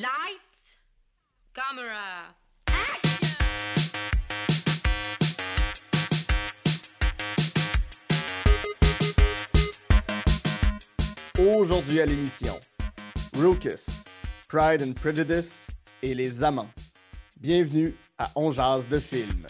[0.00, 0.78] Lights,
[1.52, 2.34] camera,
[11.38, 12.58] Aujourd'hui à l'émission,
[13.36, 13.88] Rucus,
[14.48, 15.66] Pride and Prejudice
[16.02, 16.70] et les amants.
[17.38, 19.46] Bienvenue à On Jase de film.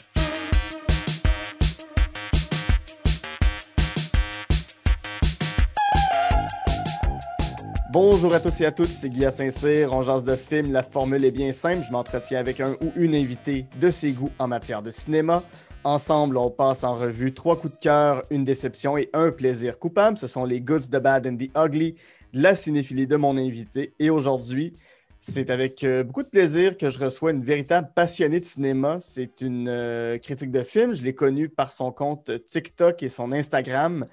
[7.93, 11.25] Bonjour à tous et à toutes, c'est Guy Saint-Cyr, on jase de film, la formule
[11.25, 14.81] est bien simple, je m'entretiens avec un ou une invitée de ses goûts en matière
[14.81, 15.43] de cinéma.
[15.83, 20.19] Ensemble, on passe en revue trois coups de cœur, une déception et un plaisir coupable.
[20.19, 21.97] Ce sont les goods, the bad and the ugly
[22.33, 23.93] la cinéphilie de mon invité.
[23.99, 24.73] Et aujourd'hui,
[25.21, 28.99] c'est avec euh, beaucoup de plaisir que je reçois une véritable passionnée de cinéma.
[29.01, 30.95] C'est une euh, critique de film.
[30.95, 34.07] Je l'ai connue par son compte TikTok et son Instagram.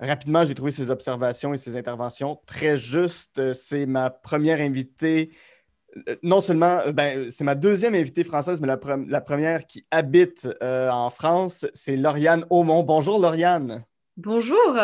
[0.00, 3.52] Rapidement, j'ai trouvé ses observations et ses interventions très justes.
[3.52, 5.30] C'est ma première invitée,
[6.08, 9.66] euh, non seulement, euh, ben, c'est ma deuxième invitée française, mais la, pre- la première
[9.66, 12.82] qui habite euh, en France, c'est Lauriane Aumont.
[12.82, 13.84] Bonjour Lauriane,
[14.16, 14.76] Bonjour.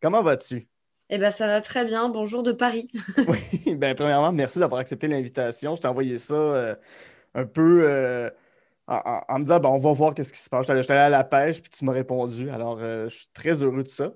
[0.00, 0.68] comment vas-tu?
[1.10, 2.08] Eh ben ça va très bien.
[2.08, 2.88] Bonjour de Paris.
[3.28, 5.74] Oui, ben, premièrement, merci d'avoir accepté l'invitation.
[5.76, 6.74] Je t'ai envoyé ça euh,
[7.34, 8.30] un peu euh,
[8.86, 10.66] en, me disant, ben, on va voir qu'est-ce qui se passe.
[10.66, 12.50] J'étais allé à la pêche, puis tu m'as répondu.
[12.50, 14.12] Alors, euh, je suis très heureux de ça.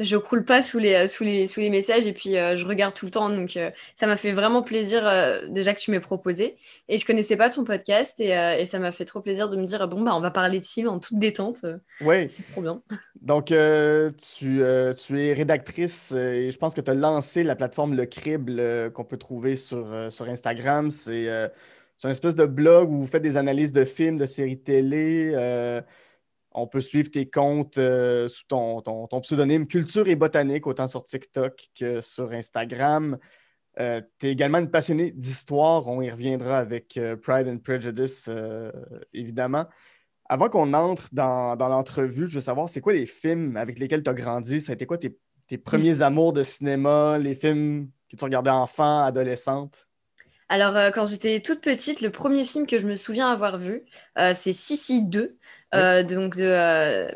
[0.00, 2.94] Je croule pas sous les, sous les, sous les messages et puis euh, je regarde
[2.94, 3.30] tout le temps.
[3.30, 6.56] Donc euh, ça m'a fait vraiment plaisir euh, déjà que tu m'aies proposé.
[6.88, 9.56] Et je connaissais pas ton podcast et, euh, et ça m'a fait trop plaisir de
[9.56, 11.62] me dire bon bah on va parler de films en toute détente.
[11.64, 12.82] Euh, Oui, C'est trop bien.
[13.20, 17.42] Donc, euh, tu, euh, tu es rédactrice euh, et je pense que tu as lancé
[17.42, 20.90] la plateforme Le Crible euh, qu'on peut trouver sur, euh, sur Instagram.
[20.90, 21.48] C'est euh,
[22.02, 25.32] une espèce de blog où vous faites des analyses de films, de séries télé.
[26.54, 30.66] Euh, on peut suivre tes comptes euh, sous ton, ton- ton pseudonyme Culture et Botanique,
[30.66, 33.18] autant sur TikTok que sur Instagram.
[33.76, 35.88] tu es également une passionnée d'histoire.
[35.88, 38.70] On y reviendra avec euh, Pride and Prejudice, euh,
[39.12, 39.66] évidemment.
[40.26, 44.02] Avant qu'on entre dans, dans l'entrevue, je veux savoir, c'est quoi les films avec lesquels
[44.02, 44.60] tu as grandi?
[44.60, 48.50] Ça a été quoi tes, tes premiers amours de cinéma, les films que tu regardais
[48.50, 49.86] enfant, adolescente?
[50.48, 53.82] Alors euh, quand j'étais toute petite, le premier film que je me souviens avoir vu,
[54.18, 55.36] euh, c'est Sissi 2.
[55.74, 57.08] Euh, donc de euh,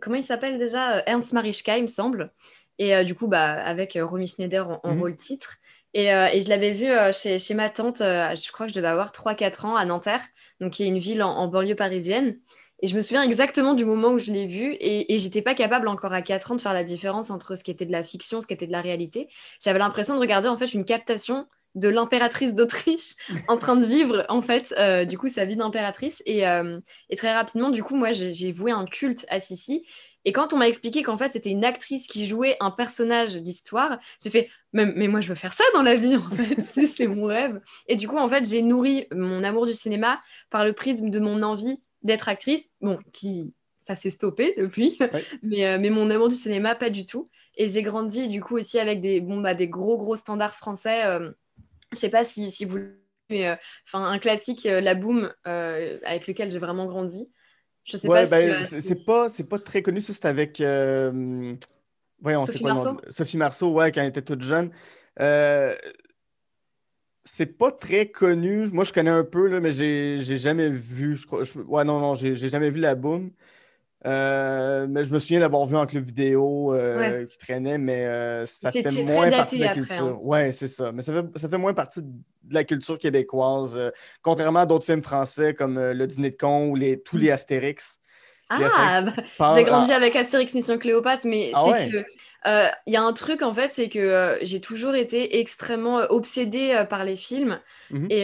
[0.00, 0.98] comment il s'appelle déjà?
[0.98, 2.32] Euh, Ernst Marischka, il me semble.
[2.78, 5.00] Et du coup, bah, avec Romy Schneider en, en Mhm.
[5.00, 5.56] rôle titre.
[5.94, 8.72] Et, euh, et je l'avais vu euh, chez, chez ma tante, euh, je crois que
[8.72, 10.20] je devais avoir 3-4 ans à Nanterre,
[10.60, 12.36] donc qui est une ville en, en banlieue parisienne.
[12.82, 15.54] Et je me souviens exactement du moment où je l'ai vu et, et j'étais pas
[15.54, 18.02] capable encore à 4 ans de faire la différence entre ce qui était de la
[18.02, 19.28] fiction, ce qui était de la réalité.
[19.64, 21.46] J'avais l'impression de regarder en fait une captation
[21.76, 23.14] de l'impératrice d'Autriche
[23.48, 26.22] en train de vivre en fait euh, du coup sa vie d'impératrice.
[26.26, 29.86] Et, euh, et très rapidement du coup moi j'ai voué un culte à Sissi.
[30.24, 33.98] Et quand on m'a expliqué qu'en fait c'était une actrice qui jouait un personnage d'histoire
[34.22, 36.86] j'ai fait mais, mais moi je veux faire ça dans la vie en fait.
[36.86, 37.60] C'est- mon rêve.
[37.86, 40.20] Et du coup en fait j'ai nourri mon amour du cinéma
[40.50, 42.70] par le prisme de mon envie d'être actrice.
[42.80, 44.96] Bon qui ça s'est stoppé depuis.
[44.98, 45.24] Ouais.
[45.42, 47.28] mais, euh, mais mon amour du cinéma pas du tout.
[47.58, 51.04] Et j'ai grandi du coup aussi avec des, bon, bah, des gros gros standards français
[51.96, 52.78] je sais pas si, si vous
[53.30, 57.30] mais euh, enfin un classique euh, La Boom euh, avec lequel j'ai vraiment grandi.
[57.84, 60.12] Je sais Ouais, pas si, ben, c'est si- c'est pas, c'est pas très connu, ça,
[60.12, 60.60] c'est avec.
[62.20, 63.00] voyons, Sophie quoi Marceau?
[63.10, 64.70] Sophie Marceau, ouais, quand elle était toute jeune.
[65.20, 65.74] Euh,
[67.24, 68.68] c'est pas très connu.
[68.70, 71.14] Moi, je connais un peu, là, mais j'ai jamais vu.
[71.16, 73.30] Je crois, je- ouais, non, non, j'ai j'ai jamais vu la boom.
[74.06, 78.46] Euh, mais je me souviens d'avoir vu en club vidéo euh, qui traînait, mais euh,
[78.46, 80.06] ça fait moins partie de la après, culture.
[80.14, 80.18] hein.
[80.22, 80.92] Ouais, c'est ça.
[80.92, 83.78] Mais ça fait, ça fait moins partie de la culture québécoise,
[84.22, 87.98] contrairement à d'autres films français comme Le Dîner de con ou les, tous les Astérix.
[88.56, 91.90] Les Ah, Astérix bah, j'ai grandi avec Astérix Mission Cléopâtre, mais Ah c'est ouais?
[91.90, 91.96] que
[92.48, 95.98] euh, il y a un truc en fait, c'est que euh, j'ai toujours été extrêmement
[96.10, 98.06] obsédée euh, par les films Mhm.
[98.10, 98.22] et,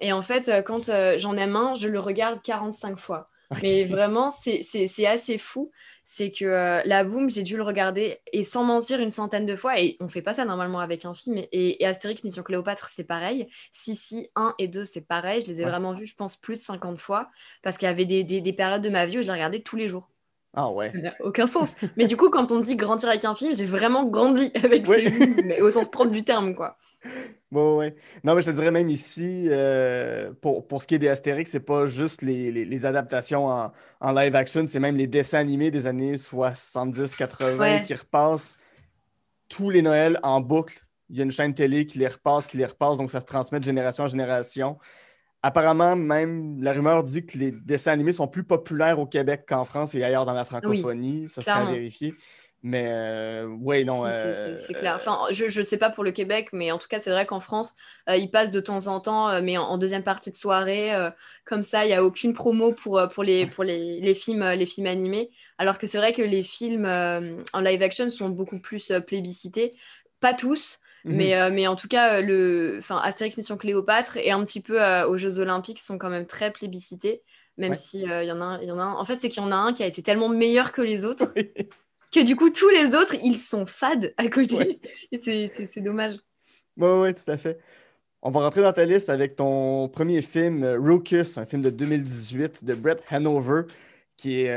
[0.00, 3.30] et en fait quand j'en aime un, je le regarde 45 fois.
[3.62, 5.70] Mais vraiment, c'est assez fou.
[6.04, 9.56] C'est que euh, La Boom, j'ai dû le regarder et sans mentir une centaine de
[9.56, 9.78] fois.
[9.80, 11.36] Et on fait pas ça normalement avec un film.
[11.36, 13.46] Et, et Astérix Mission Cléopâtre, c'est pareil.
[13.72, 15.42] Sissi 1 et 2, c'est pareil.
[15.42, 15.70] Je les ai Ouais.
[15.70, 17.28] vraiment vus, je pense, plus de 50 fois.
[17.62, 19.60] Parce qu'il y avait des, des- des périodes de ma vie où je les regardais
[19.60, 20.08] tous les jours.
[20.54, 20.90] Ah ouais.
[20.92, 21.74] Ça n'a aucun sens.
[21.96, 25.04] Mais du coup, quand on dit grandir avec un film, j'ai vraiment grandi avec Oui.
[25.04, 26.76] ces films, mais au sens propre du terme, quoi.
[27.50, 27.96] Ouais, ouais.
[28.24, 31.50] Non, mais je te dirais même ici, euh, pour, pour ce qui est des Astérix,
[31.50, 35.38] c'est pas juste les, les- les adaptations en, en live action, c'est même les dessins
[35.38, 37.82] animés des années 70-80 Ouais.
[37.86, 38.54] qui repassent
[39.48, 40.84] tous les Noëls en boucle.
[41.08, 43.26] Il y a une chaîne télé qui les repasse, qui les repasse, donc ça se
[43.26, 44.78] transmet de génération en génération.
[45.42, 49.64] Apparemment, même la rumeur dit que les dessins animés sont plus populaires au Québec qu'en
[49.64, 51.28] France et ailleurs dans la francophonie.
[51.30, 52.14] ça sera vérifier.
[52.62, 54.04] Mais euh, oui, non.
[54.56, 54.94] c'est clair.
[54.96, 57.40] Enfin, je ne sais pas pour le Québec, mais en tout cas, c'est vrai qu'en
[57.40, 57.74] France,
[58.08, 60.90] il passe de temps en temps, mais en, deuxième partie de soirée,
[61.44, 64.66] comme ça, il n'y a aucune promo pour, pour, les, pour les, les, films, les
[64.66, 65.30] films animés.
[65.58, 69.74] Alors que c'est vrai que les films en live action sont beaucoup plus plébiscités.
[70.20, 71.16] Pas tous, Mhm.
[71.16, 74.82] Mais, euh, mais en tout cas, euh, le, Astérix Mission Cléopâtre et un petit peu
[74.82, 77.22] euh, aux Jeux Olympiques sont quand même très plébiscités,
[77.56, 78.94] même s'il y, en a, y en a un.
[78.94, 81.04] En fait, c'est qu'il y en a un qui a été tellement meilleur que les
[81.04, 81.32] autres
[82.12, 84.80] que du coup, tous les autres, ils sont fades à côté.
[85.22, 86.16] c'est dommage.
[86.76, 87.58] Oui, oui, tout à fait.
[88.22, 92.64] On va rentrer dans ta liste avec ton premier film, Rookus, un film de 2018
[92.64, 93.62] de Brett Hanover,
[94.16, 94.48] qui est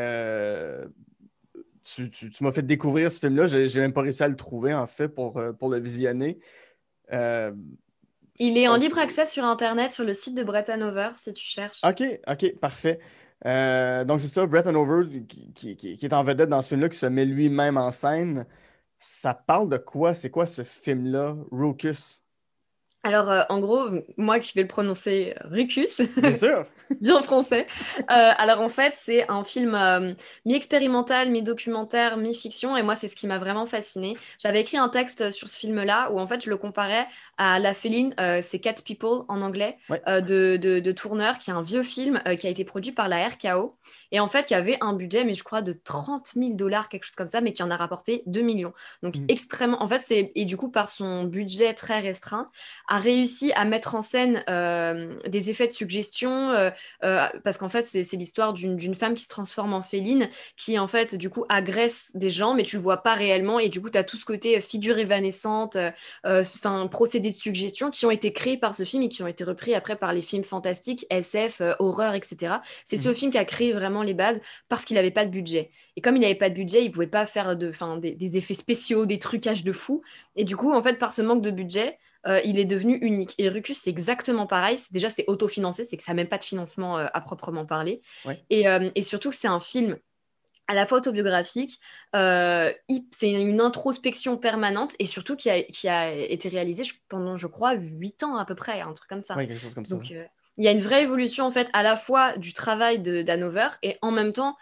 [1.83, 2.09] tu,
[2.41, 3.45] m'as fait découvrir ce film-là.
[3.45, 6.39] J'ai même pas réussi à le trouver, en fait, pour, euh, pour le visionner.
[7.13, 7.51] Euh,
[8.39, 11.43] il est en libre accès sur Internet, sur le site de Brett Hanover, si tu
[11.43, 11.81] cherches.
[11.83, 12.99] OK, OK, parfait.
[13.45, 17.05] Euh, donc, c'est ça, Brett Hanover, qui, est en vedette dans ce film-là, qui se
[17.07, 18.45] met lui-même en scène.
[18.99, 20.13] Ça parle de quoi?
[20.13, 22.23] C'est quoi ce film-là, Rookus?
[23.03, 26.65] Alors, euh, en gros, moi qui vais le prononcer euh, Rucus, bien sûr,
[27.01, 27.65] bien français.
[27.99, 30.15] Euh, alors, en fait, c'est un film
[30.45, 34.17] mi-expérimental, mi-documentaire, mi-fiction, et moi, c'est ce qui m'a vraiment fasciné.
[34.39, 37.07] J'avais écrit un texte sur ce film-là où, en fait, je le comparais
[37.37, 38.13] à La Féline,
[38.43, 42.45] c'est Cat People en anglais, de, de, de, Tourneur, qui est un vieux film qui
[42.45, 43.75] a été produit par la RKO,
[44.11, 47.05] et en fait, qui avait un budget, mais je crois, de 30 000 dollars, quelque
[47.05, 48.73] chose comme ça, mais qui en a rapporté 2 millions.
[49.03, 49.25] Donc, mmh.
[49.29, 49.81] extrêmement.
[49.81, 50.31] En fait, c'est.
[50.35, 52.51] Et du coup, par son budget très restreint,
[52.91, 56.71] a réussi à mettre en scène euh, des effets de suggestion, euh,
[57.05, 60.27] euh, parce qu'en fait, c'est l'histoire d'une femme qui se transforme en féline,
[60.57, 63.69] qui en fait, du coup, agresse des gens, mais tu le vois pas réellement, et
[63.69, 65.77] du coup, tu as tout ce côté figure évanescente,
[66.25, 69.45] enfin, procédé de suggestion qui ont été créés par ce film et qui ont été
[69.45, 72.55] repris après par les films fantastiques, SF, horreur, etc.
[72.83, 73.15] C'est ce mmh.
[73.15, 75.71] film qui a créé vraiment les bases parce qu'il n'avait pas de budget.
[75.95, 77.71] Et comme il n'avait pas de budget, il pouvait pas faire de,
[78.01, 80.01] des, des effets spéciaux, des trucages de fou.
[80.35, 81.97] Et du coup, en fait, par ce manque de budget,
[82.27, 83.33] euh, il est devenu unique.
[83.37, 84.77] Et Rucus, c'est exactement pareil.
[84.91, 88.01] Déjà, c'est autofinancé, c'est que ça n'a même pas de financement euh, à proprement parler.
[88.49, 89.97] Et, euh, et, surtout c'est un film
[90.67, 91.79] à la fois autobiographique,
[92.13, 97.73] c'est une introspection permanente et surtout qui a, qui a été réalisé pendant, je crois,
[97.73, 99.35] huit ans à peu près, un truc comme ça.
[99.35, 99.95] quelque chose comme ça.
[99.95, 103.67] Donc, il y a une vraie évolution en fait à la fois du travail d'Hanover
[103.83, 104.55] et en même temps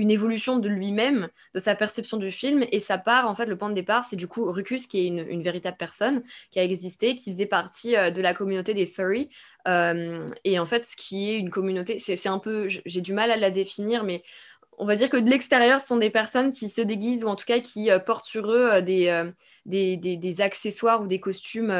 [0.00, 3.56] une évolution de lui-même, de sa perception du film, et ça part, en fait, le
[3.56, 7.14] point de départ, c'est du coup Rucus, qui est une, véritable personne, qui a existé,
[7.14, 9.28] qui faisait partie euh, de la communauté des furry,
[9.68, 13.30] euh, et en fait, ce qui est une communauté, c'est un peu, j'ai du mal
[13.30, 14.22] à la définir, mais
[14.78, 17.36] on va dire que de l'extérieur, ce sont des personnes qui se déguisent, ou en
[17.36, 19.30] tout cas qui euh, portent sur eux des,
[19.66, 21.70] des, des, accessoires ou des costumes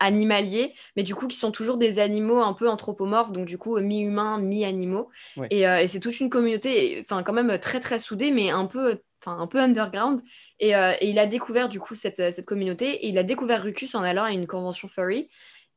[0.00, 3.78] animaliers, mais du coup qui sont toujours des animaux un peu anthropomorphes, donc du coup
[3.78, 5.10] mi-humains, mi-animaux.
[5.38, 9.00] Euh, et, c'est toute une communauté, enfin quand même très très soudée, mais un peu,
[9.22, 10.20] enfin un peu underground.
[10.58, 13.94] Et, euh, il a découvert du coup cette, cette, communauté, et il a découvert Rucus
[13.94, 15.28] en allant à une convention furry.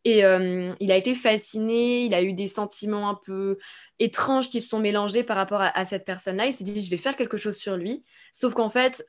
[0.06, 3.58] Et euh, il a été fasciné, il a eu des sentiments un peu
[4.00, 6.48] étranges qui se sont mélangés par rapport à, cette personne-là.
[6.48, 8.04] Il s'est dit, je vais faire quelque chose sur lui.
[8.34, 9.06] Sauf qu'en fait,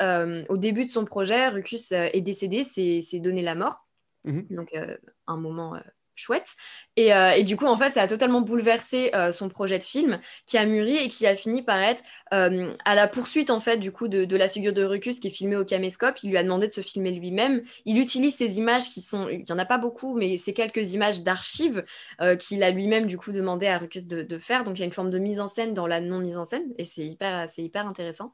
[0.49, 3.84] au début de son projet, Rucus est décédé, s'est donné la mort.
[4.25, 4.47] Mhm.
[4.51, 5.81] Donc, euh, un moment euh,
[6.17, 6.55] chouette.
[6.99, 10.57] Euh, et, du coup, en fait, ça a totalement bouleversé son projet de film qui
[10.57, 14.07] a mûri et qui a fini par être à la poursuite, en fait, du coup,
[14.07, 16.23] de, la figure de Rucus qui est filmée au caméscope.
[16.23, 17.63] Il lui a demandé de se filmer lui-même.
[17.85, 20.93] Il utilise ces images qui sont, il n'y en a pas beaucoup, mais c'est quelques
[20.95, 21.85] images d'archives
[22.39, 24.63] qu'il a lui-même, du coup, demandé à Rucus de, de, faire.
[24.63, 26.73] Donc, il y a une forme de mise en scène dans la non-mise en scène
[26.79, 28.33] et c'est hyper, hyper intéressant.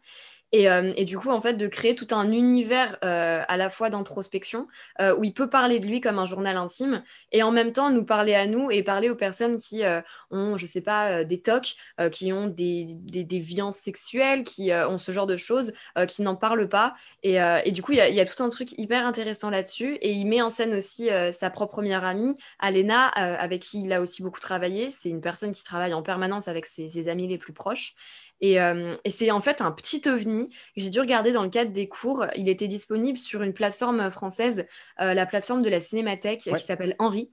[0.55, 3.91] Euh, et, du coup, en fait, de créer tout un univers euh, à la fois
[3.91, 4.67] d'introspection
[5.01, 7.03] euh, où il peut parler de lui comme un journal intime
[7.33, 9.83] et en même temps nous parler à nous et parler aux personnes qui
[10.31, 11.75] ont, je sais pas, des tocs,
[12.13, 15.73] qui ont des, des déviances sexuelles, qui ont ce genre de choses,
[16.09, 16.95] qui n'en parlent pas.
[17.23, 17.39] Et,
[17.71, 19.95] du coup, il y, a tout un truc hyper intéressant là-dessus.
[19.97, 24.01] Et il met en scène aussi sa propre première amie, Alena, avec qui il a
[24.01, 24.91] aussi beaucoup travaillé.
[24.91, 27.95] C'est une personne qui travaille en permanence avec ses amis les plus proches.
[28.43, 31.73] Euh, et, c'est en fait un petit ovni que j'ai dû regarder dans le cadre
[31.73, 32.27] des cours.
[32.37, 34.67] Il était disponible sur une plateforme française,
[35.01, 37.31] euh, la plateforme de la Cinémathèque, qui s'appelle Henri.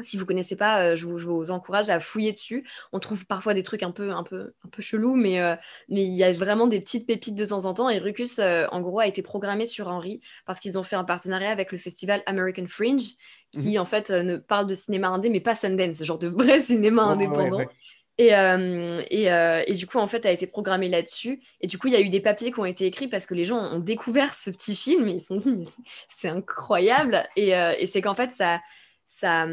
[0.00, 2.66] Si vous connaissez pas, euh, je, vous, encourage à fouiller dessus.
[2.92, 5.38] On trouve parfois des trucs un peu, un peu, un peu chelous, mais,
[5.88, 7.88] mais il y a vraiment des petites pépites de temps en temps.
[7.88, 11.50] Et Rucus, en gros, a été programmé sur Henri parce qu'ils ont fait un partenariat
[11.50, 13.12] avec le festival American Fringe,
[13.52, 13.80] qui mhm.
[13.80, 17.60] en fait ne parle de cinéma indé, mais pas Sundance, genre de vrai cinéma indépendant.
[18.18, 21.40] Et, euh, euh, et, du coup, en fait, a été programmé là-dessus.
[21.60, 23.34] Et du coup, il y a eu des papiers qui ont été écrits parce que
[23.34, 25.64] les gens ont découvert ce petit film et ils se sont dit, mais
[26.08, 27.26] c'est incroyable.
[27.36, 28.60] Et, euh, et c'est qu'en fait, ça,
[29.06, 29.46] ça,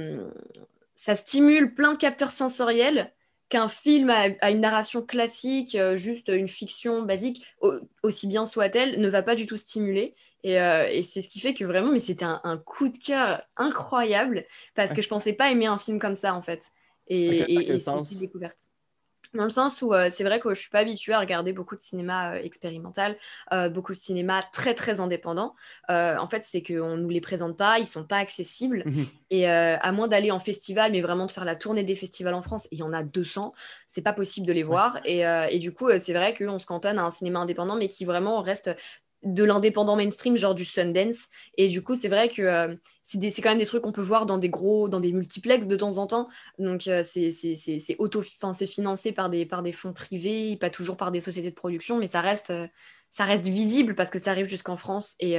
[0.96, 3.14] ça stimule plein de capteurs sensoriels
[3.48, 7.44] qu'un film a, une narration classique, juste une fiction basique,
[8.04, 10.14] aussi bien soit-elle, ne va pas du tout stimuler.
[10.44, 14.94] Et, c'est ce qui fait que vraiment, mais c'était un, coup de cœur incroyable parce
[14.94, 16.72] que je pensais pas aimer un film comme ça en fait.
[17.10, 18.70] Et, et, et c'est une découverte.
[19.36, 21.76] Dans le sens où euh, c'est vrai que je suis pas habituée à regarder beaucoup
[21.76, 23.16] de cinéma euh, expérimental,
[23.54, 25.54] euh, beaucoup de cinéma très très indépendant.
[25.88, 28.84] en fait, c'est qu'on ne nous les présente pas, ils sont pas accessibles.
[28.86, 29.06] Mhm.
[29.30, 32.42] Et à moins d'aller en festival, mais vraiment de faire la tournée des festivals en
[32.42, 33.54] France, il y en a 200,
[33.88, 35.00] c'est pas possible de les voir.
[35.06, 38.06] Et, et, du coup, c'est vrai qu'on se cantonne à un cinéma indépendant, mais qui
[38.06, 38.72] vraiment reste
[39.24, 41.28] de l'indépendant mainstream, genre du Sundance.
[41.58, 44.26] Et du coup, c'est vrai que euh, c'est quand même des trucs qu'on peut voir
[44.26, 46.30] dans des gros, dans des multiplex de temps en temps.
[46.58, 51.50] Donc, euh, c'est financé par des, par des fonds privés, pas toujours par des sociétés
[51.50, 52.68] de production, mais ça reste, euh,
[53.12, 55.16] ça reste visible parce que ça arrive jusqu'en France.
[55.20, 55.38] Et,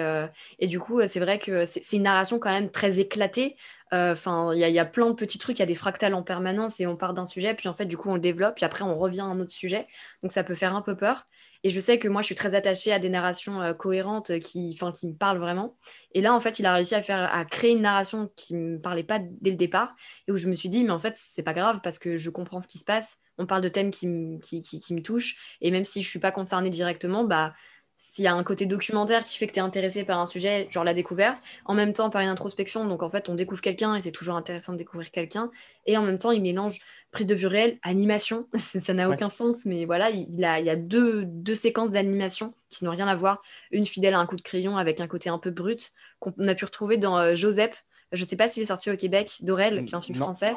[0.59, 3.57] et, du coup, c'est vrai que c'est une narration quand même très éclatée.
[3.93, 6.25] Enfin, il y, y, a plein de petits trucs, il y a des fractales en
[6.25, 8.65] permanence et on part d'un sujet, puis en fait, du coup, on le développe, puis
[8.65, 9.85] après, on revient à un autre sujet.
[10.25, 11.27] Donc, ça peut faire un peu peur.
[11.63, 14.79] Et je sais que moi, je suis très attachée à des narrations euh, cohérentes qui,
[14.95, 15.77] qui me parlent vraiment.
[16.13, 18.75] Et là, en fait, il a réussi à, faire, à créer une narration qui ne
[18.75, 19.95] me parlait pas dès le départ
[20.27, 22.31] et où je me suis dit, mais en fait, c'est pas grave parce que je
[22.31, 23.19] comprends ce qui se passe.
[23.39, 24.09] On parle de thèmes qui,
[24.43, 25.57] qui, qui, me touchent.
[25.61, 27.55] Et même si je suis pas concernée directement, bah,
[28.03, 30.67] s'il y a un côté documentaire qui fait que tu es intéressé par un sujet,
[30.71, 33.95] genre la découverte, en même temps par une introspection, donc en fait on découvre quelqu'un
[33.95, 35.51] et c'est toujours intéressant de découvrir quelqu'un,
[35.85, 36.79] et en même temps il mélange
[37.11, 40.71] prise de vue réelle, animation, ça n'a aucun sens, mais voilà, il, a, il y
[40.71, 44.37] a deux, deux séquences d'animation qui n'ont rien à voir, une fidèle à un coup
[44.37, 47.85] de crayon avec un côté un peu brut, qu'on a pu retrouver dans euh, Joseph,
[48.13, 50.55] je sais pas s'il est sorti au Québec, Dorel, qui est un film français,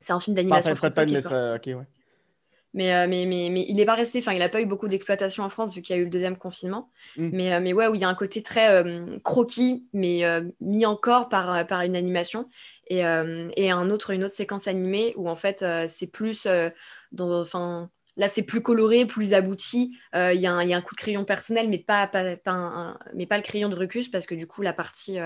[0.00, 1.70] c'est un film d'animation français qui est sorti.
[1.70, 1.82] Euh,
[2.78, 5.48] mais, mais, mais, il n'est pas resté, enfin, il n'a pas eu beaucoup d'exploitation en
[5.48, 6.90] France vu qu'il y a eu le deuxième confinement.
[7.16, 7.30] Mm.
[7.32, 10.22] Mais, euh, mais ouais, où il y a un côté très euh, croquis, mais
[10.60, 12.48] mis encore par, par une animation.
[12.86, 16.46] Et, et un autre, une autre séquence animée où en fait, c'est plus.
[17.12, 19.98] dans, enfin, là, c'est plus coloré, plus abouti.
[20.14, 23.36] Il y, y, a un coup de crayon personnel, mais pas, pas, pas mais pas
[23.36, 25.18] le crayon de Rucus, parce que du coup, la partie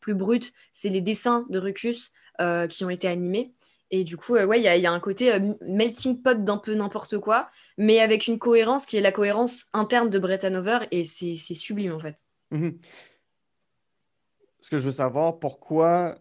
[0.00, 2.12] plus brute, c'est les dessins de Rucus
[2.68, 3.52] qui ont été animés.
[3.94, 6.74] Et du coup, euh, ouais, il y, a un côté euh, melting pot d'un peu
[6.74, 11.04] n'importe quoi, mais avec une cohérence qui est la cohérence interne de Brett Hanover, et
[11.04, 12.16] c'est sublime en fait.
[12.50, 12.78] Mhm.
[14.60, 16.16] Ce que je veux savoir, pourquoi.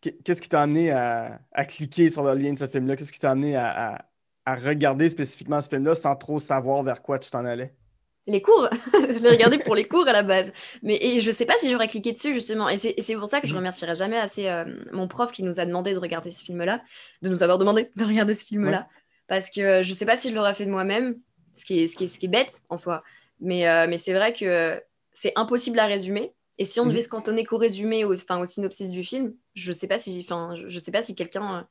[0.00, 2.96] Qu'est-ce qui t'a amené à, cliquer sur le lien de ce film-là?
[2.96, 4.04] Qu'est-ce qui t'a amené à,
[4.46, 7.74] regarder spécifiquement ce film-là sans trop savoir vers quoi tu t'en allais?
[8.26, 8.68] Les cours.
[8.92, 10.52] je l'ai regardé pour les cours à la base.
[10.82, 12.68] Mais et je sais pas si j'aurais cliqué dessus justement.
[12.68, 13.58] Et c'est pour ça que je mhm.
[13.58, 16.82] remercierai jamais assez euh, mon prof qui nous a demandé de regarder ce film-là,
[17.22, 18.88] de nous avoir demandé de regarder ce film-là.
[19.28, 21.16] Parce que euh, je sais pas si je l'aurais fait de moi-même,
[21.54, 23.02] ce, qui est, ce, qui est, ce qui est bête en soi.
[23.40, 24.80] Mais, euh, mais c'est vrai que
[25.12, 26.32] c'est impossible à résumer.
[26.58, 26.90] Et si on mhm.
[26.90, 30.26] devait se cantonner qu'au résumé, au, au synopsis du film, je sais pas si,
[30.66, 31.68] je sais pas si quelqu'un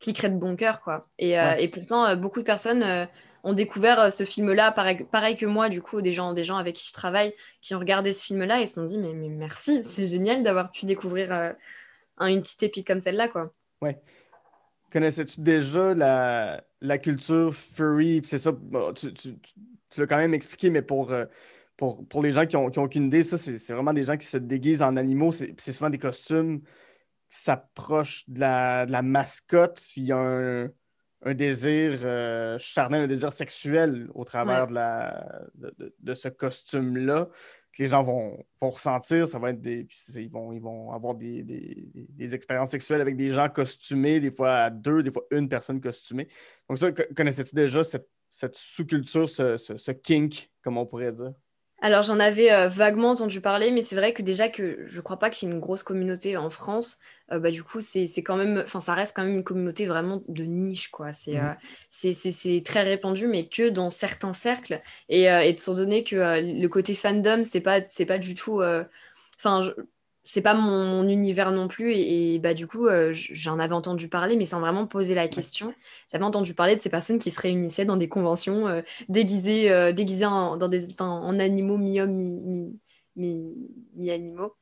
[0.00, 0.80] cliquerait de bon cœur.
[0.80, 1.08] quoi.
[1.18, 3.06] Et, et pourtant, beaucoup de personnes
[3.44, 6.56] ont découvert euh, ce film-là, pareil, pareil, que moi, du coup, des gens, des gens
[6.56, 7.32] avec qui je travaille,
[7.62, 10.70] qui ont regardé ce film-là et se sont dit, mais, mais merci, c'est génial d'avoir
[10.72, 11.52] pu découvrir euh,
[12.20, 13.52] une petite épite comme celle-là, quoi.
[13.80, 14.00] Ouais.
[14.90, 18.20] Connaissais-tu déjà la, la culture furry?
[18.24, 18.52] C'est ça,
[18.94, 19.36] tu, tu,
[19.90, 21.24] tu l'as quand même expliqué, mais pour, euh,
[21.76, 24.16] pour, pour les gens qui n'ont qui ont aucune idée, ça, c'est vraiment des gens
[24.16, 25.32] qui se déguisent en animaux.
[25.32, 29.82] C'est souvent des costumes qui s'approchent de la, de la mascotte.
[29.96, 30.70] Il y a un
[31.24, 37.28] un désir euh, charnel, un désir sexuel au travers de, la, de, ce costume-là
[37.72, 39.26] que les gens vont, vont, ressentir.
[39.26, 39.88] Ça va être des.
[40.16, 44.70] Ils vont, ils vont avoir des, des, expériences sexuelles avec des gens costumés, des fois
[44.70, 46.28] deux, des fois une personne costumée.
[46.68, 51.32] Donc, ça, connaissais-tu déjà cette, cette sous-culture, ce, ce, kink, comme on pourrait dire?
[51.84, 55.18] Alors j'en avais euh, vaguement entendu parler, mais c'est vrai que déjà que je crois
[55.18, 56.98] pas qu'il y ait une grosse communauté en France.
[57.30, 60.22] Euh, bah, du coup c'est quand même, enfin ça reste quand même une communauté vraiment
[60.28, 61.12] de niche quoi.
[61.12, 61.56] C'est mmh.
[62.06, 64.80] euh, très répandu, mais que dans certains cercles.
[65.10, 68.62] Et, et étant donné que le côté fandom c'est pas c'est pas du tout,
[69.36, 69.60] enfin
[70.24, 71.92] c'est pas mon, univers non plus.
[71.92, 75.74] Et, bah, du coup, euh, j'en avais entendu parler, mais sans vraiment poser la question.
[76.10, 79.92] J'avais entendu parler de ces personnes qui se réunissaient dans des conventions euh, déguisées, euh,
[79.92, 82.72] déguisées en, dans des, en animaux mi-hommes,
[83.16, 84.56] mi-animaux.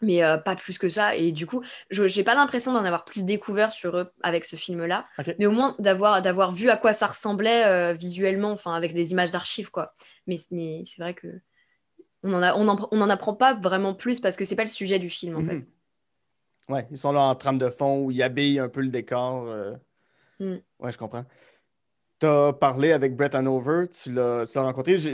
[0.00, 1.14] mais pas plus que ça.
[1.14, 4.56] Et du coup, je n'ai pas l'impression d'en avoir plus découvert sur eux avec ce
[4.56, 5.06] film-là.
[5.38, 9.70] Mais au moins d'avoir vu à quoi ça ressemblait visuellement, enfin avec des images d'archives.
[9.70, 9.92] quoi.
[10.26, 11.28] mais c'est vrai que
[12.26, 15.10] on en, on, en, apprend pas vraiment plus parce que c'est pas le sujet du
[15.10, 15.60] film en mhm.
[15.60, 15.68] fait.
[16.68, 19.46] Ouais, ils sont là en trame de fond où ils habillent un peu le décor.
[19.48, 19.74] Euh.
[20.40, 20.56] Mm.
[20.80, 21.24] Ouais, je comprends.
[22.18, 24.96] Tu as parlé avec Brett Hanover, tu l'as rencontré.
[24.96, 25.10] Je,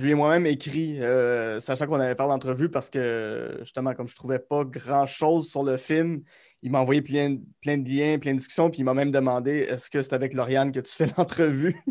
[0.00, 4.14] lui ai moi-même écrit, euh, sachant qu'on avait parlé d'entrevue, parce que justement, comme je
[4.14, 6.22] trouvais pas grand-chose sur le film,
[6.60, 9.66] il m'a envoyé plein, plein de liens, plein de discussions, puis il m'a même demandé
[9.70, 11.82] est-ce que c'est avec Lauriane que tu fais l'entrevue?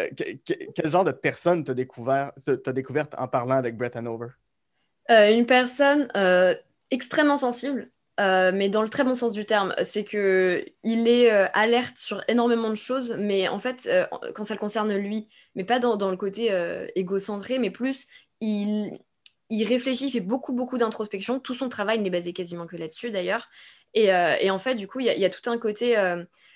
[0.00, 0.08] Euh,
[0.74, 2.32] Quel genre de personne t'as découvert,
[2.66, 4.28] découverte en parlant avec Brett Hanover?
[5.10, 6.08] Euh, Une personne
[6.90, 11.32] extrêmement sensible, euh, mais dans le très bon sens du terme, c'est que il est
[11.32, 15.28] euh, alerte sur énormément de choses, mais en fait, euh, quand ça le concerne lui,
[15.56, 16.50] mais pas dans, le côté
[16.96, 18.06] égocentré, mais plus
[18.40, 18.98] il,
[19.50, 21.40] il réfléchit, il fait beaucoup, beaucoup d'introspection.
[21.40, 23.48] Tout son travail n'est basé quasiment que là-dessus, d'ailleurs.
[23.94, 24.10] Et,
[24.50, 25.96] en fait, du coup, il y, a tout un côté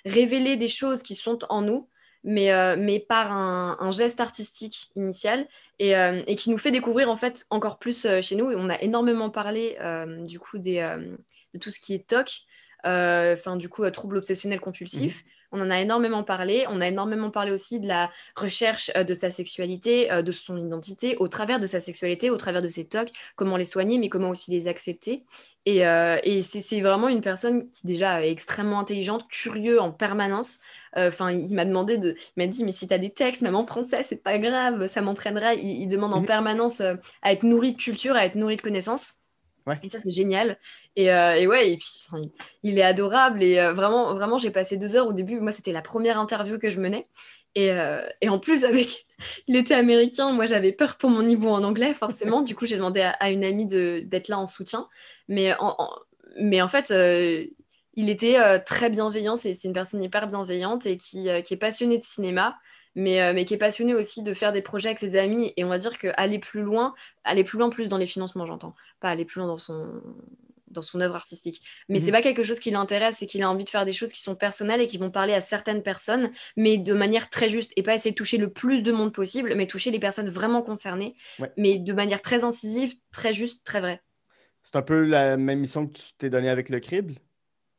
[0.04, 1.88] révéler des choses qui sont en nous,
[2.24, 5.46] mais, mais par un, geste artistique initial
[5.78, 8.50] et, et, qui nous fait découvrir en fait encore plus chez nous.
[8.50, 9.78] Et on a énormément parlé
[10.26, 12.42] du coup de tout ce qui est TOC,
[12.86, 15.24] euh, enfin du coup, trouble obsessionnel compulsif.
[15.24, 15.30] Mhm.
[15.52, 16.66] On en a énormément parlé.
[16.68, 20.56] On a énormément parlé aussi de la recherche euh, de sa sexualité, euh, de son
[20.56, 24.08] identité, au travers de sa sexualité, au travers de ses TOC, comment les soigner, mais
[24.08, 25.24] comment aussi les accepter.
[25.66, 30.60] Et, et c'est vraiment une personne qui déjà est extrêmement intelligente, curieux en permanence.
[30.96, 33.54] Enfin, il m'a demandé de, il m'a dit mais si tu as des textes, même
[33.54, 35.52] en français, c'est pas grave, ça m'entraînera.
[35.52, 36.26] Il, demande en mhm.
[36.26, 39.17] permanence à être nourri de culture, à être nourri de connaissances.
[39.82, 40.58] Et ça, c'est génial.
[40.96, 42.06] Et, euh, et, ouais, et puis
[42.62, 43.42] il est adorable.
[43.42, 45.40] Et euh, vraiment, vraiment j'ai passé deux heures au début.
[45.40, 47.06] Moi, c'était la première interview que je menais.
[47.54, 49.06] Et, euh, et, en plus, avec,
[49.46, 50.32] il était américain.
[50.32, 52.42] Moi, j'avais peur pour mon niveau en anglais, forcément.
[52.42, 54.88] du coup, j'ai demandé à, une amie d'être là en soutien.
[55.28, 55.76] Mais en,
[56.38, 56.92] mais en fait,
[57.94, 59.36] il était très bienveillant.
[59.36, 62.56] C'est une personne hyper bienveillante et qui, qui est passionnée de cinéma.
[62.98, 65.52] Euh, mais, qui est passionné aussi de faire des projets avec ses amis.
[65.56, 68.74] Et on va dire qu'aller plus loin, aller plus loin plus dans les financements, j'entends,
[69.00, 69.86] pas aller plus loin dans son
[70.70, 71.62] dans son œuvre artistique.
[71.88, 73.94] Mais ce c'est pas quelque chose qui l'intéresse, c'est qu'il a envie de faire des
[73.94, 77.48] choses qui sont personnelles et qui vont parler à certaines personnes, mais de manière très
[77.48, 80.28] juste et pas essayer de toucher le plus de monde possible, mais toucher les personnes
[80.28, 81.16] vraiment concernées,
[81.56, 84.02] mais de manière très incisive, très juste, très vraie.
[84.62, 87.14] C'est un peu la même mission que tu t'es donnée avec le crible?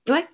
[0.10, 0.28] Ouais,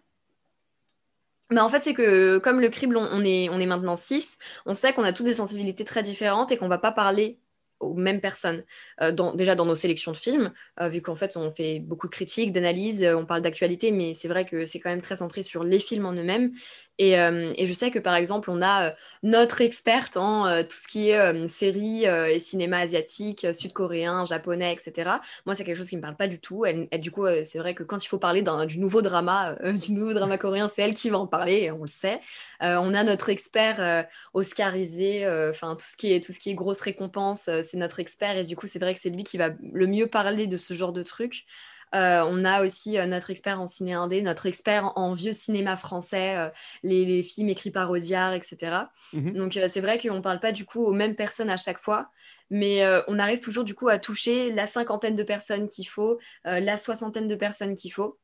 [1.63, 5.13] en fait, c'est que comme le crible, on, est, maintenant 6, on sait qu'on a
[5.13, 7.39] tous des sensibilités très différentes et qu'on va pas parler
[7.79, 8.63] aux mêmes personnes.
[9.01, 12.11] Euh, déjà dans nos sélections de films, euh, vu qu'en fait on fait beaucoup de
[12.11, 15.43] critiques, d'analyses, euh, on parle d'actualité, mais c'est vrai que c'est quand même très centré
[15.43, 16.53] sur les films en eux-mêmes.
[16.97, 21.09] Et, et, je sais que par exemple, on a notre experte en tout ce qui
[21.09, 25.11] est séries et cinéma asiatique, sud-coréen, japonais, etc.
[25.45, 26.63] Moi, c'est quelque chose qui ne me parle pas du tout.
[26.99, 29.55] Du coup, c'est vrai que quand il faut parler du nouveau drama,
[29.85, 32.21] du nouveau drama coréen, c'est elle qui va en parler, on le sait.
[32.61, 36.81] on a notre expert oscarisé, enfin tout ce qui est tout ce qui est grosse
[36.81, 39.87] récompense, c'est notre expert et du coup, c'est vrai que c'est lui qui va le
[39.87, 41.45] mieux parler de ce genre de trucs.
[41.93, 45.77] Euh, on a aussi euh, notre expert en ciné indé, notre expert en, vieux cinéma
[45.77, 46.49] français, euh,
[46.83, 48.77] les, films écrits par Audiard, etc.
[49.13, 49.31] Mhm.
[49.31, 52.09] Donc c'est vrai qu'on ne parle pas du coup aux mêmes personnes à chaque fois,
[52.49, 56.77] mais on arrive toujours du coup à toucher la cinquantaine de personnes qu'il faut, la
[56.77, 58.19] soixantaine de personnes qu'il faut,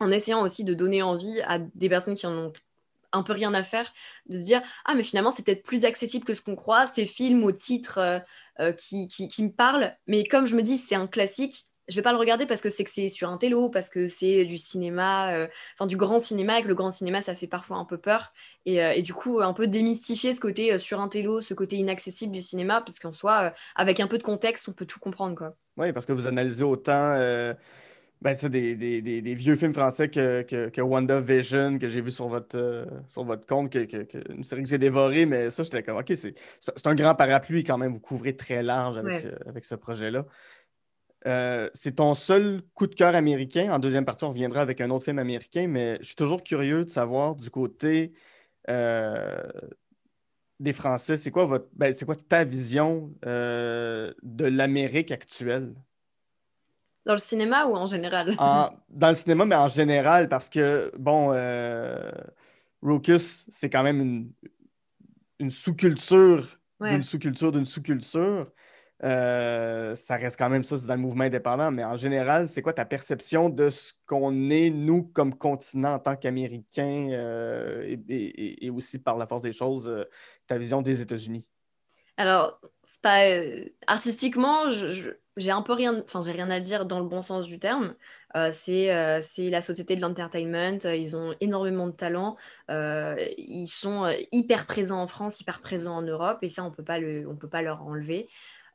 [0.00, 2.52] en essayant aussi de donner envie à des personnes qui en ont
[3.12, 3.92] un peu rien à faire,
[4.28, 7.06] de se dire ah mais finalement c'est peut-être plus accessible que ce qu'on croit, ces
[7.06, 8.22] films au titre
[8.60, 9.96] euh, qui, qui, me parle.
[10.06, 12.70] Mais comme je me dis, c'est un classique, je vais pas le regarder parce que
[12.70, 16.18] c'est que c'est sur un télo, parce que c'est du cinéma, euh, enfin du grand
[16.18, 18.32] cinéma, et que le grand cinéma, ça fait parfois un peu peur.
[18.66, 21.76] Et, euh, et du coup, un peu démystifier ce côté sur un télo, ce côté
[21.76, 25.34] inaccessible du cinéma, parce qu'en soi, avec un peu de contexte, on peut tout comprendre.
[25.34, 25.54] Quoi.
[25.76, 27.16] Oui, parce que vous analysez autant
[28.22, 32.10] ben, c'est des, des, des, vieux films français que, que, que WandaVision, que j'ai vu
[32.10, 35.62] sur votre, euh, sur votre compte, que, que, une série que j'ai dévorée, mais ça,
[35.62, 36.34] j'étais comme, OK, c'est
[36.86, 40.26] un grand parapluie quand même, vous couvrez très large avec, avec ce projet-là.
[41.26, 43.72] Euh, c'est ton seul coup de cœur américain.
[43.72, 46.84] En deuxième partie, on reviendra avec un autre film américain, mais je suis toujours curieux
[46.84, 48.12] de savoir du côté
[48.68, 49.42] euh,
[50.58, 55.74] des Français, c'est quoi, votre, ben, quoi ta vision de l'Amérique actuelle?
[57.06, 58.36] Dans le cinéma ou en général?
[58.88, 62.10] dans le cinéma, mais en général, parce que, bon, euh,
[63.16, 64.32] c'est quand même une,
[65.38, 68.50] une sous-culture d'une sous-culture d'une sous-culture.
[69.02, 72.60] Euh, ça reste quand même ça, c'est dans le mouvement indépendant, mais en général, c'est
[72.60, 78.70] quoi ta perception de ce qu'on est, nous, comme continent en tant qu'Américains euh, et,
[78.70, 80.04] aussi par la force des choses, euh,
[80.46, 81.46] ta vision des États-Unis?
[82.18, 82.60] Alors,
[83.00, 83.22] pas,
[83.86, 84.70] artistiquement,
[85.36, 87.94] j'ai un peu rien, enfin j'ai rien à dire dans le bon sens du terme.
[88.52, 88.88] C'est
[89.38, 90.78] la société de l'entertainment.
[90.84, 92.36] Ils ont énormément de talent.
[92.68, 97.48] Ils sont hyper présents en France, hyper présents en Europe, et ça on on peut
[97.48, 98.28] pas leur enlever.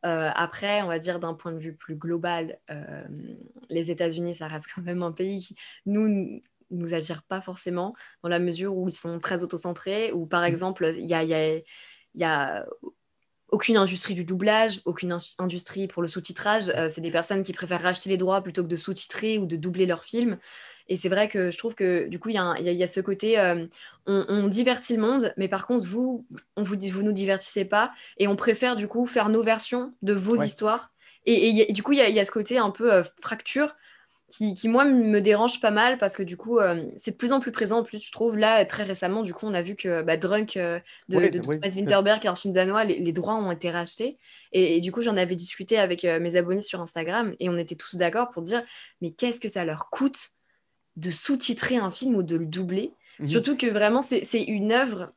[0.05, 2.59] Après, on va dire d'un point de vue plus global,
[3.69, 6.41] les États-Unis, ça reste quand même un pays qui nous
[6.71, 10.47] nous attirent pas forcément, dans la mesure où ils sont très autocentrés, ou par Mhm.
[10.47, 12.65] exemple, il y a, il y a- il y a
[13.49, 16.69] aucune industrie du doublage, aucune industrie pour le sous-titrage.
[16.69, 19.55] Euh, c'est des personnes qui préfèrent racheter les droits plutôt que de sous-titrer ou de
[19.55, 20.37] doubler leurs films.
[20.87, 22.99] Et c'est vrai que je trouve que du coup, il y, a y y ce
[22.99, 23.65] côté, euh,
[24.05, 26.25] on, on divertit le monde, mais par contre, vous,
[26.57, 30.13] on vous, vous nous divertissez pas, et on préfère du coup faire nos versions de
[30.13, 30.45] vos Ouais.
[30.45, 30.91] histoires.
[31.27, 33.75] Et, du coup, il y, a- il y a ce côté un peu euh, fracture
[34.29, 37.31] qui, qui, moi, me dérange pas mal parce que du coup, euh, c'est de plus
[37.31, 37.79] en plus présent.
[37.79, 40.57] En plus, je trouve, là, très récemment, du coup, on a vu que bah, Drunk
[40.57, 41.59] euh, de, Oui, de oui.
[41.61, 44.17] Thomas Winterberg, qui est un film danois, les, les droits ont été rachetés.
[44.51, 47.57] Et, et du coup, j'en avais discuté avec euh, mes abonnés sur Instagram et on
[47.57, 48.63] était tous d'accord pour dire
[49.01, 50.29] mais qu'est-ce que ça leur coûte
[50.97, 53.25] de sous-titrer un film ou de le doubler Mhm.
[53.25, 55.11] Surtout que vraiment, c'est une œuvre.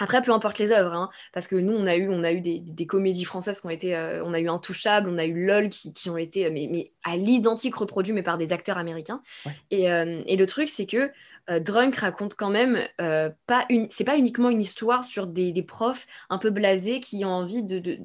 [0.00, 2.40] Après, peu importe les œuvres, hein, parce que nous, on a eu, on a eu
[2.40, 5.44] des, des comédies françaises qui ont été, euh, on a eu Intouchable, on a eu
[5.44, 8.78] LOL qui, qui ont été, euh, mais, mais à l'identique reproduits, mais par des acteurs
[8.78, 9.22] américains.
[9.44, 9.52] Ouais.
[9.72, 11.10] Et, euh, et le truc, c'est que
[11.50, 15.62] euh, Drunk raconte quand même pas une, c'est pas uniquement une histoire sur des, des
[15.64, 17.98] profs un peu blasés qui ont envie de, de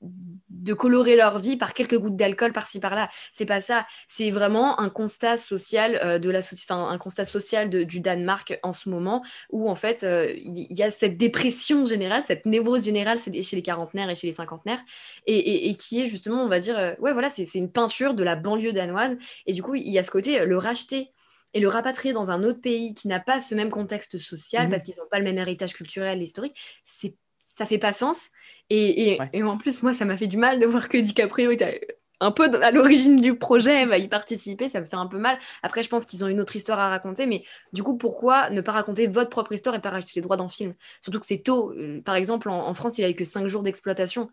[0.00, 3.08] de colorer leur vie par quelques gouttes d'alcool par-ci par-là.
[3.32, 3.86] C'est pas ça.
[4.06, 8.58] C'est vraiment un constat social euh, de la enfin, un constat social de- du Danemark
[8.62, 12.84] en ce moment où en fait euh, il y, a cette dépression générale, cette névrose
[12.84, 14.80] générale chez les quarantenaires et chez les cinquantenaires
[15.26, 18.14] et, et- et qui est justement on va dire euh, ouais voilà c'est une peinture
[18.14, 21.12] de la banlieue danoise et du coup il y a ce côté le racheter
[21.54, 24.70] et le rapatrier dans un autre pays qui n'a pas ce même contexte social Mhm.
[24.70, 27.14] parce qu'ils n'ont pas le même héritage culturel et historique, c'est
[27.58, 28.30] ça fait pas sens.
[28.70, 29.28] Et, et- Ouais.
[29.32, 31.86] et en plus, moi, ça m'a fait du mal de voir que DiCaprio était
[32.20, 35.38] un peu à l'origine du projet, va y participer, ça me fait un peu mal.
[35.62, 38.60] Après, je pense qu'ils ont une autre histoire à raconter, mais du coup, pourquoi ne
[38.60, 40.74] pas raconter votre propre histoire et pas racheter les droits d'un film?
[41.00, 41.72] Surtout que c'est tôt.
[41.72, 44.30] Euh, Par exemple, en, en France, il a eu que 5 jours d'exploitation.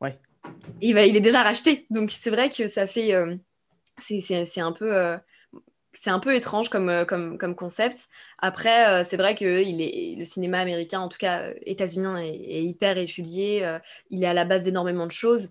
[0.00, 0.18] Ouais.
[0.82, 1.86] Et il, est déjà racheté.
[1.90, 3.14] Donc, c'est vrai que ça fait.
[3.14, 3.36] euh,
[3.98, 4.94] c'est un peu.
[4.94, 5.16] euh,
[5.94, 8.08] c'est un peu étrange comme, euh, concept.
[8.38, 12.98] Après, euh, c'est vrai que le cinéma américain, en tout cas euh, états-unien, est, hyper
[12.98, 13.78] étudié.
[14.10, 15.50] il est à la base d'énormément de choses,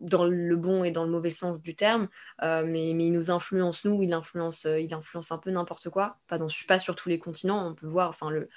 [0.00, 2.08] dans le bon et dans le mauvais sens du terme.
[2.42, 6.18] mais, il nous influence, nous, il influence, il influence un peu n'importe quoi.
[6.28, 7.66] Pas, dans, pas sur tous les continents.
[7.66, 8.48] On peut voir, enfin, le,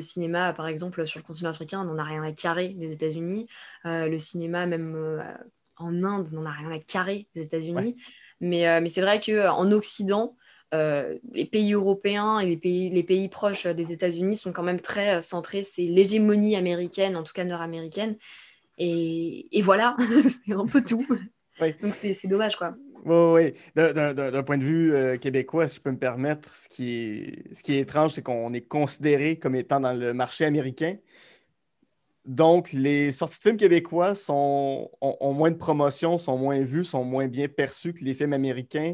[0.00, 3.48] cinéma, par exemple, sur le continent africain, n'en a rien à carrer des États-Unis.
[3.84, 5.22] Le cinéma, même
[5.76, 7.96] en Inde, n'en a rien à carrer des États-Unis.
[8.40, 10.36] Mais, euh, mais c'est vrai qu'en Occident,
[10.74, 14.80] euh, les pays européens et les pays, les pays proches des États-Unis sont quand même
[14.80, 15.64] très euh, centrés.
[15.64, 18.16] C'est l'hégémonie américaine, en tout cas nord-américaine.
[18.76, 19.96] Et, et voilà,
[20.44, 21.04] c'est un peu tout.
[21.60, 21.74] Oui.
[21.82, 22.74] Donc c'est dommage, quoi.
[23.04, 23.52] Oui, oui.
[23.74, 27.62] D'un- point de vue euh, québécois, si je peux me permettre, ce qui est, ce
[27.62, 30.96] qui est étrange, c'est qu'on est considéré comme étant dans le marché américain.
[32.28, 36.84] Donc, les sorties de films québécois sont, ont, ont moins de promotion, sont moins vues,
[36.84, 38.92] sont moins bien perçus que les films américains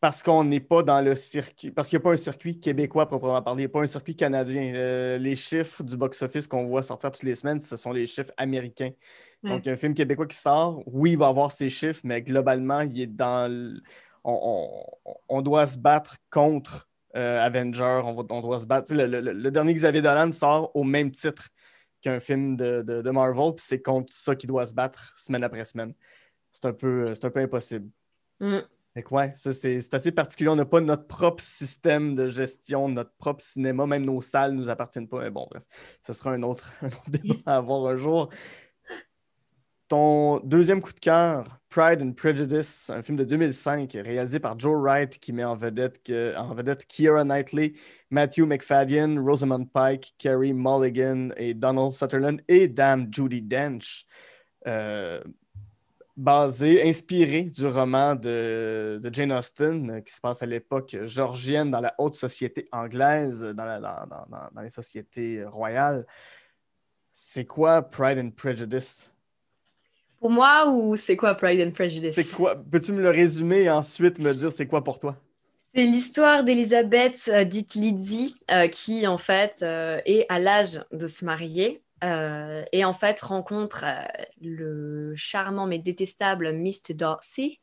[0.00, 3.06] parce qu'on n'est pas dans le circuit, parce qu'il n'y a pas un circuit québécois
[3.06, 4.72] proprement parler, il n'y a pas un circuit canadien.
[4.74, 8.32] Euh, les chiffres du box-office qu'on voit sortir toutes les semaines, ce sont les chiffres
[8.36, 8.90] américains.
[9.42, 9.50] Ouais.
[9.50, 13.00] Donc, un film québécois qui sort, oui, il va avoir ses chiffres, mais globalement, il
[13.00, 13.50] est dans
[14.22, 18.88] on, on- on doit se battre contre euh, Avenger, on, va- on doit se battre.
[18.88, 21.48] Tu sais, Le, le- le dernier Xavier Dolan sort au même titre
[22.06, 25.42] qu'un film de, de- de Marvel, puis c'est contre ça qu'il doit se battre semaine
[25.42, 25.92] après semaine.
[26.52, 27.90] C'est un peu, c'est un peu impossible.
[28.38, 28.58] Mm.
[28.94, 30.48] Fait que ouais, ça c'est c'est assez particulier.
[30.48, 34.58] On n'a pas notre propre système de gestion, notre propre cinéma, même nos salles ne
[34.58, 35.20] nous appartiennent pas.
[35.20, 35.64] Mais bon, bref,
[36.00, 38.30] ce sera un autre, un autre débat à avoir un jour.
[39.88, 44.74] Ton deuxième coup de cœur, Pride and Prejudice, un film de 2005 réalisé par Joe
[44.76, 47.74] Wright qui met en vedette, que- Knightley,
[48.10, 54.06] Matthew McFadden, Rosamund Pike, Carey Mulligan et Donald Sutherland et Dame Judy Dench.
[54.66, 55.20] Euh,
[56.16, 61.80] basé, inspiré du roman de, Jane Austen, euh, qui se passe à l'époque georgienne dans
[61.80, 66.04] la haute société anglaise, dans, la- dans- dans- dans les sociétés royales.
[67.12, 69.12] C'est quoi Pride and Prejudice?
[70.20, 72.14] Pour moi, ou c'est quoi Pride and Prejudice?
[72.14, 72.56] C'est quoi?
[72.56, 75.16] Peux-tu me le résumer et ensuite me dire c'est quoi pour toi?
[75.76, 81.06] C'est l'histoire d'Elisabeth, euh, dite Lizzie, euh, qui en fait euh, est à l'âge de
[81.06, 81.82] se marier
[82.72, 83.84] et en fait rencontre
[84.40, 86.94] le charmant mais détestable Mr.
[86.94, 87.58] Darcy.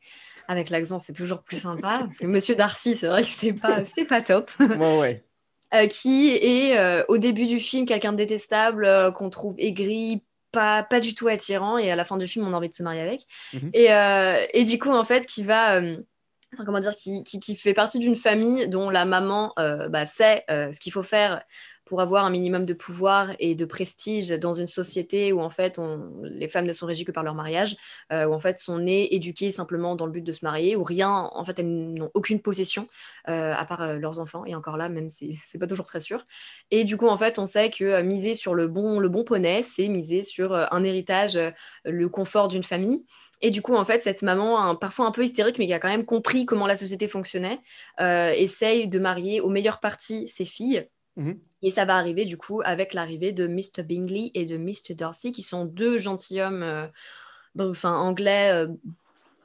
[0.48, 2.00] Avec l'accent, c'est toujours plus sympa.
[2.04, 4.50] Parce que Monsieur Darcy, c'est vrai que c'est pas, c'est pas top.
[4.60, 5.24] Ouais, ouais.
[5.88, 10.22] Qui est au début du film quelqu'un de détestable qu'on trouve aigri,
[10.54, 12.74] pas, pas du tout attirant, et à la fin du film, on a envie de
[12.74, 13.22] se marier avec.
[13.52, 13.70] Mhm.
[13.72, 15.76] et, euh, et du coup, en fait, qui va.
[15.76, 15.96] euh,
[16.64, 20.44] comment dire, qui, qui, qui fait partie d'une famille dont la maman euh, bah, sait
[20.50, 21.42] euh, ce qu'il faut faire
[21.84, 25.80] pour avoir un minimum de pouvoir et de prestige dans une société où en fait
[26.22, 27.76] les femmes ne sont régies que par leur mariage,
[28.10, 31.30] où en fait sont nées éduquées simplement dans le but de se marier, où rien,
[31.32, 32.88] en fait elles n'ont aucune possession
[33.24, 36.26] à part leurs enfants, et encore là, même c'est pas toujours très sûr.
[36.70, 39.62] Et du coup, en fait, on sait que miser sur le bon, le bon poney,
[39.62, 41.38] c'est miser sur un héritage,
[41.84, 43.04] le confort d'une famille.
[43.40, 45.88] Et du coup, en fait, cette maman, parfois un peu hystérique, mais qui a quand
[45.88, 47.60] même compris comment la société fonctionnait,
[48.00, 50.88] euh, essaye de marier au meilleur parti ses filles.
[51.16, 51.38] Mhm.
[51.62, 53.82] Et ça va arriver du coup avec l'arrivée de Mr.
[53.84, 54.94] Bingley et de Mr.
[54.94, 56.86] Darcy, qui sont deux gentilshommes euh,
[57.58, 58.68] enfin, anglais euh,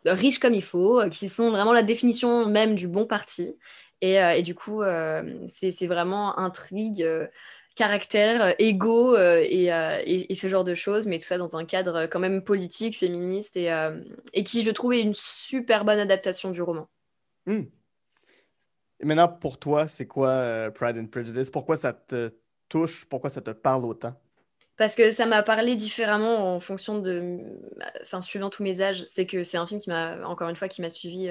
[0.06, 3.56] riches comme il faut, qui sont vraiment la définition même du bon parti.
[4.02, 4.82] Et, et du coup,
[5.48, 7.06] c'est vraiment intrigue
[7.80, 12.08] caractère, euh, euh, euh, et, ce genre de choses, mais tout ça dans un cadre
[12.08, 13.70] quand même politique, féministe, et,
[14.34, 16.90] et qui, je trouvais, une super bonne adaptation du roman.
[17.46, 17.64] Hmm.
[19.00, 21.50] Et maintenant, pour toi, c'est quoi Pride and Prejudice?
[21.50, 22.34] Pourquoi ça te
[22.68, 23.06] touche?
[23.06, 24.14] Pourquoi ça te parle autant?
[24.78, 27.38] Parce que ça m'a parlé différemment en fonction de...
[28.02, 29.04] Enfin, suivant tous mes âges.
[29.08, 31.30] C'est que c'est un film qui m'a, encore une fois, qui m'a suivi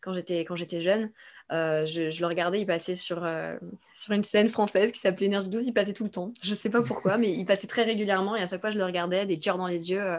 [0.00, 1.10] quand j'étais quand j'étais jeune.
[1.50, 3.56] Euh, je, le regardais, il passait sur, euh,
[3.94, 6.32] sur une chaîne française qui s'appelait Énergie 12, il passait tout le temps.
[6.42, 8.84] Je sais pas pourquoi, mais il passait très régulièrement et à chaque fois je le
[8.84, 10.02] regardais, des cœurs dans les yeux.
[10.02, 10.18] Euh.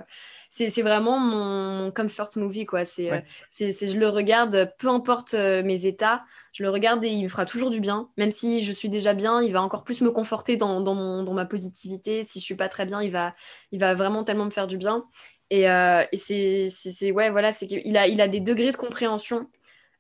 [0.50, 2.84] C'est vraiment mon, comfort movie, quoi.
[2.84, 7.46] C'est, je le regarde, peu importe mes états, je le regarde et il me fera
[7.46, 8.10] toujours du bien.
[8.18, 11.24] Même si je suis déjà bien, il va encore plus me conforter dans, dans, mon,
[11.24, 12.24] dans ma positivité.
[12.24, 13.32] Si je suis pas très bien, il va,
[13.72, 15.06] il va vraiment tellement me faire du bien.
[15.52, 19.50] Et, et c'est, ouais, voilà, c'est qu'il a, il a des degrés de compréhension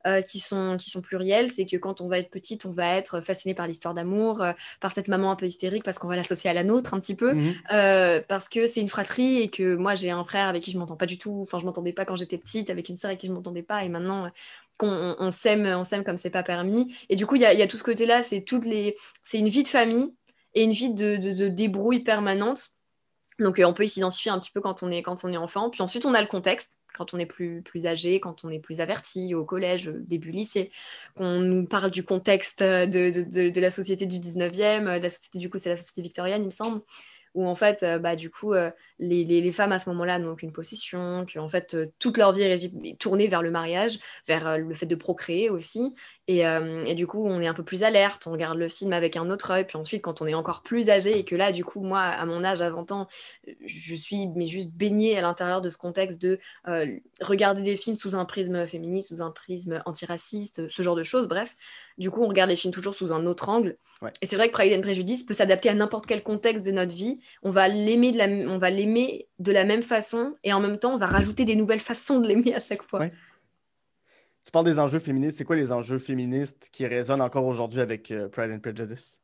[0.07, 1.51] euh, qui, sont, qui sont pluriels.
[1.51, 4.53] C'est que quand on va être petite, on va être fasciné par l'histoire d'amour, euh,
[4.79, 7.15] par cette maman un peu hystérique parce qu'on va l'associer à la nôtre un petit
[7.15, 7.53] peu, mhm.
[7.73, 10.79] euh, parce que c'est une fratrie et que moi j'ai un frère avec qui je
[10.79, 11.39] m'entends pas du tout.
[11.41, 13.83] Enfin, je m'entendais pas quand j'étais petite, avec une sœur avec qui je m'entendais pas,
[13.83, 14.31] et maintenant
[14.77, 16.95] qu'on on, s'aime, on s'aime comme c'est pas permis.
[17.09, 18.23] Et du coup, il y a, y a, tout ce côté-là.
[18.23, 20.15] C'est toutes les, c'est une vie de famille
[20.53, 22.71] et une vie de, de, de débrouille permanente.
[23.39, 25.69] Donc on peut s'identifier un petit peu quand on est quand on est enfant.
[25.69, 28.59] Puis ensuite on a le contexte quand on est plus, plus âgé, quand on est
[28.59, 30.71] plus averti, au collège, début lycée,
[31.15, 35.49] qu'on nous parle du contexte de, de, de, la société du 19e, la société du
[35.49, 36.81] coup c'est la société victorienne il me semble,
[37.35, 40.35] où en fait, euh, bah, du coup, euh, les, les, femmes à ce moment-là n'ont
[40.35, 44.57] qu'une possession, que en fait, euh, toute leur vie est tournée vers le mariage, vers
[44.57, 45.93] le fait de procréer aussi.
[46.31, 46.43] Et,
[46.85, 49.31] et, du coup, on est un peu plus alerte, on regarde le film avec un
[49.31, 49.65] autre œil.
[49.65, 52.23] Puis ensuite, quand on est encore plus âgé et que là, du coup, moi, à
[52.27, 53.07] mon âge, à 20 ans,
[53.65, 56.37] je suis mais juste baignée à l'intérieur de ce contexte de
[57.19, 61.27] regarder des films sous un prisme féministe, sous un prisme antiraciste, ce genre de choses,
[61.27, 61.55] bref.
[61.97, 63.77] Du coup, on regarde les films toujours sous un autre angle.
[64.21, 66.93] Et c'est vrai que Pride and Prejudice peut s'adapter à n'importe quel contexte de notre
[66.93, 67.19] vie.
[67.41, 68.27] On va l'aimer de, la...
[68.27, 71.55] on va l'aimer de la même façon et en même temps, on va rajouter des
[71.55, 73.07] nouvelles façons de l'aimer à chaque fois.
[74.49, 75.37] Tu parles des enjeux féministes.
[75.37, 79.19] C'est quoi les enjeux féministes qui résonnent encore aujourd'hui avec euh, Pride and Prejudice?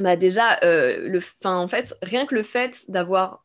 [0.00, 1.20] Bah déjà, euh, le...
[1.42, 3.44] en fait, rien que le fait d'avoir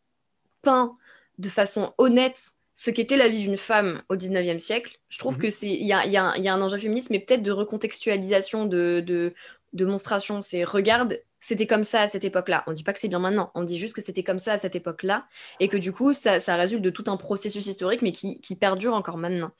[0.61, 0.95] peint
[1.39, 2.39] de façon honnête
[2.75, 4.99] ce qu'était la vie d'une femme au 19e siècle.
[5.09, 5.41] Je trouve mhm.
[5.41, 7.51] que c'est il y a, y, a, y a, un enjeu féministe, mais peut-être de
[7.51, 9.33] recontextualisation, de, de,
[9.73, 10.43] de monstration.
[10.43, 12.63] C'est regarde, c'était comme ça à cette époque-là.
[12.67, 14.53] On ne dit pas que c'est bien maintenant, on dit juste que c'était comme ça
[14.53, 15.25] à cette époque-là,
[15.59, 18.55] et que du coup, ça, ça, résulte de tout un processus historique, mais qui, qui
[18.55, 19.51] perdure encore maintenant.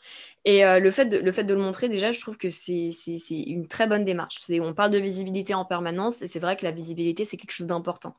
[0.46, 2.92] Et euh, le, fait de, le fait de le montrer, déjà, je trouve que c'est
[3.32, 4.40] une très bonne démarche.
[4.62, 7.68] On parle de visibilité en permanence, et c'est vrai que la visibilité, c'est quelque chose
[7.68, 8.16] d'important.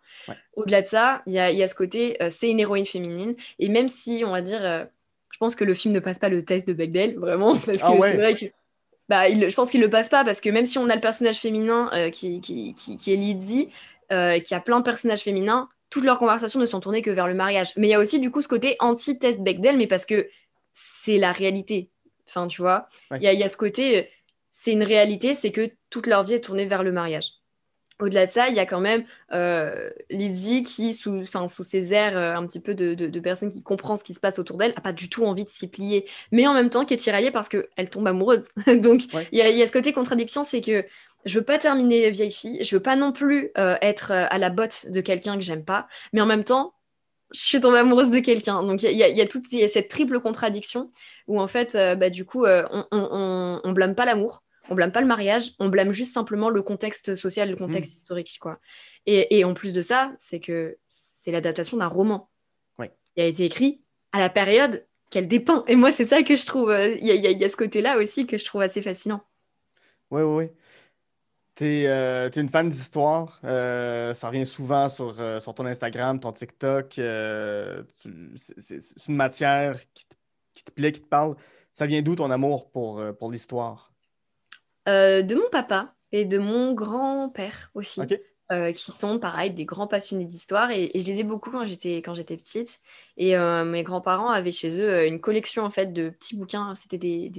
[0.56, 3.34] Au-delà de ça, il y a, y a, ce côté, euh, c'est une héroïne féminine,
[3.58, 4.84] et même si, on va dire, euh,
[5.30, 7.82] je pense que le film ne passe pas le test de Bechdel, vraiment, parce que
[7.82, 8.44] ah c'est vrai que
[9.08, 11.38] bah, je pense qu'il le passe pas parce que même si on a le personnage
[11.38, 13.70] féminin euh, qui, qui, qui, est Lizzie,
[14.12, 17.28] euh, qui a plein de personnages féminins, toutes leurs conversations ne sont tournées que vers
[17.28, 17.72] le mariage.
[17.76, 20.28] Mais il y a aussi du coup ce côté anti-test Bechdel, mais parce que
[20.72, 21.90] c'est la réalité.
[22.26, 24.02] Enfin, tu vois, il y, a ce côté, euh,
[24.50, 27.32] c'est une réalité, c'est que toute leur vie est tournée vers le mariage.
[28.00, 32.18] Au-delà de ça, il y a quand même euh, Lizzie qui, sous, sous ses airs
[32.18, 34.72] euh, un petit peu de, de, personne qui comprend ce qui se passe autour d'elle,
[34.72, 37.30] n'a pas du tout envie de s'y plier, mais en même temps qui est tiraillée
[37.30, 38.42] parce qu'elle tombe amoureuse.
[38.66, 40.84] Donc il y, a, y, a ce côté contradiction, c'est que
[41.24, 44.50] je veux pas terminer vieille fille, je veux pas non plus euh, être à la
[44.50, 46.74] botte de quelqu'un que j'aime pas, mais en même temps,
[47.32, 48.64] je suis tombée amoureuse de quelqu'un.
[48.64, 50.88] Donc il y, y, a toute cette triple contradiction
[51.28, 55.00] où en fait, bah, du coup, on, on, on blâme pas l'amour on blâme pas
[55.00, 57.96] le mariage, on blâme juste simplement le contexte social, le contexte mm.
[57.96, 58.58] historique, quoi.
[59.06, 62.30] Et, en plus de ça, c'est que c'est l'adaptation d'un roman
[63.14, 65.64] qui a été écrit à la période qu'elle dépeint.
[65.68, 66.70] Et moi, c'est ça que je trouve.
[66.70, 69.22] Euh, il y, a ce côté-là aussi que je trouve assez fascinant.
[70.10, 70.50] Oui, oui, oui.
[71.54, 73.40] Tu es, euh, une fan d'histoire.
[73.44, 76.94] Euh, ça revient souvent sur, sur, ton Instagram, ton TikTok.
[76.94, 76.98] c'est
[79.08, 80.14] une matière qui te,
[80.52, 81.36] qui te, plaît, qui te parle.
[81.72, 83.93] Ça vient d'où ton amour pour, pour l'histoire?
[84.88, 88.00] Euh, de mon papa et de mon grand-père aussi.
[88.52, 90.70] euh, qui sont pareil des grands passionnés d'histoire.
[90.70, 92.80] Et, je les ai beaucoup quand j'étais quand j'étais petite.
[93.16, 96.74] Et euh, mes grands-parents avaient chez eux une collection en fait de petits bouquins.
[96.74, 97.32] C'était des,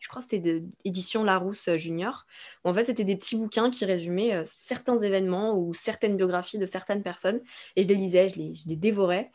[0.00, 2.24] je crois que c'était d'édition Larousse Junior.
[2.64, 7.02] En fait c'était des petits bouquins qui résumaient certains événements ou certaines biographies de certaines
[7.02, 7.42] personnes.
[7.76, 9.30] Et je les lisais je les, je les dévorais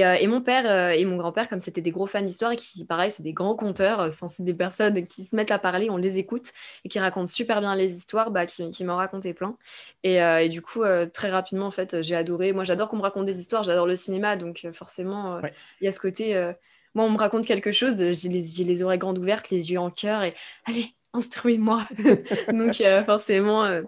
[0.00, 2.56] euh, et, mon père euh, et mon grand-père, comme c'était des gros fans d'histoire et
[2.56, 5.90] qui, pareil, c'est des grands conteurs, euh, c'est des personnes qui se mettent à parler,
[5.90, 6.52] on les écoute
[6.84, 9.56] et qui racontent super bien les histoires, bah, qui, qui m'en racontaient plein.
[10.04, 12.52] Et, du coup, très rapidement, en fait, j'ai adoré.
[12.52, 15.40] Moi, j'adore qu'on me raconte des histoires, j'adore le cinéma, donc forcément,
[15.80, 16.34] il y a ce côté.
[16.94, 19.90] moi, on me raconte quelque chose, j'ai les, les, oreilles grandes ouvertes, les yeux en
[19.90, 21.86] cœur, et allez, instruis-moi.
[22.52, 23.82] donc, forcément,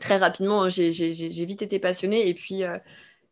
[0.00, 2.28] très rapidement, j'ai vite été passionnée.
[2.28, 2.64] Et puis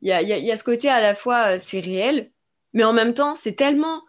[0.03, 2.31] il y a, ce côté à la fois, euh, c'est réel,
[2.73, 4.03] mais en même temps, c'est tellement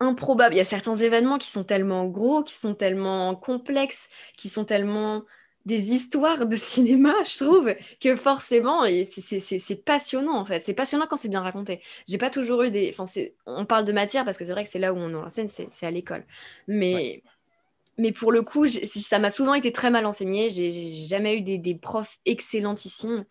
[0.00, 0.54] improbable.
[0.54, 4.64] Il y a certains événements qui sont tellement gros, qui sont tellement complexes, qui sont
[4.64, 5.24] tellement
[5.66, 10.60] des histoires de cinéma, je trouve, que forcément, c'est passionnant en fait.
[10.60, 11.82] C'est passionnant quand c'est bien raconté.
[12.06, 12.94] J'ai pas toujours eu des.
[12.96, 13.04] Enfin,
[13.46, 15.48] on parle de matière parce que c'est vrai que c'est là où on en scène,
[15.48, 16.24] c'est à l'école.
[16.68, 17.22] Mais
[17.98, 20.50] mais pour le coup, ça m'a souvent été très mal enseigné.
[20.50, 23.24] J'ai jamais eu des, profs excellentissimes.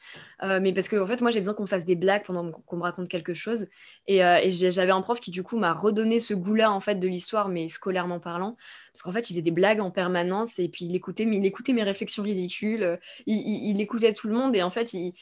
[0.44, 2.76] Euh, mais parce que, en fait, moi, j'ai besoin qu'on fasse des blagues pendant qu'on
[2.76, 3.68] me raconte quelque chose.
[4.08, 7.08] Et, euh, j'avais un prof qui, du coup, m'a redonné ce goût-là, en fait, de
[7.08, 8.58] l'histoire, mais scolairement parlant.
[8.92, 10.60] Parce qu'en fait, il faisait des blagues en permanence.
[10.60, 13.00] Et puis, il écoutait, il écoutait mes réflexions ridicules.
[13.26, 14.54] Il, écoutait tout le monde.
[14.54, 15.14] Et en fait, il,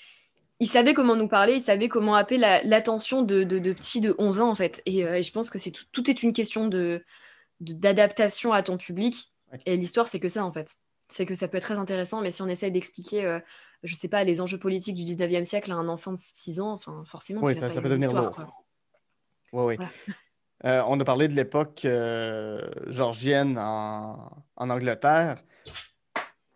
[0.67, 1.57] savait comment nous parler.
[1.57, 4.81] Il savait comment appeler l'attention de, petits de 11 ans, en fait.
[4.87, 7.03] Et, euh, je pense que tout, tout, est une question de
[7.61, 9.34] d'adaptation à ton public
[9.65, 10.75] et l'histoire, c'est que ça, en fait.
[11.07, 13.39] C'est que ça peut être très intéressant, mais si on essaye d'expliquer, euh,
[13.83, 16.71] je sais pas, les enjeux politiques du 19e siècle à un enfant de 6 ans,
[16.71, 18.35] enfin, forcément, oui, ça, ça peut devenir lourd.
[19.53, 19.85] Oui, oui.
[20.63, 25.43] Euh, on a parlé de l'époque euh, georgienne en, Angleterre.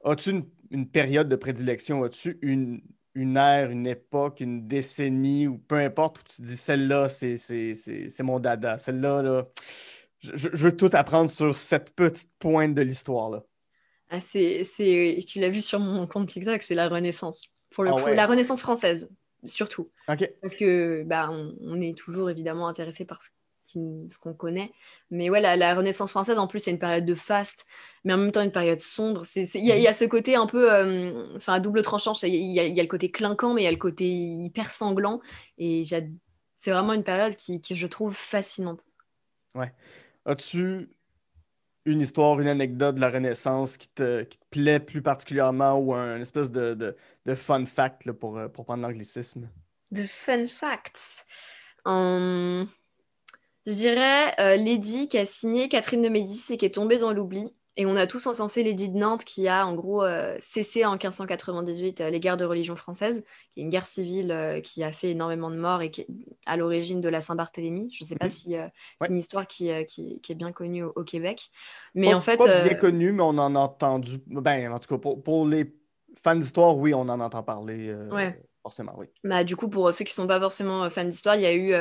[0.03, 2.03] As-tu une, période de prédilection?
[2.03, 2.81] As-tu une,
[3.13, 8.39] une ère, une époque, une décennie, ou peu importe, où tu dis celle-là, c'est mon
[8.39, 8.79] dada.
[8.79, 9.47] Celle-là, là
[10.21, 13.43] je, veux tout apprendre sur cette petite pointe de l'histoire-là.
[14.09, 14.63] Ah, c'est,
[15.27, 17.47] tu l'as vu sur mon compte TikTok, c'est la Renaissance.
[17.69, 19.07] Pour le ah la Renaissance française,
[19.45, 19.91] surtout.
[20.07, 23.29] Parce que bah, on, est toujours évidemment intéressé par ce,
[24.19, 24.71] qu'on connaît.
[25.11, 27.67] Mais ouais, la, Renaissance française, en plus, c'est une période de faste,
[28.03, 29.23] mais en même temps une période sombre.
[29.35, 32.13] Il y, a ce côté un peu, euh, enfin, à double tranchant.
[32.23, 35.21] Il y, y, a le côté clinquant, mais il y a le côté hyper sanglant.
[35.59, 38.81] Et c'est vraiment une période qui, qui, je trouve fascinante.
[39.53, 39.71] Ouais.
[40.25, 40.89] As-tu
[41.85, 46.51] une histoire, une anecdote de la Renaissance qui te, plaît plus particulièrement ou un espèce
[46.51, 46.95] de,
[47.35, 49.49] fun fact pour, euh, pour prendre l'anglicisme?
[49.91, 51.25] De fun facts.
[51.85, 52.67] Hum,
[53.65, 57.13] je dirais euh, Lady qui a signé Catherine de Médicis et qui est tombée dans
[57.13, 57.53] l'oubli.
[57.77, 60.93] Et on a tous encensé l'édit de Nantes qui a en gros euh, cessé en
[60.93, 64.91] 1598 euh, les guerres de religion française, qui est une guerre civile euh, qui a
[64.91, 66.07] fait énormément de morts et qui est
[66.45, 67.89] à l'origine de la Saint-Barthélemy.
[67.93, 68.31] Je ne sais pas mhm.
[68.31, 68.55] si
[68.99, 71.49] c'est une histoire qui, qui, est bien connue au, Québec.
[71.95, 72.37] Mais en fait.
[72.37, 74.17] Pas bien connue, mais on en a entendu.
[74.27, 75.73] Ben, en tout cas, pour, les
[76.21, 77.95] fans d'histoire, oui, on en entend parler.
[78.61, 79.07] Forcément, oui.
[79.23, 81.55] Bah, du coup, pour ceux qui ne sont pas forcément fans d'histoire, il y a
[81.55, 81.73] eu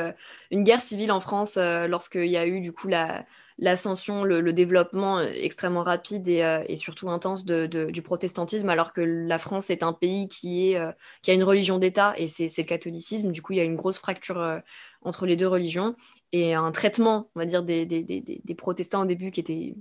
[0.49, 3.25] une guerre civile en France lorsqu'il y a eu du coup la,
[3.59, 9.37] l'ascension, le, développement euh, extrêmement rapide et, euh, surtout intense du protestantisme, alors que la
[9.37, 12.63] France est un pays qui, est, euh, qui a une religion d'État et c'est le
[12.63, 13.31] catholicisme.
[13.31, 14.61] Du coup, il y a une grosse fracture
[15.01, 15.95] entre les deux religions
[16.31, 19.75] et un traitement, on va dire, des, des, protestants au début qui était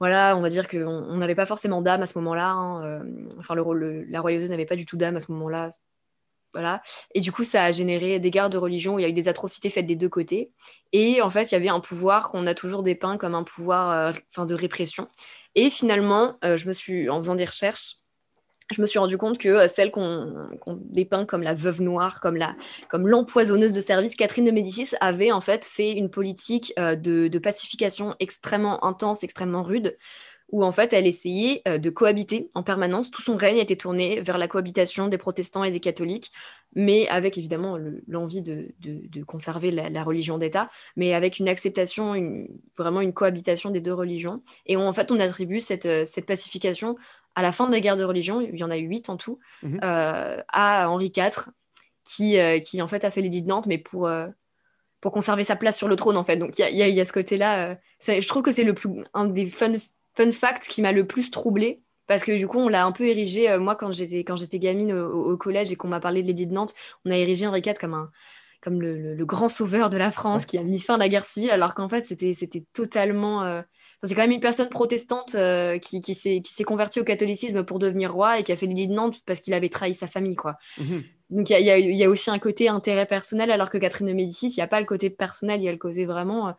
[0.00, 2.50] voilà, on va dire qu'on n'avait pas forcément d'âme à ce moment-là.
[2.52, 3.02] Hein,
[3.38, 5.70] enfin, le, la royauté n'avait pas du tout d'âme à ce moment-là.
[6.54, 6.82] Voilà.
[7.14, 9.12] Et du coup, ça a généré des guerres de religion où il y a eu
[9.12, 10.50] des atrocités faites des deux côtés.
[10.92, 14.14] Et en fait, il y avait un pouvoir qu'on a toujours dépeint comme un pouvoir
[14.38, 15.08] euh, de répression.
[15.54, 17.96] Et finalement, euh, je me suis, en faisant des recherches,
[18.70, 20.48] je me suis rendu compte que euh, celle qu'on
[20.90, 22.54] dépeint comme la veuve noire, comme la
[22.88, 27.38] comme l'empoisonneuse de service, Catherine de Médicis avait en fait fait une politique de, de,
[27.38, 29.96] pacification extrêmement intense, extrêmement rude,
[30.50, 33.10] où en fait elle essayait euh, de cohabiter en permanence.
[33.10, 36.32] Tout son règne était tourné vers la cohabitation des protestants et des catholiques,
[36.74, 38.72] mais avec évidemment l'envie de,
[39.26, 42.14] conserver la, religion d'État, mais avec une acceptation,
[42.76, 44.42] vraiment une cohabitation des deux religions.
[44.66, 46.96] Et en fait on attribue cette, euh, cette, pacification
[47.34, 49.16] à la fin de la guerre de religion, il y en a eu huit en
[49.16, 49.80] tout, mhm.
[49.84, 51.50] euh, à Henri IV,
[52.04, 54.10] qui, qui en fait a fait l'édit de Nantes, mais pour
[55.00, 56.38] pour conserver sa place sur le trône en fait.
[56.38, 57.76] Donc il y, y a, ce côté-là.
[58.00, 59.74] je trouve que c'est le plus un des fun
[60.18, 61.76] fun fact qui m'a le plus troublé
[62.08, 63.50] parce que du coup, on l'a un peu érigé.
[63.50, 66.46] Euh, moi, quand j'étais quand j'étais gamine au, collège et qu'on m'a parlé de l'édit
[66.46, 68.10] de Nantes, on a érigé Henri IV comme un
[68.60, 71.50] comme le, grand sauveur de la France qui a mis fin à la guerre civile,
[71.50, 73.62] alors qu'en fait, c'était c'était totalement euh,
[74.02, 78.12] c'est quand même une personne protestante euh, qui, qui s'est convertie au catholicisme pour devenir
[78.12, 80.56] roi et qui a fait l'idée de Nantes parce qu'il avait trahi sa famille, quoi.
[80.78, 81.04] Mhm.
[81.30, 84.48] Donc il y, y, a aussi un côté intérêt personnel, alors que Catherine de Médicis,
[84.48, 86.54] il n'y a pas le côté personnel, il y a le côté vraiment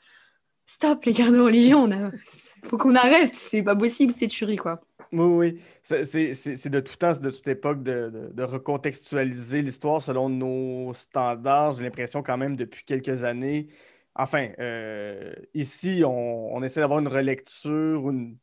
[0.69, 4.79] stop les guerres de religion, il faut qu'on arrête, c'est pas possible c'est tuerie, quoi.
[5.11, 5.61] Oui, oui.
[5.81, 11.73] C'est de tout temps, c'est de toute époque de, de, recontextualiser l'histoire selon nos standards.
[11.73, 13.65] J'ai l'impression quand même depuis quelques années.
[14.13, 18.37] Enfin, euh, ici, on, essaie d'avoir une relecture, une,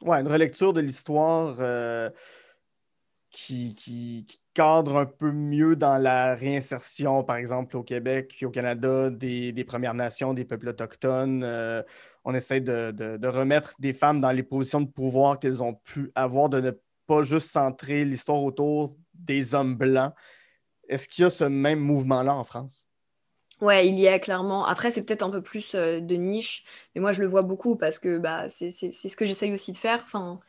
[0.00, 2.08] ouais, une relecture de l'histoire euh,
[3.36, 8.50] qui, qui, cadre un peu mieux dans la réinsertion, par exemple, au Québec puis au
[8.50, 11.44] Canada, des, Premières Nations, des peuples autochtones.
[11.44, 11.82] Euh,
[12.24, 16.48] on essaie de, remettre des femmes dans les positions de pouvoir qu'elles ont pu avoir,
[16.48, 16.70] de ne
[17.06, 20.14] pas juste centrer l'histoire autour des hommes blancs.
[20.88, 22.86] Est-ce qu'il y a ce même mouvement-là en France?
[23.60, 24.64] Ouais, il y a clairement.
[24.64, 26.64] Après, c'est peut-être un peu plus euh, de niche,
[26.94, 29.76] mais moi, je le vois beaucoup parce que bah, c'est ce que j'essaye aussi de
[29.76, 30.00] faire.
[30.04, 30.40] Enfin,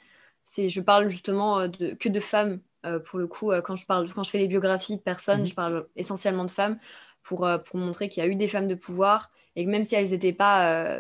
[0.55, 3.85] je parle justement euh, de, que de femmes euh, pour le coup, euh, quand, je
[3.85, 5.47] parle, quand je fais les biographies de personnes, mhm.
[5.47, 6.79] je parle essentiellement de femmes
[7.23, 9.83] pour, euh, pour montrer qu'il y a eu des femmes de pouvoir et que même
[9.83, 10.99] si elles n'étaient pas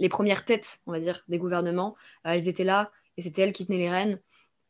[0.00, 1.94] les premières têtes, on va dire, des gouvernements,
[2.24, 4.18] elles étaient là et c'était elles qui tenaient les rênes.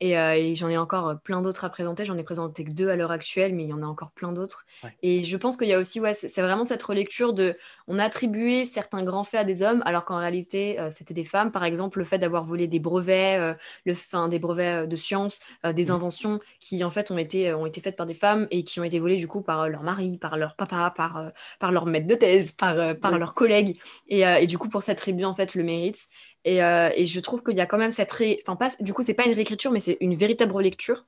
[0.02, 2.04] Euh, et, j'en ai encore plein d'autres à présenter.
[2.04, 4.32] J'en ai présenté que deux à l'heure actuelle, mais il y en a encore plein
[4.32, 4.66] d'autres.
[5.02, 7.56] Et je pense qu'il y a aussi, ouais, c'est vraiment cette relecture de,
[7.88, 11.24] on a attribué certains grands faits à des hommes, alors qu'en réalité, euh, c'était des
[11.24, 11.50] femmes.
[11.52, 15.90] Par exemple, le fait d'avoir volé des brevets, le, fin, des brevets de sciences, des
[15.90, 18.84] inventions qui en fait ont été, ont été faites par des femmes et qui ont
[18.84, 22.14] été volées du coup par leur mari, par leur papa, par, par leur maître de
[22.14, 23.78] thèse, par, par leurs collègues.
[24.08, 26.08] Et, et, du coup, pour s'attribuer en fait le mérite.
[26.46, 28.12] Euh, et, je trouve qu'il y a quand même cette...
[28.12, 28.38] Ré...
[28.42, 28.70] Enfin, pas...
[28.80, 31.06] Du coup, c'est pas une réécriture, mais c'est une véritable relecture.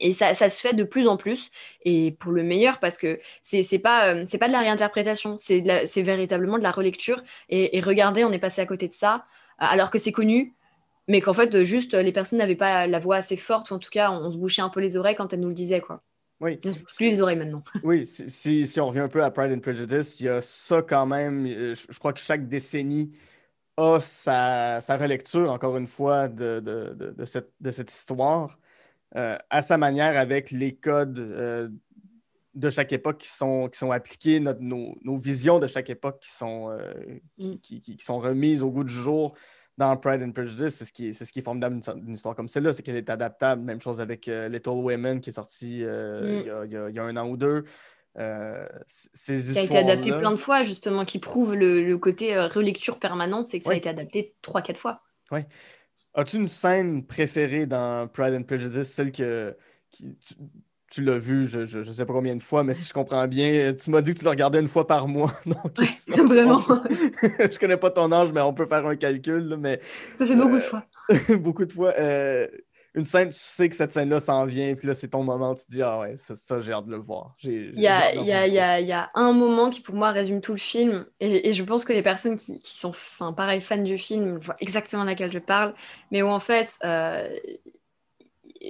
[0.00, 1.50] Et ça, ça, se fait de plus en plus,
[1.82, 6.58] et pour le meilleur, parce que c'est pas, euh, pas de la réinterprétation, c'est véritablement
[6.58, 7.22] de la relecture.
[7.48, 9.24] Et, regardez, on est passé à côté de ça,
[9.58, 10.54] alors que c'est connu,
[11.06, 13.90] mais qu'en fait, juste, les personnes n'avaient pas la voix assez forte, ou en tout
[13.90, 16.02] cas, on, se bouchait un peu les oreilles quand elles nous le disaient, quoi.
[16.40, 16.56] Oui.
[16.56, 17.62] Plus les oreilles maintenant.
[17.84, 20.82] Oui, si, si, on revient un peu à Pride and Prejudice, il y a ça
[20.82, 21.46] quand même.
[21.46, 23.12] Euh, je crois que chaque décennie,
[23.76, 28.58] a sa, relecture, encore une fois, de, de, cette, histoire
[29.16, 31.68] euh, à sa manière avec les codes euh,
[32.54, 36.70] de chaque époque qui sont, qui sont appliqués, nos, visions de chaque époque qui sont,
[36.70, 36.92] euh,
[37.38, 37.54] mm.
[37.58, 39.34] qui, sont remises au goût du jour
[39.76, 40.76] dans Pride and Prejudice.
[40.76, 43.10] C'est ce qui est, ce qui est formidable d'une histoire comme celle-là, c'est qu'elle est
[43.10, 43.62] adaptable.
[43.62, 46.64] Même chose avec Little Women qui est sorti mm.
[46.64, 47.64] il, y a, un an ou deux.
[48.16, 52.46] Euh, ces qui a été adapté plein de fois, justement, qui prouve le, côté euh,
[52.46, 55.02] relecture permanente, c'est que ça a été adapté 3-4 fois.
[55.32, 55.40] Oui.
[56.14, 59.56] As-tu une scène préférée dans Pride and Prejudice, celle que
[59.90, 63.74] tu, l'as vue, je ne sais pas combien de fois, mais si je comprends bien,
[63.74, 65.32] tu m'as dit que tu la regardais une fois par mois.
[65.46, 65.80] Donc,
[66.28, 66.60] vraiment.
[67.20, 69.56] je connais pas ton âge, mais on peut faire un calcul.
[69.58, 69.80] mais,
[70.18, 70.84] ça fait beaucoup de euh, fois.
[71.36, 71.94] beaucoup de fois
[72.94, 75.66] une scène, tu sais que cette scène-là s'en vient, puis là, c'est ton moment, tu
[75.66, 77.34] te dis, ah ouais, ça, j'ai hâte de le voir.
[77.42, 78.46] Il y a, y, a,
[78.78, 81.84] y, y a, un moment qui, pour moi, résume tout le film, et, je pense
[81.84, 85.40] que les personnes qui, qui sont, enfin, pareil, fans du film, voient exactement laquelle je
[85.40, 85.74] parle,
[86.12, 87.28] mais où, en fait, euh,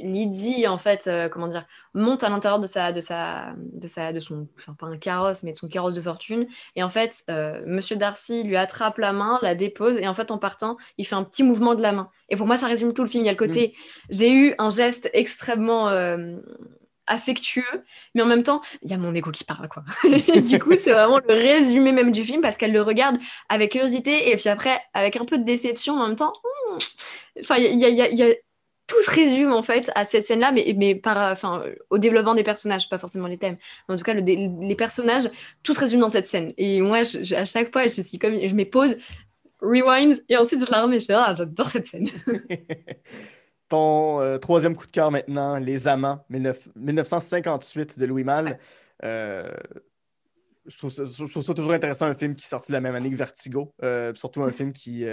[0.03, 4.13] Lydie, en fait, euh, comment dire, monte à l'intérieur de sa, de sa, de sa,
[4.13, 6.47] de son, enfin pas un carrosse, mais de son carrosse de fortune.
[6.77, 10.31] Et en fait, euh, Monsieur Darcy lui attrape la main, la dépose, et en fait,
[10.31, 12.11] en partant, il fait un petit mouvement de la main.
[12.29, 13.23] Et pour moi, ça résume tout le film.
[13.23, 13.81] Il y a le côté, mm.
[14.11, 16.37] j'ai eu un geste extrêmement euh,
[17.07, 17.63] affectueux,
[18.15, 19.85] mais en même temps, il y a mon égo qui parle, quoi.
[20.35, 23.19] et du coup, c'est vraiment le résumé même du film parce qu'elle le regarde
[23.49, 26.33] avec curiosité et puis après, avec un peu de déception en même temps.
[26.71, 26.79] Hmm,
[27.41, 28.35] enfin, il y a, y a
[28.95, 32.43] tout se résume en fait à cette scène-là, mais, mais par, enfin, au développement des
[32.43, 33.57] personnages, pas forcément les thèmes.
[33.89, 35.29] en tout cas, les personnages,
[35.63, 36.53] tout se résume dans cette scène.
[36.57, 36.99] Et moi,
[37.37, 38.97] à chaque fois, je suis comme, je me pose,
[39.61, 41.01] rewind, et ensuite je la remets.
[41.01, 42.09] Je fais, ah, j'adore cette scène.
[43.69, 48.59] Ton euh, troisième coup de cœur maintenant, Les Amants, 1958 de Louis Malle.
[49.03, 49.51] Euh,
[50.67, 52.95] je, trouve ça, je, trouve ça, toujours intéressant, un film qui est sorti la même
[52.95, 53.75] année que Vertigo.
[53.83, 55.05] Euh, surtout un film qui,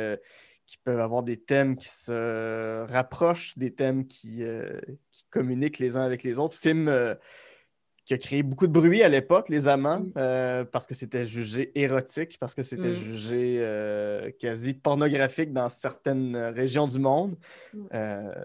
[0.71, 4.79] qui peuvent avoir des thèmes qui se rapprochent, des thèmes qui, euh,
[5.29, 6.55] communiquent les uns avec les autres.
[6.55, 7.13] Film euh,
[8.05, 10.13] qui a créé beaucoup de bruit à l'époque, Les Amants, mm.
[10.15, 12.93] euh, parce que c'était jugé érotique, parce que c'était mm.
[12.93, 17.35] jugé quasi pornographique dans certaines régions du monde.
[17.73, 17.87] Mm.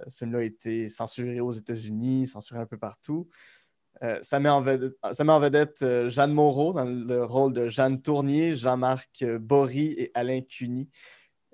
[0.08, 3.28] ce film-là a été censuré aux États-Unis, censuré un peu partout.
[4.22, 10.10] ça, met en vedette, Jeanne Moreau dans le rôle de Jeanne Tournier, Jean-Marc Bory et
[10.14, 10.90] Alain Cuny.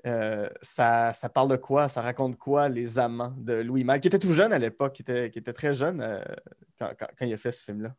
[0.07, 1.89] Euh, ça, parle de quoi?
[1.89, 5.03] Ça raconte quoi, Les Amants de Louis Malle, qui était tout jeune à l'époque, qui
[5.03, 6.21] était, qui était très jeune euh,
[6.79, 7.95] quand, il a fait ce film-là?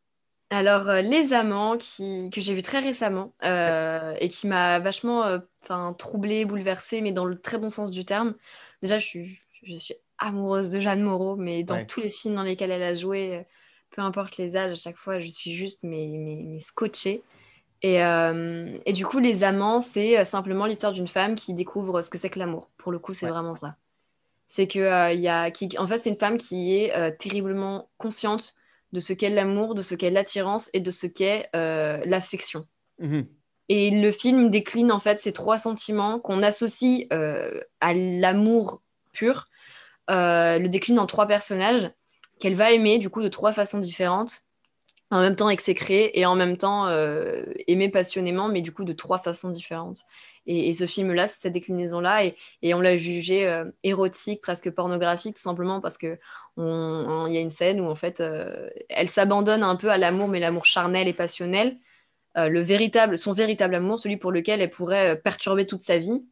[0.49, 5.39] Alors, euh, Les Amants, qui, que j'ai vu très récemment et qui m'a vachement
[5.97, 8.35] troublée, bouleversée, mais dans le très bon sens du terme.
[8.81, 11.85] Déjà, je suis, je suis amoureuse de Jeanne Moreau, mais dans Ouais.
[11.85, 13.45] tous les films dans lesquels elle a joué,
[13.91, 17.23] peu importe les âges, à chaque fois, je suis juste mais, mais, mais scotchée.
[17.83, 22.01] Et, euh, et du coup, Les Amants, c'est euh, simplement l'histoire d'une femme qui découvre
[22.01, 22.69] ce que c'est que l'amour.
[22.77, 23.31] Pour le coup, c'est Ouais.
[23.31, 23.75] vraiment ça.
[24.47, 27.89] C'est que, euh, y a, qui, en fait, c'est une femme qui est euh, terriblement
[27.97, 28.53] consciente
[28.93, 32.67] de ce qu'est l'amour, de ce qu'est l'attirance et de ce qu'est l'affection.
[32.99, 33.27] Mhm.
[33.69, 39.47] Et le film décline en fait ces trois sentiments qu'on associe à l'amour pur,
[40.09, 41.89] le décline en trois personnages
[42.39, 44.43] qu'elle va aimer du coup de trois façons différentes,
[45.13, 48.93] en même temps exécrer et en même temps euh, aimer passionnément, mais du coup de
[48.93, 50.05] trois façons différentes.
[50.45, 55.35] Et, ce film-là, c'est cette déclinaison-là, et, et on l'a jugé euh, érotique, presque pornographique,
[55.35, 56.17] tout simplement parce que
[56.57, 60.27] il y a une scène où en fait euh, elle s'abandonne un peu à l'amour,
[60.27, 61.77] mais l'amour charnel et passionnel
[62.37, 66.25] euh, le véritable, son véritable amour, celui pour lequel elle pourrait perturber toute sa vie.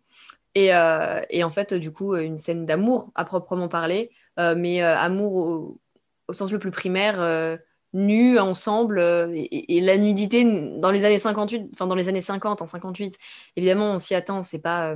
[0.55, 5.79] Et, en fait, du coup, une scène d'amour à proprement parler, mais amour
[6.27, 7.57] au, sens le plus primaire,
[7.93, 10.43] nus ensemble, euh, et, et la nudité
[10.79, 13.17] dans les années 58, enfin dans les années 50, en 58,
[13.57, 14.95] évidemment, on s'y attend, c'est pas, euh,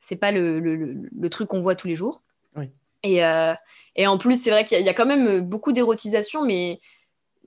[0.00, 2.22] c'est pas le, le- truc qu'on voit tous les jours.
[2.56, 2.70] Oui.
[3.02, 3.54] Et, euh,
[3.96, 6.44] et en plus, c'est vrai qu'il y, a- il y a quand même beaucoup d'érotisation,
[6.44, 6.80] mais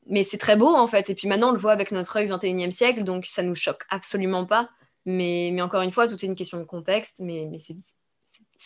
[0.07, 1.09] mais c'est très beau en fait.
[1.11, 3.83] Et puis maintenant, on le voit avec notre œil 21e siècle, donc ça nous choque
[3.89, 4.69] absolument pas.
[5.05, 7.75] Mais, mais encore une fois, tout est une question de contexte, mais, mais c'est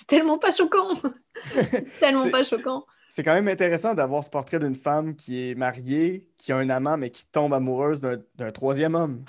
[0.07, 0.88] tellement pas choquant.
[1.99, 2.86] Tellement pas choquant.
[3.16, 6.70] C'est quand même intéressant d'avoir ce portrait d'une femme qui est mariée, qui a un
[6.70, 9.24] amant, mais qui tombe amoureuse d'un troisième homme.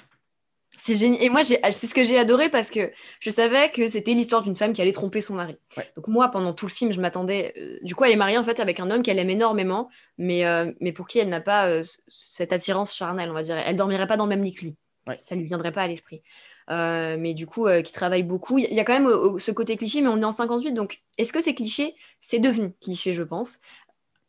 [0.76, 1.22] C'est génial.
[1.22, 4.42] Et moi, j'ai- c'est ce que j'ai adoré parce que je savais que c'était l'histoire
[4.42, 5.56] d'une femme qui allait tromper son mari.
[5.76, 5.88] Ouais.
[5.94, 7.54] Donc moi, pendant tout le film, je m'attendais.
[7.58, 10.44] euh, du coup, elle est mariée en fait avec un homme qu'elle aime énormément, mais,
[10.44, 13.56] euh, mais pour qui elle n'a pas euh, cette attirance charnelle, on va dire.
[13.56, 14.74] Elle dormirait pas dans le même lit que lui.
[15.06, 15.14] Ouais.
[15.14, 16.22] Ça lui viendrait pas à l'esprit.
[16.70, 18.58] Euh, mais du coup, euh, qui travaille beaucoup.
[18.58, 20.72] Il y, il a quand même euh, ce côté cliché, mais on est en 58,
[20.72, 23.60] donc est-ce que c'est cliché C'est devenu cliché, je pense,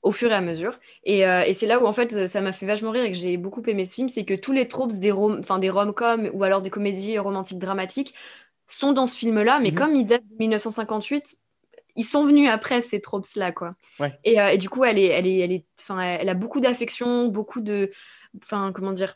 [0.03, 0.79] au fur et à mesure?
[1.03, 3.17] Et, euh, et c'est là où en fait ça m'a fait vachement rire et que
[3.17, 6.43] j'ai beaucoup aimé ce film, c'est que tous les tropes des rom des rom-coms ou
[6.43, 8.13] alors des comédies romantiques dramatiques
[8.67, 9.75] sont dans ce film-là, mais Mhm.
[9.75, 11.37] comme ils datent de 1958,
[11.95, 13.75] ils sont venus après ces tropes-là, quoi.
[13.99, 14.13] Ouais.
[14.23, 17.27] Et, euh, et du coup, elle est, elle est, elle est, elle a beaucoup d'affection,
[17.27, 17.91] beaucoup de,
[18.43, 19.15] enfin, comment dire,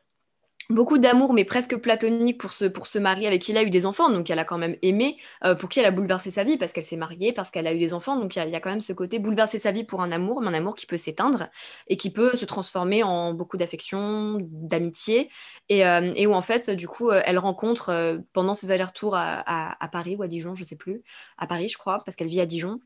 [0.71, 3.85] beaucoup d'amour, mais presque platonique pour ce, pour mari avec qui elle a eu des
[3.85, 6.57] enfants, donc elle a quand même aimé, euh, pour qui elle a bouleversé sa vie,
[6.57, 8.69] parce qu'elle s'est mariée, parce qu'elle a eu des enfants, donc il y, a- quand
[8.69, 11.47] même ce côté bouleverser sa vie pour un amour, mais un amour qui peut s'éteindre
[11.87, 15.29] et qui peut se transformer en beaucoup d'affection, d'amitié,
[15.69, 19.89] et, euh, et où en fait, du coup, euh, elle rencontre pendant ses allers-retours à
[19.91, 21.03] Paris ou à Dijon, je sais plus,
[21.37, 22.79] à Paris, je crois, parce qu'elle vit à Dijon,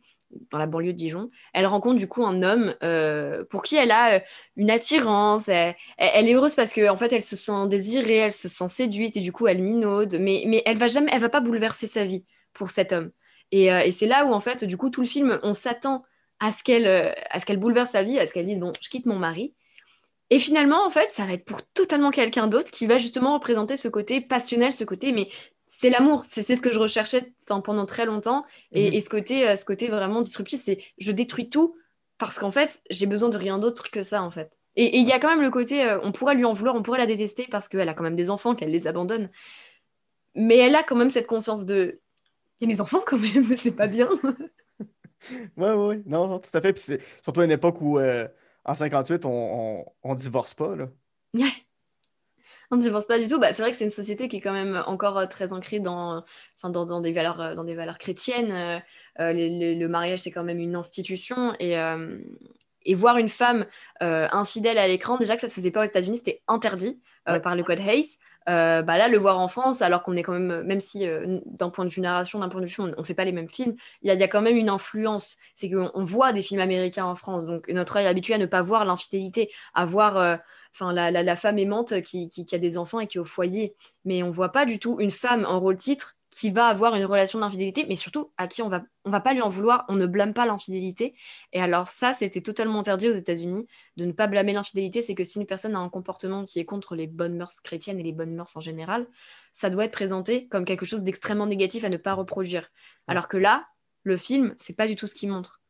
[0.52, 3.92] dans la banlieue de Dijon, elle rencontre du coup un homme euh, pour qui elle
[3.92, 4.20] a euh,
[4.56, 8.48] une attirance, elle, est heureuse parce qu'en en fait elle se sent désirée, elle se
[8.48, 11.42] sent séduite et du coup elle minaude, mais, mais elle va jamais, elle va pas
[11.42, 13.12] bouleverser sa vie pour cet homme.
[13.52, 16.04] Et, euh, et c'est là où en fait du coup tout le film on s'attend
[16.40, 18.90] à ce qu'elle à ce qu'elle bouleverse sa vie, à ce qu'elle dise bon je
[18.90, 19.54] quitte mon mari.
[20.32, 23.78] Et finalement en fait ça va être pour totalement quelqu'un d'autre qui va justement représenter
[23.78, 25.30] ce côté passionnel, ce côté mais
[25.78, 28.94] c'est l'amour, c'est ce que je recherchais pendant très longtemps et, Mhm.
[28.96, 31.76] et ce côté euh, ce côté vraiment disruptif c'est je détruis tout
[32.18, 34.52] parce qu'en fait j'ai besoin de rien d'autre que ça en fait.
[34.78, 36.84] Et il y a quand même le côté, euh, on pourrait lui en vouloir, on
[36.84, 39.30] pourrait la détester parce qu'elle a quand même des enfants, qu'elle les abandonne.
[40.36, 42.02] Mais elle a quand même cette conscience de.
[42.60, 44.10] Il y a mes enfants quand même, c'est pas bien.
[44.22, 46.04] Oui, oui, oui.
[46.06, 46.74] Non, non, tout à fait.
[46.74, 48.28] Puis c'est surtout à une époque où, euh,
[48.66, 50.90] en 58, on, on, on divorce pas, là.
[51.34, 51.54] Ouais.
[52.72, 53.40] On ne divorce pas du tout?
[53.40, 55.80] Bah, c'est vrai que c'est une société qui est quand même encore euh, très ancrée
[55.80, 56.24] dans,
[56.56, 58.52] enfin, dans, dans des, valeurs, euh, dans des valeurs chrétiennes.
[58.52, 58.80] Euh,
[59.20, 61.54] euh, le, le- le mariage, c'est quand même une institution.
[61.60, 62.18] Et, euh,
[62.86, 63.66] et voir une femme
[64.04, 67.34] euh, infidèle à l'écran, déjà que ça se faisait pas aux États-Unis, c'était interdit euh,
[67.34, 67.40] Ouais.
[67.40, 68.06] par le code Hayes.
[68.48, 71.40] Euh, bah là, le voir en France, alors qu'on est quand même, même si euh,
[71.48, 73.32] d'un point de vue narration, d'un point de vue film, on ne fait pas les
[73.32, 75.38] mêmes films, il y, a- il y a quand même une influence.
[75.56, 78.38] C'est qu'on on voit des films américains en France, donc notre œil est habitué à
[78.38, 80.36] ne pas voir l'infidélité, à voir euh,
[80.76, 83.76] enfin, la, femme aimante qui a des enfants et qui est au foyer.
[84.04, 87.06] Mais on voit pas du tout une femme en rôle titre qui va avoir une
[87.06, 89.96] relation d'infidélité, mais surtout à qui on va, on va pas lui en vouloir, on
[89.96, 91.16] ne blâme pas l'infidélité.
[91.54, 93.66] Et alors ça, c'était totalement interdit aux États-Unis
[93.96, 95.02] de ne pas blâmer l'infidélité.
[95.02, 98.02] C'est que si une personne a un comportement qui est contre les bonnes mœurs chrétiennes
[98.02, 99.08] et les bonnes mœurs en général,
[99.54, 102.70] ça doit être présenté comme quelque chose d'extrêmement négatif à ne pas reproduire.
[103.08, 103.66] Alors que là,
[104.04, 105.62] le film, c'est pas du tout ce qu'il montre.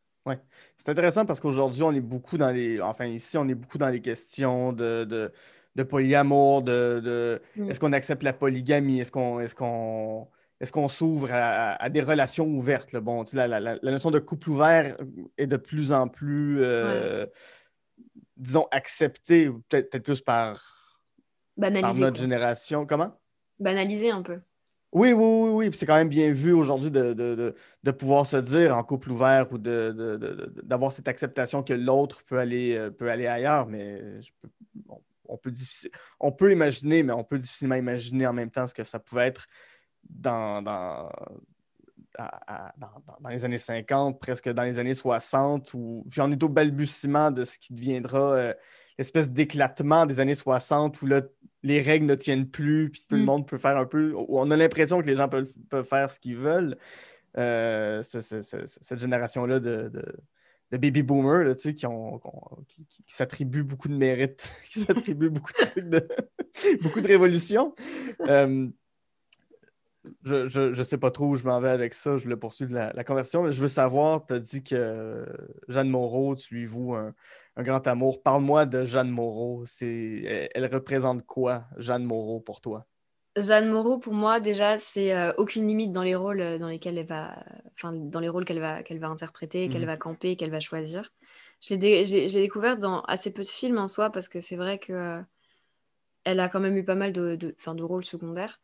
[0.78, 2.82] C'est intéressant parce qu'aujourd'hui, on est beaucoup dans les.
[2.82, 5.32] Enfin, ici, on est beaucoup dans les questions de, de,
[5.76, 7.70] de polyamour, de, de- Mm.
[7.70, 10.28] est-ce qu'on accepte la polygamie, est-ce qu'on est-ce qu'on
[10.60, 12.92] est-ce qu'on s'ouvre à, des relations ouvertes.
[12.94, 13.02] là?
[13.02, 14.98] Bon, tu sais, la, la- la- notion de couple ouvert
[15.38, 17.26] est de plus en plus, euh,
[18.38, 20.64] disons, acceptée, peut-être peut-être plus par,
[21.58, 22.02] Banaliser.
[22.02, 22.22] notre quoi.
[22.22, 22.86] génération.
[22.86, 23.20] Comment?
[23.60, 24.40] Banaliser un peu.
[24.96, 25.70] Oui, oui, oui, oui.
[25.70, 28.82] Puis c'est quand même bien vu aujourd'hui de, de, de, de pouvoir se dire en
[28.84, 34.22] couple ouvert ou d'avoir cette acceptation que l'autre peut aller, euh, peut aller ailleurs, mais
[34.22, 34.50] je peux-
[35.28, 35.52] on, peut
[36.22, 39.28] on peut imaginer, mais on peut difficilement imaginer en même temps ce que ça pouvait
[39.28, 39.48] être
[40.10, 41.10] dans, dans,
[42.78, 47.32] dans- les années 50, presque dans les années 60, ou, puis on est au balbutiement
[47.32, 48.54] de ce qui deviendra euh,
[48.98, 51.22] l'espèce d'éclatement des années 60 où là,
[51.64, 53.26] les règles ne tiennent plus, puis tout le Mm.
[53.26, 54.14] monde peut faire un peu.
[54.14, 56.78] où On a l'impression que les gens peuvent, peuvent faire ce qu'ils veulent.
[57.38, 60.16] Euh, cette génération-là de, de-
[60.72, 62.20] de baby boomers là, qui, ont,
[62.68, 66.08] qui qui- s'attribuent beaucoup de mérite, qui s'attribuent beaucoup de trucs de
[66.82, 67.76] beaucoup de révolutions.
[68.22, 68.68] Euh,
[70.24, 72.18] je, je, je sais pas trop où je m'en vais avec ça.
[72.18, 75.26] Je voulais poursuivre la, la conversion, mais je veux savoir, tu as dit que
[75.68, 77.14] Jeanne Moreau, tu lui voues un,
[77.58, 78.22] un grand amour.
[78.24, 79.66] Parle-moi de Jeanne Moreau.
[79.66, 82.88] C'est, elle, représente quoi, Jeanne Moreau, pour toi?
[83.38, 86.98] Jeanne Moreau, pour moi, déjà, c'est euh, aucune limite dans les rôles euh, dans lesquels
[86.98, 87.44] elle va,
[87.74, 89.88] enfin, dans les rôles qu'elle va, qu'elle va interpréter, qu'elle Mhm.
[89.88, 91.12] va camper, qu'elle va choisir.
[91.62, 94.56] Je l'ai dé- j'ai découvert dans assez peu de films en soi parce que c'est
[94.56, 95.22] vrai que euh,
[96.24, 98.60] elle a quand même eu pas mal de, de, enfin, de rôles secondaires.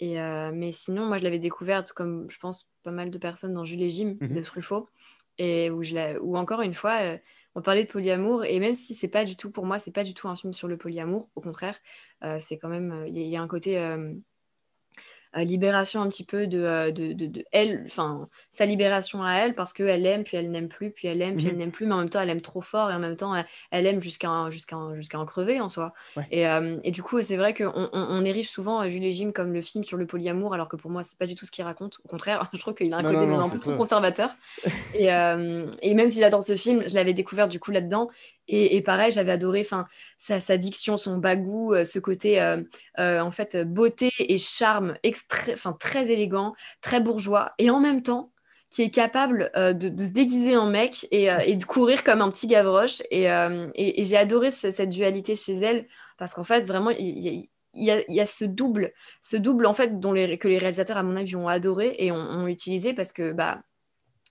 [0.00, 3.54] Et, euh, mais sinon, moi, je l'avais découverte comme, je pense, pas mal de personnes
[3.54, 4.34] dans Jules et Jim Mhm.
[4.34, 4.88] de Truffaut.
[5.38, 7.00] Et où, je l'ai- où encore une fois,
[7.58, 8.44] on parlait de polyamour.
[8.44, 10.52] Et même si c'est pas du tout, pour moi, c'est pas du tout un film
[10.52, 11.78] sur le polyamour, au contraire,
[12.24, 14.14] euh, c'est quand même, il y, a- il y a un côté euh, euh,
[15.34, 19.54] libération un petit peu de, euh, de, de- de elle, enfin, sa libération à elle,
[19.54, 21.50] parce qu'elle aime, puis elle n'aime plus, puis elle aime, puis Mhm.
[21.52, 23.34] elle n'aime plus, mais en même temps, elle aime trop fort, et en même temps,
[23.34, 25.92] elle, elle aime jusqu'à jusqu'à en- jusqu'à en crever en soi.
[26.16, 26.26] Ouais.
[26.30, 29.12] Et, euh, et du coup, c'est vrai qu'on on, on érige souvent euh, Jules et
[29.12, 31.46] Jim comme le film sur le polyamour, alors que pour moi, c'est pas du tout
[31.46, 31.98] ce qu'il raconte.
[32.04, 33.76] Au contraire, je trouve qu'il a un Non, côté non, non, un peu c'est trop
[33.76, 34.30] conservateur.
[34.94, 38.08] et, euh, et même si j'adore ce film, je l'avais découvert du coup là-dedans.
[38.50, 42.62] Et, et pareil, j'avais adoré enfin, sa, sa diction, son bagou, euh, ce côté euh,
[42.98, 44.96] euh, en fait beauté et charme
[45.26, 48.32] très élégant, très bourgeois, et en même temps
[48.70, 52.20] qui est capable euh, de, se déguiser en mec et, euh, et de courir comme
[52.20, 53.00] un petit gavroche.
[53.10, 55.86] Et, euh, j'ai adoré ce- cette dualité chez elle
[56.18, 57.90] parce qu'en fait, vraiment, il y,
[58.20, 58.92] a- ce double,
[59.22, 62.12] ce double en fait dont les, que les réalisateurs, à mon avis, ont adoré et
[62.12, 63.62] ont, utilisé parce que bah,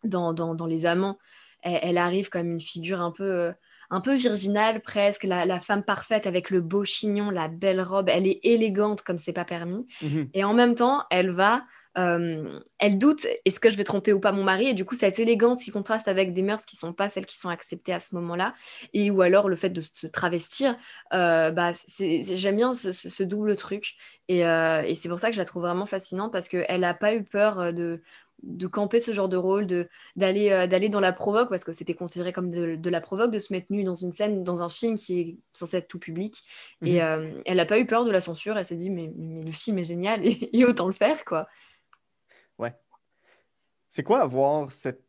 [0.04, 0.34] dans,
[0.68, 1.18] Les Amants,
[1.64, 3.52] elle, arrive comme une figure un peu,
[3.90, 8.10] un peu virginale presque, la, la femme parfaite avec le beau chignon, la belle robe,
[8.10, 9.86] elle est élégante comme c'est pas permis.
[10.02, 10.30] Mhm.
[10.34, 11.64] Et en même temps, elle va,
[11.98, 14.68] euh, elle doute, est-ce que je vais tromper ou pas mon mari?
[14.68, 17.38] Et du coup, cette élégance qui contraste avec des mœurs qui sont pas celles qui
[17.38, 18.54] sont acceptées à ce moment-là,
[18.94, 20.78] et ou alors le fait de se travestir,
[21.14, 23.96] euh, bah, j'aime bien ce, double truc.
[24.28, 26.94] Et, euh, et c'est pour ça que je la trouve vraiment fascinante parce qu'elle n'a
[26.94, 28.02] pas eu peur de
[28.44, 31.74] de camper ce genre de rôle, de d'aller euh, d'aller dans la provoque parce que
[31.74, 34.62] c'était considéré comme de, de la provoque de se mettre nue dans une scène dans
[34.62, 36.44] un film qui est censé être tout public.
[36.84, 37.08] Et Mhm.
[37.08, 38.58] euh, elle n'a pas eu peur de la censure.
[38.58, 41.48] Elle s'est dit mais, mais le film est génial et, et autant le faire quoi.
[43.90, 45.02] C'est quoi avoir cet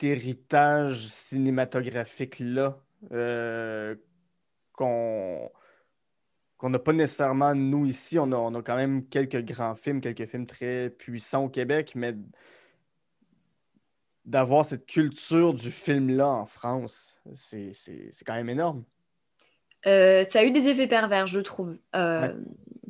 [0.00, 2.80] héritage cinématographique-là
[3.12, 3.94] euh,
[4.72, 5.50] qu'on
[6.62, 8.20] qu'on n'a pas nécessairement nous ici.
[8.20, 11.94] On a, on a quand même quelques grands films, quelques films très puissants au Québec,
[11.96, 12.14] mais
[14.24, 17.72] d'avoir cette culture du film-là en France, c'est
[18.24, 18.84] quand même énorme.
[19.88, 21.76] Euh, ça a eu des effets pervers, je trouve.
[21.96, 22.32] Euh,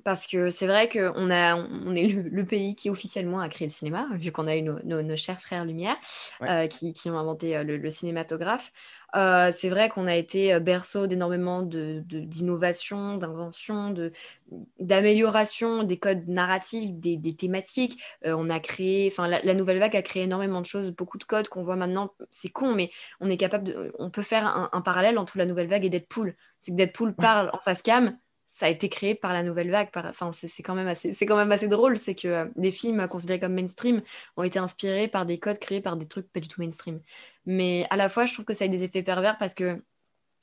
[0.04, 3.68] Parce que c'est vrai qu'on a, on est le, le pays qui officiellement a créé
[3.68, 5.96] le cinéma, vu qu'on a eu nos, nos- nos chers frères Lumière
[6.40, 6.48] Ouais.
[6.50, 8.72] euh, qui, qui ont inventé euh, le, le cinématographe.
[9.14, 14.10] Euh, c'est vrai qu'on a été berceau d'énormément d'innovations, d'inventions, de,
[14.80, 18.02] d'amélioration des codes narratifs, des, des thématiques.
[18.24, 21.18] Euh, on a créé, enfin, la, la nouvelle vague a créé énormément de choses, beaucoup
[21.18, 22.12] de codes qu'on voit maintenant.
[22.30, 22.90] C'est con, mais
[23.20, 25.90] on est capable de, on peut faire un, un parallèle entre la nouvelle vague et
[25.90, 26.34] Deadpool.
[26.60, 28.16] C'est que Deadpool parle en face cam.
[28.54, 29.90] Ça a été créé par la nouvelle vague.
[29.90, 30.04] Par...
[30.04, 31.96] Enfin, c'est quand même assez, c'est quand même assez drôle.
[31.96, 34.02] C'est que euh, des films considérés comme mainstream
[34.36, 37.00] ont été inspirés par des codes créés par des trucs pas du tout mainstream.
[37.46, 39.82] Mais à la fois, je trouve que ça a des effets pervers parce que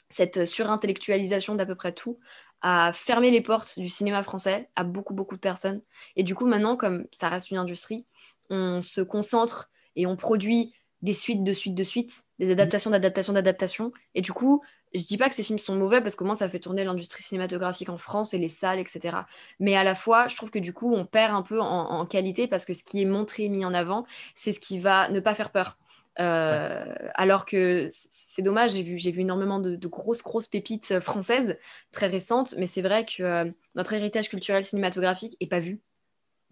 [0.09, 2.19] cette surintellectualisation d'à peu près tout
[2.61, 5.81] a fermé les portes du cinéma français à beaucoup, beaucoup de personnes.
[6.15, 8.07] Et du coup, maintenant, comme ça reste une industrie,
[8.49, 13.33] on se concentre et on produit des suites de suites de suites, des adaptations d'adaptations
[13.33, 13.93] d'adaptations.
[14.15, 14.63] Et du coup,
[14.93, 17.23] je dis pas que ces films sont mauvais parce que moi, ça fait tourner l'industrie
[17.23, 19.17] cinématographique en France et les salles, etc.
[19.59, 22.05] Mais à la fois, je trouve que du coup, on perd un peu en, en
[22.05, 25.09] qualité parce que ce qui est montré et mis en avant, c'est ce qui va
[25.09, 25.77] ne pas faire peur.
[26.19, 30.99] Euh, Alors que c'est dommage, j'ai vu, j'ai vu énormément de, de, grosses, grosses pépites
[30.99, 31.57] françaises
[31.91, 35.79] très récentes, mais c'est vrai que euh, notre héritage culturel cinématographique est pas vu.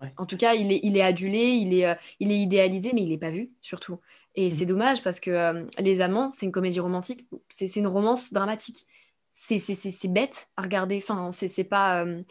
[0.02, 0.14] Ouais.
[0.18, 3.02] En tout cas, il est, il est adulé, il est, euh, il est idéalisé, mais
[3.02, 4.00] il n'est pas vu, surtout.
[4.38, 4.52] Et mmh.
[4.52, 8.86] c'est dommage parce que euh, Les Amants, c'est une comédie romantique, c'est une romance dramatique.
[9.34, 11.00] c'est bête à regarder.
[11.04, 12.06] Enfin, c'est pas.
[12.06, 12.22] Euh,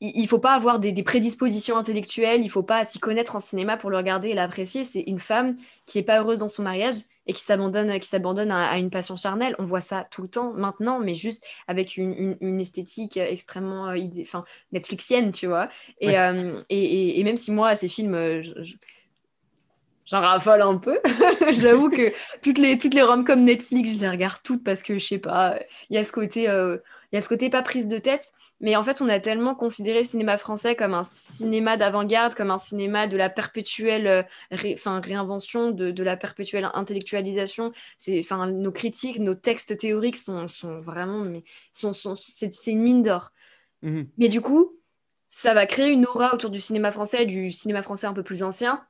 [0.00, 3.90] il faut pas avoir des, prédispositions intellectuelles, il faut pas s'y connaître en cinéma pour
[3.90, 4.84] le regarder et l'apprécier.
[4.84, 8.50] C'est une femme qui est pas heureuse dans son mariage et qui s'abandonne, qui s'abandonne
[8.50, 9.54] à, une passion charnelle.
[9.58, 14.44] On voit ça tout le temps maintenant, mais juste avec une, esthétique extrêmement euh, enfin,
[14.72, 15.70] Netflixienne, tu vois.
[16.02, 18.42] Euh, et, et, même si moi, ces films,
[20.06, 21.00] j'en raffole un peu.
[21.58, 25.04] J'avoue que toutes les, toutes les rom-coms Netflix, je les regarde toutes parce que je
[25.04, 25.58] sais pas,
[25.90, 26.78] il y a ce côté, euh,
[27.12, 28.32] il y a ce côté pas prise de tête.
[28.60, 32.50] Mais en fait, on a tellement considéré le cinéma français comme un cinéma d'avant-garde, comme
[32.50, 37.72] un cinéma de la perpétuelle euh, réinvention, de, de, la perpétuelle intellectualisation.
[37.98, 41.42] C'est, enfin, nos critiques, nos textes théoriques sont, sont vraiment, mais
[41.72, 43.32] sont, sont c'est, une mine d'or.
[43.82, 44.08] Mhm.
[44.18, 44.78] Mais du coup,
[45.30, 48.44] ça va créer une aura autour du cinéma français, du cinéma français un peu plus
[48.44, 48.86] ancien,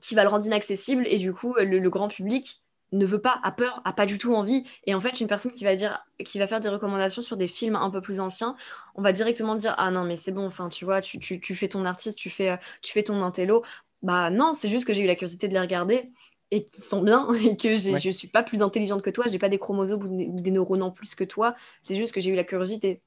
[0.00, 2.62] qui va le rendre inaccessible et du coup le, grand public
[2.92, 4.64] ne veut pas, a peur, a pas du tout envie.
[4.84, 7.46] Et en fait, une personne qui va dire, qui va faire des recommandations sur des
[7.46, 8.56] films un peu plus anciens,
[8.96, 11.68] on va directement dire ah non mais c'est bon, enfin tu vois, tu, tu, fais
[11.68, 13.62] ton artiste, tu fais, tu fais ton intello.
[14.02, 16.10] Bah non, c'est juste que j'ai eu la curiosité de les regarder
[16.50, 19.38] et qu'ils sont bien et que je je suis pas plus intelligente que toi, j'ai
[19.38, 21.54] pas des chromosomes ou des, neurones en plus que toi.
[21.82, 23.02] C'est juste que j'ai eu la curiosité.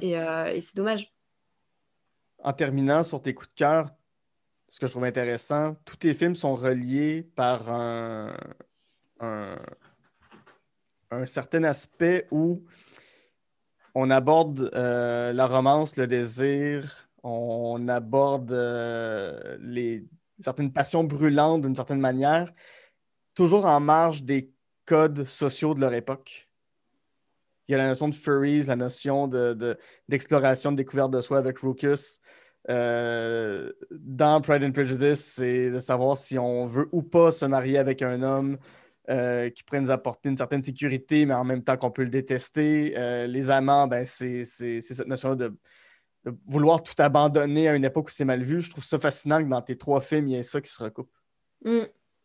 [0.00, 1.12] Et, euh, et c'est dommage.
[2.42, 3.90] En terminant sur tes coups de cœur,
[4.68, 8.36] ce que je trouve intéressant, tous tes films sont reliés par un,
[11.24, 12.64] certain aspect où
[13.94, 19.56] on aborde euh, la romance, le désir, on aborde euh,
[20.38, 22.52] certaines passions brûlantes d'une certaine manière,
[23.34, 24.52] toujours en marge des
[24.84, 26.48] codes sociaux de leur époque.
[27.68, 29.26] Il y a la notion de furries, la notion
[30.08, 32.20] d'exploration, de, de, découverte de soi avec Rucus.
[32.68, 37.78] Euh, dans Pride and Prejudice, c'est de savoir si on veut ou pas se marier
[37.78, 38.58] avec un homme
[39.08, 42.10] euh, qui pourrait nous apporter une certaine sécurité, mais en même temps qu'on peut le
[42.10, 42.94] détester.
[42.98, 45.54] Euh, les amants, ben, c'est cette notion de,
[46.44, 48.60] vouloir tout abandonner à une époque où c'est mal vu.
[48.60, 50.82] Je trouve ça fascinant que dans tes trois films, il y ait ça qui se
[50.82, 51.10] recoupe.
[51.64, 51.82] Mm.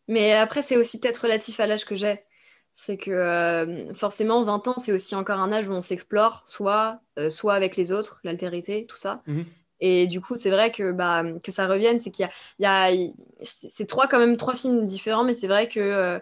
[0.08, 2.24] Mais après, c'est aussi peut-être relatif à l'âge que j'ai.
[2.72, 7.54] C'est que forcément, 20 ans, c'est aussi encore un âge où on s'explore, soit, soit
[7.54, 9.22] avec les autres, l'altérité, tout ça.
[9.28, 9.44] Mm-hmm.
[9.84, 12.28] Et du coup, c'est vrai que, bah, que ça revienne, c'est qu'il
[12.60, 16.20] y a, a trois quand même films différents, mais c'est vrai que euh,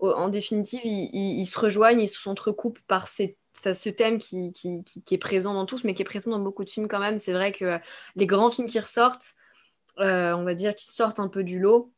[0.00, 4.52] en définitive, ils, se rejoignent, ils s'entrecoupent par ces, ce thème qui,
[5.12, 7.18] est présent dans tous, mais qui est présent dans beaucoup de films quand même.
[7.18, 7.78] C'est vrai que
[8.16, 9.34] les grands films qui ressortent,
[10.00, 11.92] euh, on va dire, qui sortent un peu du lot,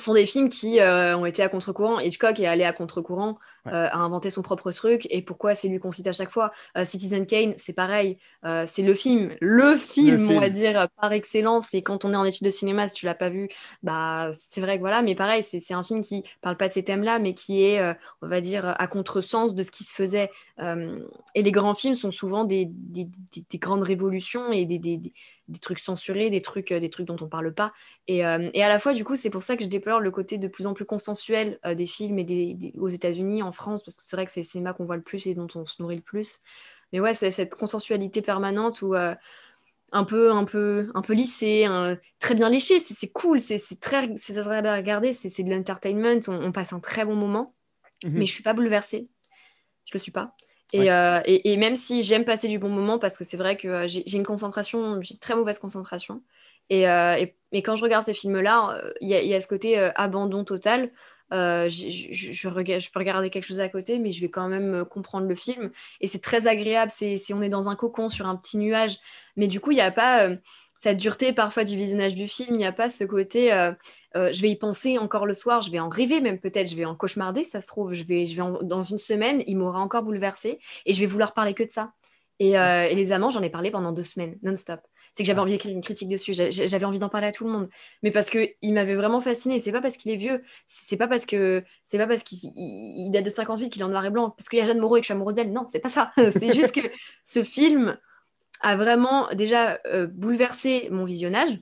[0.00, 2.00] sont des films qui euh, ont été à contre-courant.
[2.00, 5.06] Hitchcock est allé à contre-courant, euh, a inventé son propre truc.
[5.10, 6.52] Et pourquoi c'est lui qu'on cite à chaque fois?
[6.76, 8.18] Euh, Citizen Kane, c'est pareil.
[8.42, 11.72] c'est le film, le film, on va dire, par excellence.
[11.74, 13.48] Et quand on est en études de cinéma, si tu l'as pas vu,
[13.82, 15.02] bah c'est vrai que voilà.
[15.02, 17.80] Mais pareil, c'est un film qui parle pas de ces thèmes-là, mais qui est,
[18.22, 20.30] on va dire, à contre-sens de ce qui se faisait.
[20.58, 23.08] et les grands films sont souvent des, des,
[23.50, 25.12] des grandes révolutions et des,
[25.48, 27.72] des trucs censurés, des trucs, euh, des trucs dont on parle pas.
[28.06, 30.10] Et, euh, et à la fois, du coup, c'est pour ça que je déplore le
[30.10, 33.82] côté de plus en plus consensuel euh, des films et des, aux États-Unis, en France,
[33.82, 35.66] parce que c'est vrai que c'est le cinéma qu'on voit le plus et dont on
[35.66, 36.40] se nourrit le plus.
[36.92, 41.66] Mais ouais, c'est cette consensualité permanente où un peu, un peu, un peu lissé,
[42.18, 46.52] très bien léché, c'est cool, c'est très, c'est agréable à regarder, c'est de l'entertainment, on,
[46.52, 47.54] passe un très bon moment.
[48.04, 48.12] Mhm.
[48.12, 49.08] Mais je suis pas bouleversée,
[49.86, 50.36] je le suis pas.
[50.74, 53.68] Euh, et, et, même si j'aime passer du bon moment, parce que c'est vrai que
[53.68, 56.22] euh, j'ai une concentration, j'ai très mauvaise concentration.
[56.70, 60.44] Et, euh, et, quand je regarde ces films-là, il y, y, a ce côté abandon
[60.44, 60.90] total.
[61.30, 65.26] Je, je, je, peux regarder quelque chose à côté, mais je vais quand même comprendre
[65.26, 65.70] le film.
[66.00, 66.90] Et c'est très agréable.
[66.90, 68.98] C'est on est dans un cocon sur un petit nuage.
[69.36, 70.30] Mais du coup, il n'y a pas
[70.80, 72.54] cette dureté parfois du visionnage du film.
[72.54, 73.52] Il n'y a pas ce côté
[74.16, 76.76] euh, je vais y penser encore le soir, je vais en rêver même peut-être, je
[76.76, 79.80] vais en cauchemarder, ça se trouve, je vais, je vais dans une semaine, il m'aura
[79.80, 81.92] encore bouleversé et je vais vouloir parler que de ça.
[82.38, 84.80] Et, euh, les amants, j'en ai parlé pendant deux semaines, non-stop.
[85.14, 87.50] C'est que j'avais envie d'écrire une critique dessus, j'avais envie d'en parler à tout le
[87.50, 87.68] monde,
[88.02, 89.60] mais parce qu'il m'avait vraiment fasciné.
[89.60, 93.24] C'est pas parce qu'il est vieux, c'est pas parce que c'est pas parce qu'il date
[93.24, 95.00] de 58 qu'il est en noir et blanc, parce qu'il y a Jeanne Moreau et
[95.00, 95.52] que je suis amoureuse d'elle.
[95.52, 96.10] Non, c'est pas ça.
[96.16, 96.80] c'est juste que
[97.26, 97.98] ce film
[98.60, 101.60] a vraiment déjà euh, bouleversé mon visionnage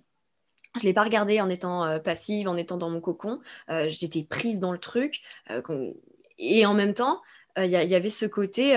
[0.77, 3.41] je ne l'ai pas regardé en étant euh, passive, en étant dans mon cocon.
[3.71, 5.21] Euh, j'étais prise dans le truc.
[5.51, 5.93] Euh,
[6.39, 7.21] et en même temps,
[7.59, 8.73] il y, avait ce côté,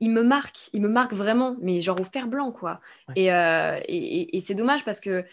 [0.00, 2.80] il me marque, il me marque vraiment, mais genre au fer blanc, quoi.
[3.16, 5.26] Et, et, c'est dommage parce que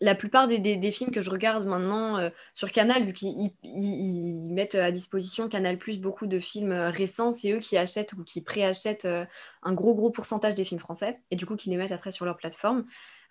[0.00, 3.52] la plupart des, des, films que je regarde maintenant sur Canal, vu qu'ils
[4.50, 8.42] mettent à disposition Canal Plus beaucoup de films récents, c'est eux qui achètent ou qui
[8.42, 9.06] préachètent
[9.62, 12.24] un gros, gros pourcentage des films français et du coup qui les mettent après sur
[12.24, 12.86] leur plateforme.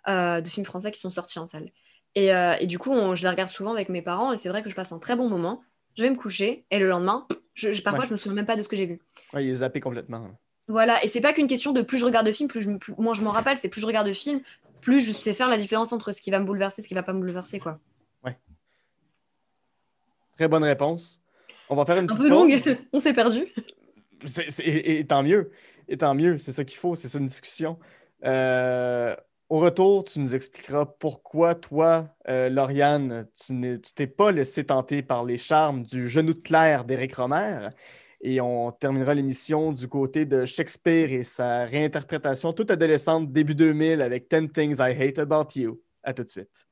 [0.08, 1.70] Euh, de films français qui sont sortis en salle.
[2.16, 4.64] Et, euh, et du coup, je les regarde souvent avec mes parents et c'est vrai
[4.64, 5.62] que je passe un très bon moment.
[5.98, 8.62] Je vais me coucher et le lendemain, je, parfois, je me souviens même pas de
[8.62, 9.02] ce que j'ai vu.
[9.34, 10.30] Ouais, il est zappé complètement.
[10.70, 12.94] Voilà, et c'est pas qu'une question de plus je regarde de films, plus, je, plus
[12.98, 14.42] moins je m'en rappelle, c'est plus je regarde de films,
[14.82, 16.94] plus je sais faire la différence entre ce qui va me bouleverser et ce qui
[16.94, 17.80] va pas me bouleverser, quoi.
[18.24, 18.38] Ouais.
[20.38, 21.22] Très bonne réponse.
[21.70, 22.66] On va faire une Un petite peu pause.
[22.66, 23.48] longue, on s'est perdu.
[24.24, 25.52] C'est- c'est- et, et tant mieux.
[25.90, 26.38] Et tant mieux.
[26.38, 26.96] C'est ça qu'il faut.
[26.96, 27.78] C'est ça une discussion.
[28.26, 29.16] Euh,
[29.50, 35.24] au retour, tu nous expliqueras pourquoi toi, euh, Lauriane, tu t'es pas laissé tenter par
[35.24, 37.70] les charmes du genou de Claire d'Éric Romer.
[38.22, 44.02] Et on terminera l'émission du côté de Shakespeare et sa réinterprétation toute adolescente début 2000
[44.02, 45.82] avec 10 Things I Hate About You.
[46.04, 46.68] À tout de suite.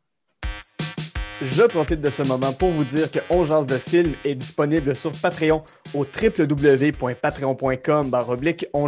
[1.41, 5.11] Je profite de ce moment pour vous dire que On de film est disponible sur
[5.11, 8.11] Patreon au www.patreon.com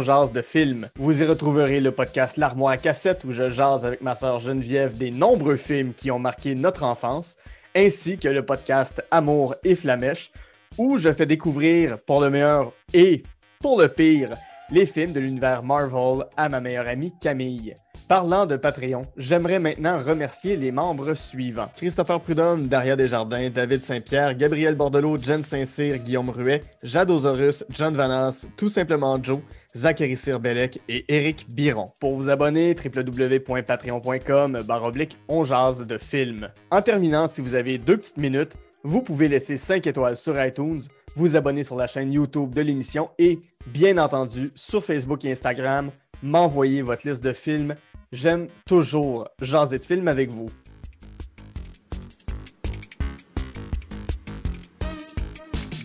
[0.00, 0.88] Jase de film.
[0.96, 4.96] Vous y retrouverez le podcast L'armoire à cassette où je jase avec ma sœur Geneviève
[4.96, 7.36] des nombreux films qui ont marqué notre enfance,
[7.76, 10.32] ainsi que le podcast Amour et Flamèche
[10.78, 13.24] où je fais découvrir pour le meilleur et
[13.60, 14.30] pour le pire
[14.70, 17.74] les films de l'univers Marvel à ma meilleure amie Camille.
[18.08, 21.70] Parlant de Patreon, j'aimerais maintenant remercier les membres suivants.
[21.76, 27.94] Christopher Prudhomme, Daria Desjardins, David Saint-Pierre, Gabriel Bordelot, Jen Saint-Cyr, Guillaume Ruet, Jade Osorus, John
[27.94, 29.40] Vanas, Tout simplement Joe,
[29.76, 31.84] Zachary Sirbelec et Eric Biron.
[32.00, 36.48] Pour vous abonner, www.patreon.com baroblique on jase de film.
[36.70, 38.54] En terminant, si vous avez deux petites minutes,
[38.84, 40.80] vous pouvez laisser 5 étoiles sur iTunes,
[41.14, 45.90] vous abonner sur la chaîne YouTube de l'émission et, bien entendu, sur Facebook et Instagram,
[46.22, 47.74] m'envoyer votre liste de films.
[48.10, 50.46] J'aime toujours jaser de films avec vous.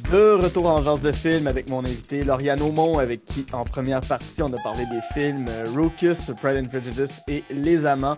[0.09, 3.99] De retour en genre de film avec mon invité Lauriane Aumont, avec qui en première
[3.99, 8.15] partie on a parlé des films euh, Rocus, Pride and Prejudice et Les Amants.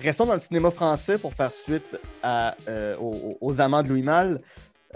[0.00, 4.40] Restons dans le cinéma français pour faire suite euh, aux, aux Amants de Louis Malle.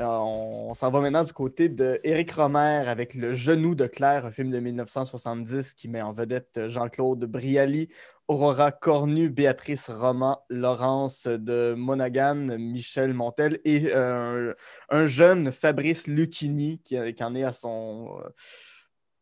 [0.01, 4.25] Euh, on s'en va maintenant du côté de Éric Romer avec Le Genou de Claire,
[4.25, 7.89] un film de 1970 qui met en vedette Jean-Claude Brialy,
[8.29, 14.55] Aurora Cornu, Béatrice Roman, Laurence de Monaghan, Michel Montel et euh,
[14.91, 18.29] un jeune Fabrice Lucchini qui, en est à son euh,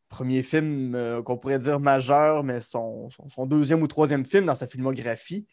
[0.08, 3.08] premier film euh, qu'on pourrait dire majeur, mais son,
[3.46, 5.46] deuxième ou troisième film dans sa filmographie.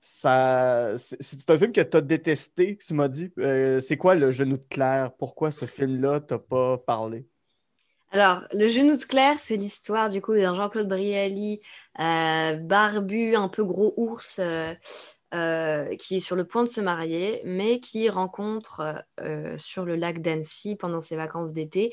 [0.00, 3.32] C'est un film que tu as détesté, tu m'as dit.
[3.80, 5.12] C'est quoi le genou de Claire?
[5.16, 7.26] Pourquoi ce film-là t'as pas parlé?
[8.14, 11.60] Alors, Le genou de Claire, c'est l'histoire du coup d'un Jean-Claude Brialy,
[11.98, 14.72] euh, barbu, un peu gros ours, euh,
[15.34, 19.04] euh, qui est sur le point de se marier, mais qui rencontre
[19.58, 21.92] sur le lac d'Annecy pendant ses vacances d'été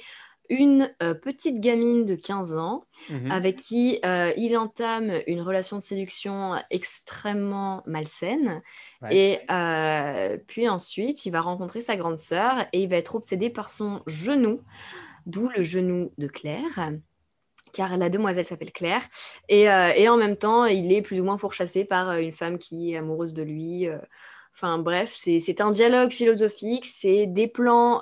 [0.49, 0.93] une
[1.24, 3.32] petite gamine de 15 ans Mhm.
[3.32, 8.61] avec qui il entame une relation de séduction extrêmement malsaine.
[9.01, 9.15] Ouais.
[9.49, 13.72] Et puis ensuite, il va rencontrer sa grande sœur et il va être obsédé par
[13.72, 14.61] son genou,
[15.26, 16.91] d'où le genou de Claire.
[17.74, 19.03] Car la demoiselle s'appelle Claire.
[19.47, 22.57] Et, euh, en même temps, il est plus ou moins pourchassé par euh, une femme
[22.57, 23.88] qui est amoureuse de lui.
[23.88, 23.97] euh.
[24.53, 28.01] Enfin bref, c'est un dialogue philosophique, c'est des plans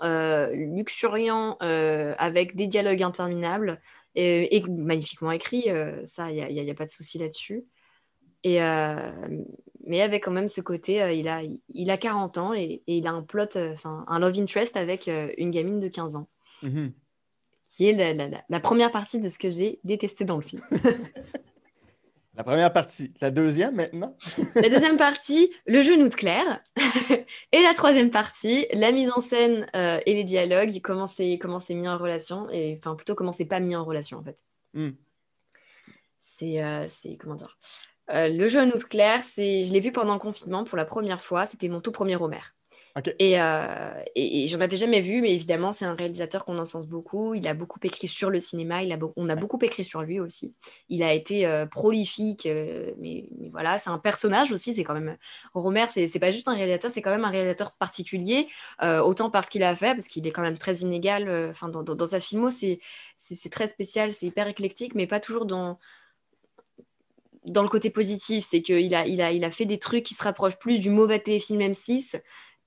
[0.52, 3.80] luxuriants avec des dialogues interminables
[4.16, 5.70] et, magnifiquement écrits.
[5.70, 7.66] euh, ça, il n'y a, a- pas de souci là-dessus.
[8.44, 13.12] Mais avec quand même ce côté, il, a, il a 40 ans et, il a
[13.12, 15.08] un plot, enfin un love interest avec
[15.38, 16.28] une gamine de 15 ans,
[16.64, 16.94] Mhm.
[17.70, 20.42] Qui est la, la- la- la première partie de ce que j'ai détesté dans le
[20.42, 20.62] film.
[22.36, 23.14] La première partie.
[23.20, 24.16] La deuxième maintenant?
[24.56, 26.64] La deuxième partie, le genou de Claire.
[27.52, 31.60] et la troisième partie, la mise en scène euh, et les dialogues, comment c'est comment
[31.60, 34.38] c'est mis en relation, et enfin plutôt comment c'est pas mis en relation en fait.
[34.74, 34.92] Hmm.
[36.22, 37.58] C'est euh, c'est- comment dire
[38.12, 41.22] Euh, Le genou de Claire, c'est je l'ai vu pendant le confinement pour la première
[41.22, 41.46] fois.
[41.46, 42.40] C'était mon tout premier Homer.
[43.20, 46.88] Et, euh, et, et j'en avais jamais vu, mais évidemment, c'est un réalisateur qu'on encense
[46.88, 47.34] beaucoup.
[47.34, 50.20] Il a beaucoup écrit sur le cinéma, il a on a beaucoup écrit sur lui
[50.20, 50.56] aussi.
[50.90, 54.74] Il a été euh, prolifique, euh, mais, mais voilà, c'est un personnage aussi.
[54.74, 55.18] C'est quand même
[55.54, 58.48] Romer, c'est pas juste un réalisateur, c'est quand même un réalisateur particulier,
[58.82, 61.50] autant par ce qu'il a fait, parce qu'il est quand même très inégal.
[61.50, 62.80] Enfin, dans, dans, dans sa filmo, c'est
[63.52, 65.80] très spécial, c'est hyper éclectique, mais pas toujours dans
[67.46, 70.14] dans le côté positif, c'est qu'il a, il a, il a fait des trucs qui
[70.14, 72.22] se rapprochent plus du mauvais téléfilm M6.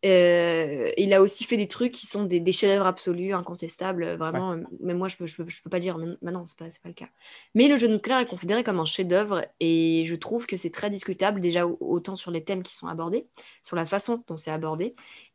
[0.04, 4.16] Euh, il a aussi fait des trucs qui sont des, des chefs-d'œuvre absolus, incontestables, euh,
[4.16, 4.52] vraiment.
[4.52, 5.96] euh, Mais moi, je peux, je peux, pas dire.
[6.22, 7.08] Mais non, c'est pas, c'est pas le cas.
[7.54, 10.70] Mais le Genou de Claire est considéré comme un chef-d'œuvre et je trouve que c'est
[10.70, 13.28] très discutable, déjà au- autant sur les thèmes qui sont abordés,
[13.62, 14.92] sur la façon dont c'est abordé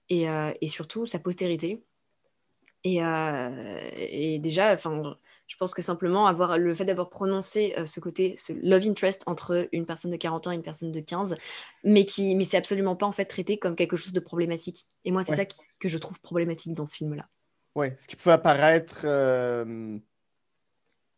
[0.10, 1.82] et, euh, et surtout sa postérité.
[2.84, 7.86] Et, euh, et déjà, enfin, je pense que simplement avoir le fait d'avoir prononcé euh,
[7.86, 11.00] ce côté, ce love interest entre une personne de 40 ans et une personne de
[11.00, 11.38] 15,
[11.84, 14.88] mais qui, mais c'est absolument pas en fait traité comme quelque chose de problématique.
[15.06, 15.38] Et moi, c'est Ouais.
[15.38, 17.28] ça qui- que je trouve problématique dans ce film-là.
[17.76, 19.98] Oui, ce qui pouvait apparaître euh,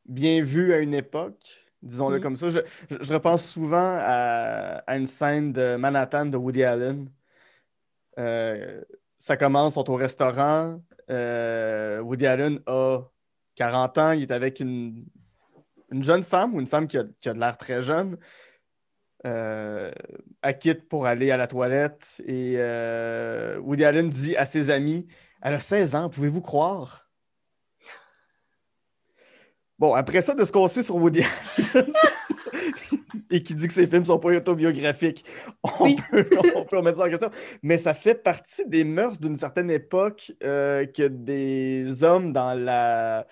[0.05, 1.39] bien vu à une époque,
[1.81, 2.49] disons-le comme ça.
[2.49, 2.59] Je,
[2.89, 7.09] je- je repense souvent à, à une scène de Manhattan de Woody Allen.
[8.17, 8.81] Euh,
[9.17, 10.81] ça commence, on est au restaurant.
[11.09, 12.99] euh, Woody Allen a
[13.59, 15.05] 40 ans, il est avec une,
[15.91, 18.17] une jeune femme ou une femme qui a, qui a de l'air très jeune.
[19.25, 19.91] Euh,
[20.61, 25.07] quitte pour aller à la toilette et euh, Woody Allen dit à ses amis
[25.41, 27.09] Elle a 16 ans, pouvez-vous croire
[29.77, 31.21] Bon, après ça, de ce qu'on sait sur Woody
[31.73, 31.91] Allen
[33.31, 35.25] et qui dit que ses films sont pas autobiographiques,
[35.63, 35.95] on, Oui.
[36.11, 37.29] peut, on peut remettre ça en question.
[37.63, 43.25] Mais ça fait partie des mœurs d'une certaine époque euh, que des hommes dans la.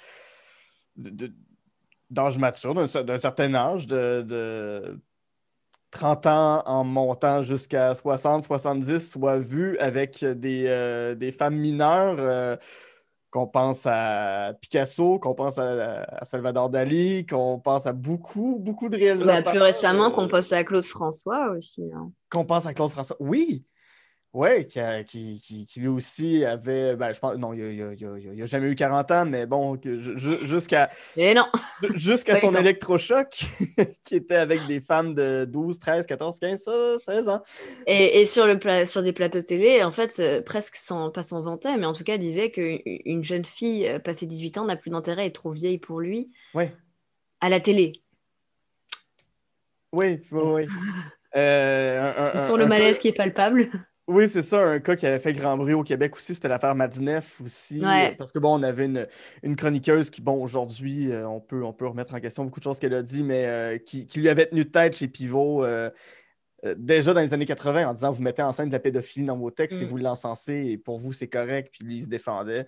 [2.10, 5.00] d'âge mature, d'un cer- d'un certain âge, de, de
[5.92, 12.18] 30 ans en montant jusqu'à 60, 70, soient vus avec des, euh, des femmes mineures.
[12.20, 12.56] euh,
[13.32, 18.90] qu'on pense à Picasso, qu'on pense à, à Salvador Dali, qu'on pense à beaucoup, beaucoup
[18.90, 19.54] de Bah, réalisateurs.
[19.54, 21.84] plus récemment, euh, qu'on pense à Claude François aussi.
[21.96, 22.12] hein.
[22.30, 23.18] qu'on pense à Claude François.
[23.20, 23.66] Oui!
[24.34, 26.96] Oui, qui, a- qui, qui- qui lui aussi avait.
[26.96, 27.36] Ben, je pense.
[27.38, 27.78] Non, il
[28.38, 29.80] n'a jamais eu 40 ans, mais bon,
[30.44, 31.48] jusqu'à non,
[31.96, 33.30] jusqu'à Ouais, son électrochoc,
[34.04, 37.42] qui était avec des femmes de 12, 13, 14, 15, ça, 16 ans.
[37.88, 41.24] Et, et sur, le pla- sur des plateaux télé, en fait, euh, presque sans, pas
[41.24, 44.76] s'en vantait, mais en tout cas disait qu'une jeune fille euh, passée 18 ans n'a
[44.76, 46.66] plus d'intérêt, est trop vieille pour lui Oui,
[47.40, 47.94] à la télé.
[49.94, 50.66] oui, oui, oui.
[51.36, 53.70] Euh, un- un- Sur le un malaise qui est palpable.
[54.08, 54.62] Oui, c'est ça.
[54.66, 57.82] Un cas qui avait fait grand bruit au Québec aussi, c'était l'affaire Madinef aussi.
[57.86, 58.14] Ouais.
[58.14, 59.06] euh, Parce que bon, on avait une,
[59.44, 62.64] une chroniqueuse qui, bon, aujourd'hui, euh, on peut, on peut remettre en question beaucoup de
[62.64, 65.90] choses qu'elle a dit, mais euh, qui, qui lui avait tenu tête chez Pivot euh,
[66.78, 69.38] déjà dans les années 80 en disant Vous mettez en scène de la pédophilie dans
[69.38, 69.90] vos textes et Mm.
[69.90, 72.66] vous l'encensez et pour vous c'est correct, puis lui il se défendait.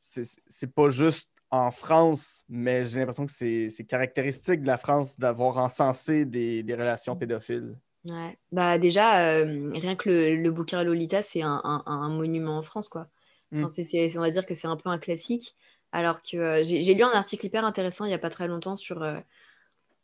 [0.00, 5.18] C'est pas juste en France, mais j'ai l'impression que c'est c'est caractéristique de la France
[5.18, 7.76] d'avoir encensé des, des relations pédophiles.
[8.08, 8.36] Ouais.
[8.52, 12.62] Bah déjà, euh, rien que le, le bouquin Lolita, c'est un, un- un monument en
[12.62, 13.08] France, quoi.
[13.54, 13.68] Enfin, Mm.
[13.70, 15.54] c'est- c'est- on va dire que c'est un peu un classique.
[15.92, 18.76] Alors que euh, j'ai lu un article hyper intéressant il n'y a pas très longtemps
[18.76, 19.16] sur, euh,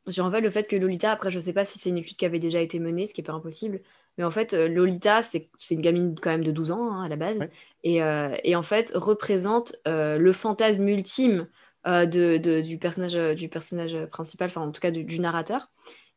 [0.08, 2.16] sur en fait, le fait que Lolita, après je sais pas si c'est une étude
[2.16, 3.80] qui avait déjà été menée, ce qui n'est pas impossible,
[4.18, 7.08] mais en fait Lolita, c'est c'est une gamine quand même de 12 ans hein, à
[7.08, 7.50] la base, Ouais.
[7.84, 7.96] et,
[8.44, 11.48] et en fait représente le fantasme ultime
[11.86, 15.68] de, de- du, personnage, du personnage principal, enfin en tout cas du, du narrateur,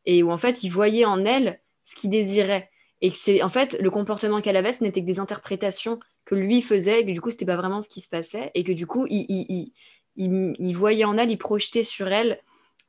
[0.06, 2.70] et où en fait il voyait en elle ce qu'il désirait.
[3.02, 6.36] Et que c'est en fait le comportement qu'elle avait, ce n'était que des interprétations que
[6.36, 8.72] lui faisait, et que du coup, c'était pas vraiment ce qui se passait, et que
[8.72, 9.72] du coup, il, il,
[10.16, 12.40] il, il- voyait en elle, il projetait sur elle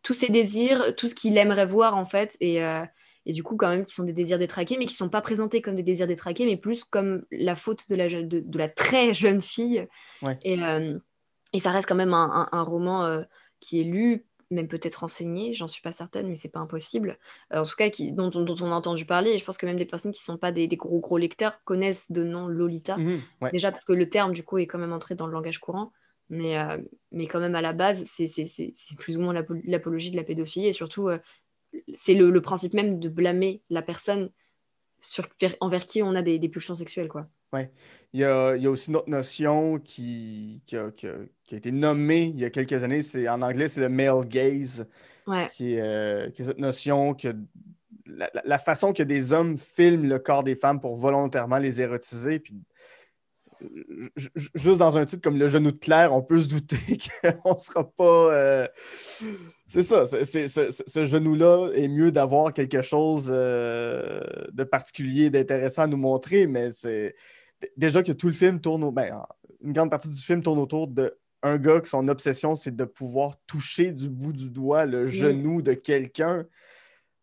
[0.03, 2.84] tous ses désirs, tout ce qu'il aimerait voir en fait, et, euh,
[3.26, 5.62] et du coup, quand même, qui sont des désirs détraqués, mais qui sont pas présentés
[5.62, 9.14] comme des désirs détraqués, mais plus comme la faute de la, de, de la très
[9.14, 9.88] jeune fille.
[10.22, 10.38] Ouais.
[10.42, 10.97] Et, euh,
[11.55, 13.22] et ça reste quand même un, un- un roman euh,
[13.59, 17.18] qui est lu, même peut-être enseigné, j'en suis pas certaine, mais c'est pas impossible.
[17.52, 19.66] Euh, en tout cas, qui, dont, dont on a entendu parler, et je pense que
[19.66, 22.96] même des personnes qui sont pas des, des gros gros lecteurs connaissent de nom Lolita.
[22.96, 23.50] Mhm, ouais.
[23.50, 25.92] Déjà parce que le terme, du coup, est quand même entré dans le langage courant.
[26.30, 26.78] Mais, euh,
[27.12, 28.46] mais quand même, à la base, c'est
[28.96, 30.68] plus ou moins l'apo- l'apologie de la pédophilie.
[30.68, 31.18] Et surtout, euh,
[31.92, 34.30] c'est le, le principe même de blâmer la personne
[35.00, 35.28] sur,
[35.61, 37.09] envers qui on a des, des pulsions sexuelles.
[37.09, 37.28] Quoi.
[38.12, 41.16] Il y a, il y a aussi une autre notion qui, qui, a, qui a-
[41.44, 43.02] qui a été nommée il y a quelques années.
[43.02, 44.86] C'est, en anglais, c'est le male gaze,
[45.26, 45.48] Ouais.
[45.52, 47.28] qui est, euh, qui est cette notion que
[48.07, 52.38] la, la- façon que des hommes filment le corps des femmes pour volontairement les érotiser.
[52.38, 52.55] Puis,
[53.62, 56.48] euh, ju- ju- juste dans un titre comme Le genou de Claire, on peut se
[56.48, 56.76] douter
[57.42, 58.34] qu'on ne sera pas.
[58.34, 58.68] euh,
[59.66, 64.20] C'est ça, ce, genou-là est mieux d'avoir quelque chose euh,
[64.52, 67.14] de particulier, d'intéressant à nous montrer, mais c'est
[67.76, 68.90] déjà que tout le film tourne au.
[68.90, 69.26] Ben, en-
[69.62, 72.84] une grande partie du film tourne autour de un gars que son obsession, c'est de
[72.84, 76.46] pouvoir toucher du bout du doigt le genou de quelqu'un.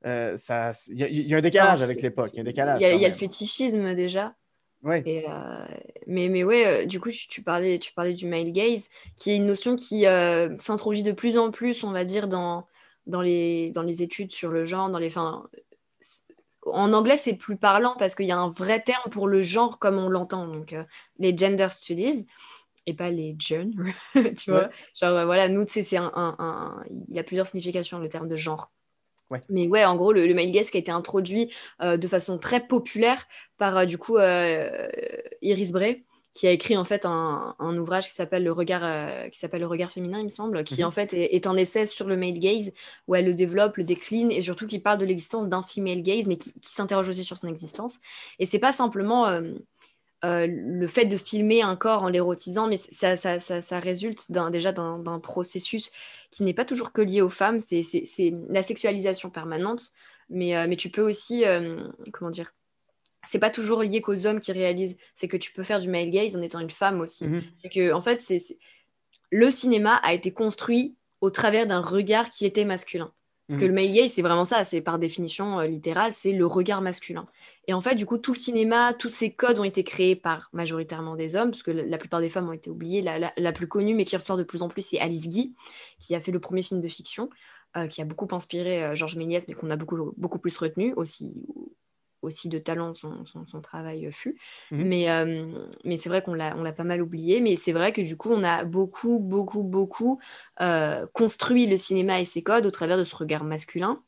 [0.06, 2.30] Euh, ça, il y, a- il y a un décalage Non, avec l'époque.
[2.34, 2.82] Il y a un décalage.
[2.82, 4.36] Il y a, y le fétichisme déjà.
[4.84, 5.04] Ouais.
[5.06, 5.66] Et, euh,
[6.08, 9.30] mais, mais ouais, euh, du coup, tu, tu parlais, tu parlais du male gaze, qui
[9.32, 10.06] est une notion qui
[10.58, 12.66] s'introduit de plus en plus, on va dire, dans,
[13.06, 14.90] dans, les, dans les études sur le genre.
[14.90, 15.48] Dans les, fin,
[16.66, 19.80] en anglais, c'est plus parlant parce qu'il y a un vrai terme pour le genre
[19.80, 20.48] comme on l'entend.
[20.48, 20.84] Donc, euh,
[21.20, 22.28] les gender studies
[22.88, 23.74] et pas les jeunes,
[24.38, 24.64] tu vois.
[24.64, 24.70] Ouais.
[24.96, 28.28] Genre, euh, voilà, nous, c'est un, un- un- il y a plusieurs significations, le terme
[28.28, 28.72] de genre.
[29.30, 29.42] Ouais.
[29.50, 32.38] Mais ouais, en gros, le, le male gaze qui a été introduit euh, de façon
[32.40, 34.18] très populaire par, euh, du coup,
[35.42, 36.04] Iris Bray,
[36.34, 39.62] qui a écrit en fait un, un ouvrage qui s'appelle le regard euh, qui s'appelle
[39.62, 40.88] le regard féminin il me semble qui Mhm.
[40.88, 42.72] en fait est, est un essai sur le male gaze
[43.08, 46.28] où elle le développe le décline et surtout qui parle de l'existence d'un female gaze
[46.28, 48.00] mais qui, qui s'interroge aussi sur son existence.
[48.40, 53.16] Et c'est pas simplement euh, le fait de filmer un corps en l'érotisant, mais ça,
[53.16, 55.92] ça, ça, résulte déjà d'un processus
[56.30, 57.82] qui n'est pas toujours que lié aux femmes, c'est
[58.50, 59.92] la sexualisation permanente,
[60.30, 61.44] mais, mais tu peux aussi,
[62.14, 62.54] comment dire,
[63.28, 66.10] c'est pas toujours lié qu'aux hommes qui réalisent, c'est que tu peux faire du male
[66.10, 67.28] gaze en étant une femme aussi.
[67.28, 67.44] Mhm.
[67.56, 68.40] C'est que, en fait, c'est
[69.32, 73.12] le cinéma a été construit au travers d'un regard qui était masculin.
[73.48, 73.76] Parce que mhm.
[73.76, 77.28] le male gaze, c'est vraiment ça, c'est par définition euh, littérale, c'est le regard masculin.
[77.68, 80.50] Et en fait, du coup, tout le cinéma, tous ces codes ont été créés par
[80.54, 83.02] majoritairement des hommes, parce que la, plupart des femmes ont été oubliées.
[83.02, 85.54] La, plus connue, mais qui ressort de plus en plus, c'est Alice Guy,
[86.00, 87.30] qui a fait le premier film de fiction,
[87.76, 90.94] euh, qui a beaucoup inspiré euh, Georges Méliès, mais qu'on a beaucoup, beaucoup plus retenu,
[90.96, 91.36] aussi,
[92.22, 94.38] aussi de talent son, son, travail euh, fut.
[94.72, 94.84] Mmh.
[94.84, 95.46] Mais, euh,
[95.84, 97.42] mais c'est vrai qu'on l'a, on l'a pas mal oublié.
[97.42, 100.20] Mais c'est vrai que du coup, on a beaucoup, beaucoup, beaucoup
[100.62, 104.02] euh, construit le cinéma et ses codes au travers de ce regard masculin.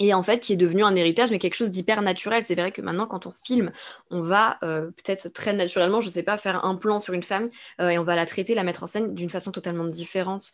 [0.00, 2.44] Et en fait, qui est devenu un héritage, mais quelque chose d'hyper naturel.
[2.44, 3.72] C'est vrai que maintenant, quand on filme,
[4.12, 7.50] on va peut-être très naturellement, je ne sais pas, faire un plan sur une femme
[7.80, 10.52] et on va la traiter, la mettre en scène d'une façon totalement différente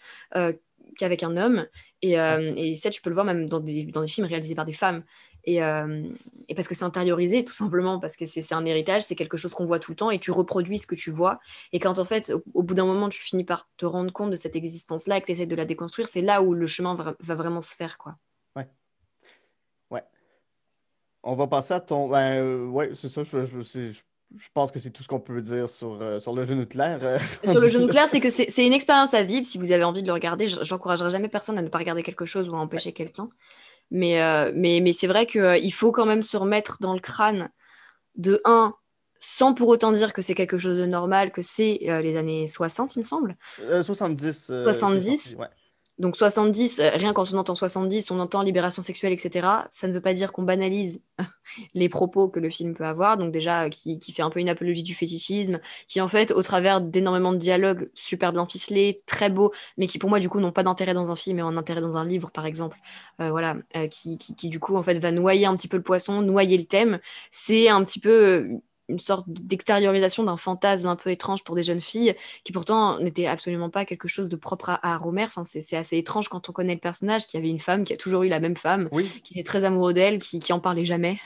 [0.96, 1.66] qu'avec un homme.
[2.00, 4.64] Et, et, ça, tu peux le voir même dans des, dans des films réalisés par
[4.64, 5.04] des femmes.
[5.48, 6.08] Euh,
[6.48, 9.54] et, parce que c'est intériorisé, tout simplement, parce que c'est un héritage, c'est quelque chose
[9.54, 11.40] qu'on voit tout le temps et tu reproduis ce que tu vois.
[11.72, 14.36] Et quand en fait, au, bout d'un moment, tu finis par te rendre compte de
[14.36, 17.34] cette existence-là et que tu essaies de la déconstruire, c'est là où le chemin va,
[17.34, 17.98] vraiment se faire.
[17.98, 18.16] Quoi.
[18.56, 18.68] Ouais.
[19.90, 20.04] Ouais.
[21.22, 22.08] On va passer à ton.
[22.08, 23.22] Ben, euh, ouais, c'est ça.
[23.22, 26.54] Je, je, pense que c'est tout ce qu'on peut dire sur, euh, sur le jeu
[26.54, 27.20] nucléaire.
[27.44, 29.46] sur le jeu nucléaire, c'est que c'est une expérience à vivre.
[29.46, 32.24] Si vous avez envie de le regarder, j'encouragerai jamais personne à ne pas regarder quelque
[32.24, 33.28] chose ou à empêcher quelqu'un.
[33.94, 36.98] Mais, euh, mais, mais c'est vrai qu'il euh, faut quand même se remettre dans le
[36.98, 37.48] crâne
[38.16, 38.74] de 1,
[39.20, 42.48] sans pour autant dire que c'est quelque chose de normal, que c'est euh, les années
[42.48, 43.36] 60, il me semble.
[43.56, 44.46] 70.
[44.46, 45.36] 70.
[45.38, 45.46] Ouais.
[45.98, 49.46] Donc 70, euh, rien quand on entend 70, on entend libération sexuelle, etc.
[49.70, 51.02] Ça ne veut pas dire qu'on banalise
[51.74, 54.82] les propos que le film peut avoir, donc déjà qui, fait un peu une apologie
[54.82, 59.52] du fétichisme, qui en fait, au travers d'énormément de dialogues super bien ficelés, très beaux,
[59.78, 61.80] mais qui pour moi du coup n'ont pas d'intérêt dans un film, ont un intérêt
[61.80, 62.78] dans un livre par exemple,
[63.20, 65.82] euh, voilà, euh, qui, qui, du coup en fait va noyer un petit peu le
[65.84, 66.98] poisson, noyer le thème.
[67.30, 68.48] C'est un petit peu
[68.88, 72.14] une sorte d'extériorisation d'un fantasme un peu étrange pour des jeunes filles,
[72.44, 75.24] qui pourtant n'était absolument pas quelque chose de propre à, à Romer.
[75.24, 77.96] Enfin, c'est assez étrange quand on connaît le personnage, qui avait une femme, qui a
[77.96, 78.88] toujours eu la même femme,
[79.22, 81.18] qui était très amoureux d'elle, qui, qui en parlait jamais.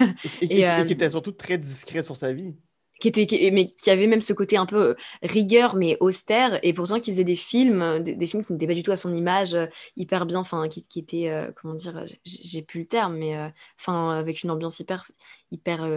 [0.43, 2.57] et, et, qui était surtout très discret sur sa vie
[3.01, 6.59] qui était mais qui avait même ce côté un peu euh, rigueur mais austère.
[6.63, 8.97] Et pourtant qui faisait des films euh, des, films qui n'étaient pas du tout à
[8.97, 13.17] son image euh, hyper bien enfin qui, qui étaient comment dire j'ai plus le terme
[13.17, 13.37] mais
[13.79, 15.11] enfin avec une ambiance hyper
[15.51, 15.89] hyper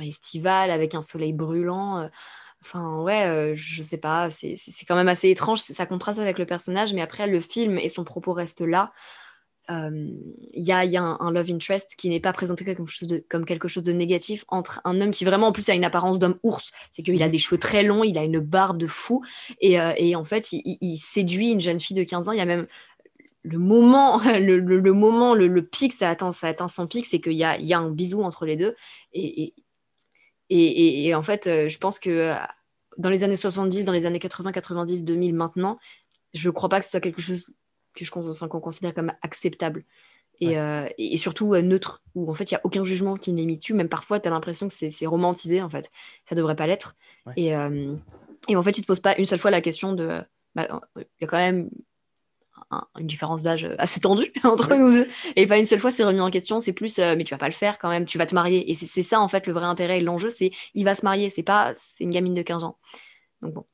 [0.00, 2.08] estivale avec un soleil brûlant
[2.64, 4.54] Enfin, ouais, je sais pas, c'est
[4.86, 8.04] quand même assez étrange, ça contraste avec le personnage, mais après, le film et son
[8.04, 8.92] propos restent là
[9.68, 13.08] il y a, y a un, love interest qui n'est pas présenté comme quelque, chose
[13.08, 15.84] de, comme quelque chose de négatif entre un homme qui vraiment en plus a une
[15.84, 17.32] apparence d'homme ours, c'est qu'il a mhm.
[17.32, 19.22] des cheveux très longs, il a une barbe de fou
[19.60, 22.42] et, euh, et en fait il, séduit une jeune fille de 15 ans, il y
[22.42, 22.66] a même
[23.44, 27.32] le moment, le, le, moment, le, pic, ça atteint, ça atteint son pic, c'est qu'il
[27.32, 28.74] y a, y a un bisou entre les deux.
[29.12, 29.54] Et,
[30.50, 32.34] et, et en fait euh, je pense que euh,
[32.98, 35.78] dans les années 70, dans les années 80, 90, 2000 maintenant,
[36.34, 37.48] je ne crois pas que ce soit quelque chose
[37.94, 39.84] que je enfin, qu'on considère comme acceptable.
[40.40, 43.32] Et, euh, et, surtout euh, neutre, où en fait il n'y a aucun jugement qui
[43.32, 45.88] n'est mis dessus, même parfois tu as l'impression que c'est romantisé en fait,
[46.28, 46.96] ça devrait pas l'être.
[47.36, 47.94] Et, euh,
[48.48, 50.20] et, en fait il ne se pose pas une seule fois la question de.
[50.56, 51.70] Bah, il y a quand même
[52.98, 56.20] une différence d'âge assez tendue entre nous deux, et pas une seule fois c'est remis
[56.20, 58.34] en question, c'est plus mais tu vas pas le faire quand même, tu vas te
[58.34, 58.68] marier.
[58.68, 61.30] Et c'est ça en fait le vrai intérêt et l'enjeu, c'est il va se marier,
[61.30, 62.78] c'est pas c'est une gamine de 15 ans.
[63.42, 63.66] Donc bon.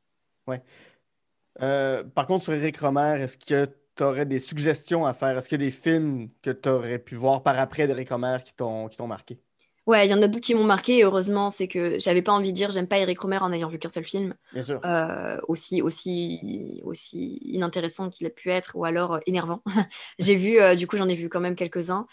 [0.46, 0.62] Ouais.
[2.14, 3.66] par contre, sur Eric Romer, est-ce que
[3.98, 5.36] tu aurais des suggestions à faire?
[5.36, 8.38] Est-ce qu'il y a des films que tu aurais pu voir par après d'Eric Romer
[8.44, 9.38] qui t'ont marqué?
[9.88, 11.02] Ouais, il y en a d'autres qui m'ont marqué.
[11.02, 13.78] heureusement, c'est que j'avais pas envie de dire j'aime pas Eric Romer en ayant vu
[13.78, 14.34] qu'un seul film.
[14.52, 14.80] Bien sûr.
[14.84, 19.62] Euh, aussi, aussi, aussi inintéressant qu'il a pu être, ou alors euh, énervant.
[20.18, 22.06] j'ai vu, euh, du coup, j'en ai vu quand même quelques-uns.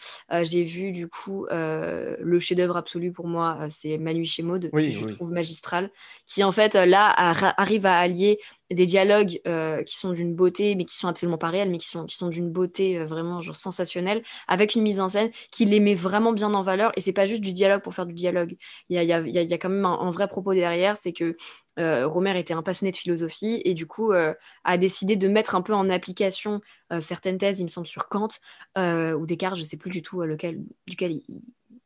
[0.44, 5.06] j'ai vu, du coup, le chef-d'œuvre absolu pour moi, c'est Manu chez Maud, que je
[5.08, 5.92] trouve magistral,
[6.26, 7.10] qui en fait, là,
[7.58, 8.40] arrive à allier
[8.72, 11.88] des dialogues euh, qui sont d'une beauté, mais qui sont absolument pas réels, mais qui
[11.88, 15.66] sont, qui sont d'une beauté euh, vraiment genre sensationnelle, avec une mise en scène qui
[15.66, 16.92] les met vraiment bien en valeur.
[16.96, 18.58] Et c'est pas juste du dialogue pour faire du dialogue.
[18.90, 21.36] Il y a, y a, y a quand même un, vrai propos derrière, c'est que
[21.78, 25.74] euh, était un passionné de philosophie et du coup a décidé de mettre un peu
[25.74, 26.62] en application
[27.00, 28.30] certaines thèses, il me semble, sur Kant
[28.78, 31.42] ou Descartes, je sais plus du tout lequel, duquel il,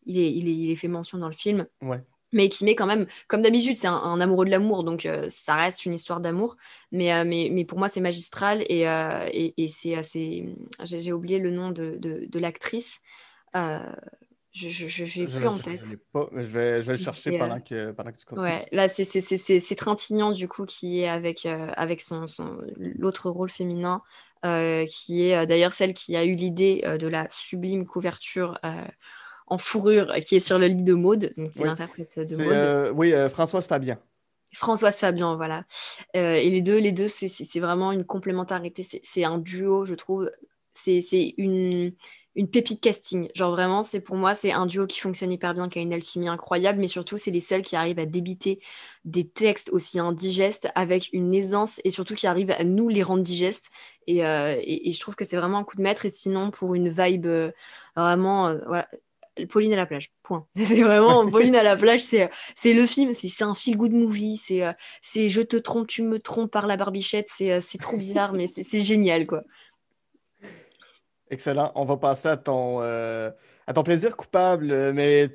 [0.05, 1.67] il, est, il, fait mention dans le film.
[1.81, 2.01] Ouais
[2.31, 5.55] mais qui met quand même, comme d'habitude, c'est un, amoureux de l'amour, donc euh, ça
[5.55, 6.57] reste une histoire d'amour.
[6.91, 10.55] Mais, euh, mais, mais, pour moi, c'est magistral et, euh, et, et c'est assez.
[10.83, 13.01] J'ai oublié le nom de, de, de l'actrice.
[13.53, 15.81] Je n'ai plus en tête.
[15.83, 18.47] Je, pas, mais je, vais, je vais le chercher pendant que, pendant que tu continues.
[18.47, 24.01] Ouais, là, c'est Trintignant, du coup, qui est avec, avec son, son l'autre rôle féminin,
[24.43, 28.59] qui est d'ailleurs celle qui a eu l'idée de la sublime couverture
[29.49, 31.33] en fourrure qui est sur le lit de Maude.
[31.37, 32.93] Donc, c'est l'interprète de Maude.
[32.95, 33.99] oui, Françoise Fabien.
[34.53, 35.65] Françoise Fabian, voilà.
[36.15, 38.83] Euh, et les deux, les deux c'est vraiment une complémentarité.
[38.83, 40.31] C'est un duo, je trouve.
[40.73, 41.93] C'est une,
[42.35, 43.29] une pépite casting.
[43.35, 45.93] Genre vraiment, c'est pour moi, c'est un duo qui fonctionne hyper bien, qui a une
[45.93, 48.59] alchimie incroyable, mais surtout, c'est les seuls qui arrivent à débiter
[49.05, 53.23] des textes aussi indigestes avec une aisance et surtout qui arrivent à nous les rendre
[53.23, 53.69] digestes.
[54.07, 56.05] Et, euh, et, je trouve que c'est vraiment un coup de maître.
[56.05, 57.51] Et sinon, pour une vibe euh,
[57.95, 58.87] vraiment, voilà,
[59.47, 60.45] Pauline à la plage, point.
[60.55, 64.63] C'est vraiment Pauline à la plage, c'est, c'est le film, c'est, un feel-good movie, c'est,
[64.63, 67.97] euh, c'est je te trompe, tu me trompes par la barbichette, c'est, euh, c'est trop
[67.97, 69.43] bizarre, mais c'est, génial, quoi.
[71.29, 71.71] Excellent.
[71.75, 73.29] On va passer à ton, euh,
[73.67, 75.29] à ton plaisir coupable, mais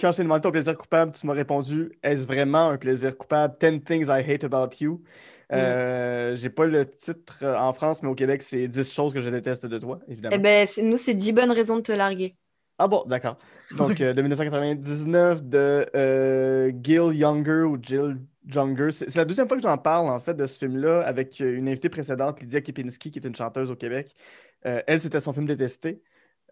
[0.00, 3.56] quand je t'ai demandé ton plaisir coupable, tu m'as répondu est-ce vraiment un plaisir coupable?
[3.60, 5.02] 10 Things I Hate About You.
[5.50, 6.36] Mm.
[6.36, 9.66] J'ai pas le titre en France, mais au Québec, c'est 10 choses que je déteste
[9.66, 10.36] de toi, évidemment.
[10.36, 12.36] Eh ben, nous, c'est 10 bonnes raisons de te larguer.
[12.82, 13.36] Ah bon, d'accord.
[13.76, 18.16] Donc, euh, de 1999, de euh, Gil Younger ou Jill
[18.50, 18.90] Younger.
[18.90, 21.68] C'est la deuxième fois que j'en parle, en fait, de ce film-là, avec euh, une
[21.68, 24.14] invitée précédente, Lydia Kipinski, qui est une chanteuse au Québec.
[24.62, 26.00] elle, c'était son film détesté.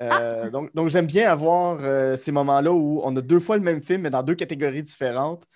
[0.00, 0.50] Ah!
[0.50, 1.80] Donc, donc j'aime bien avoir
[2.18, 5.46] ces moments-là où on a deux fois le même film, mais dans deux catégories différentes.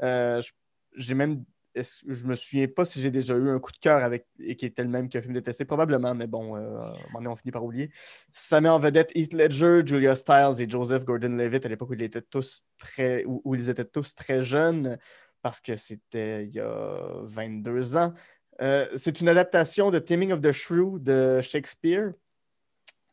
[0.00, 1.42] j'ai même
[1.74, 4.66] je me souviens pas si j'ai déjà eu un coup de cœur avec et qui
[4.66, 6.84] était le même qu'un film détesté, probablement, mais bon, euh,
[7.14, 7.90] on finit par oublier.
[8.32, 12.02] Ça met en vedette Heath Ledger, Julia Stiles et Joseph Gordon-Levitt à l'époque où ils
[12.02, 14.98] étaient tous très où, ils étaient tous très jeunes
[15.42, 18.14] parce que c'était il y a 22 ans.
[18.60, 22.12] Euh, c'est une adaptation de Taming of the Shrew de Shakespeare.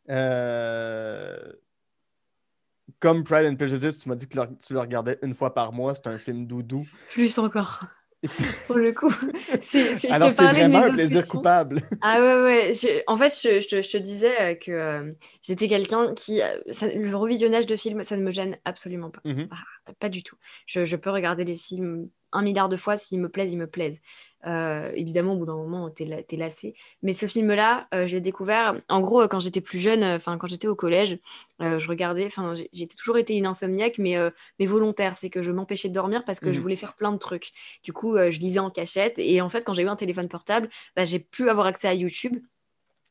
[0.10, 1.38] Euh,
[3.00, 5.94] comme Pride and Prejudice, tu m'as dit que tu le regardais une fois par mois.
[5.94, 6.86] C'est un film doudou.
[7.12, 7.86] Plus encore.
[8.68, 9.14] pour le coup.
[10.10, 11.82] Alors, c'est vraiment un plaisir coupable.
[12.02, 13.04] Ah ouais, ouais.
[13.08, 15.12] en fait, je, je, te disais euh, que euh,
[15.42, 16.42] j'étais quelqu'un qui.
[16.42, 16.60] Euh,
[16.96, 19.22] le revisionnage de films, ça ne me gêne absolument pas.
[19.26, 19.48] Mm-hmm.
[19.52, 20.38] Ah, pas du tout.
[20.66, 22.98] Je, je, peux regarder des films un milliard de fois.
[22.98, 24.00] S'ils me plaisent, ils me plaisent.
[24.46, 26.76] Euh, évidemment, au bout d'un moment, t'es es lassé.
[27.02, 30.48] Mais ce film-là, euh, j'ai découvert, en gros, euh, quand j'étais plus jeune, enfin, quand
[30.48, 31.20] j'étais au collège,
[31.60, 34.16] je regardais, enfin, j'ai toujours été une insomniaque, mais,
[34.60, 35.16] mais volontaire.
[35.16, 36.62] C'est que je m'empêchais de dormir parce que je mmh.
[36.62, 37.52] voulais faire plein de trucs.
[37.84, 39.18] Du coup, je lisais en cachette.
[39.18, 41.94] Et en fait, quand j'ai eu un téléphone portable, bah, j'ai pu avoir accès à
[41.96, 42.38] YouTube.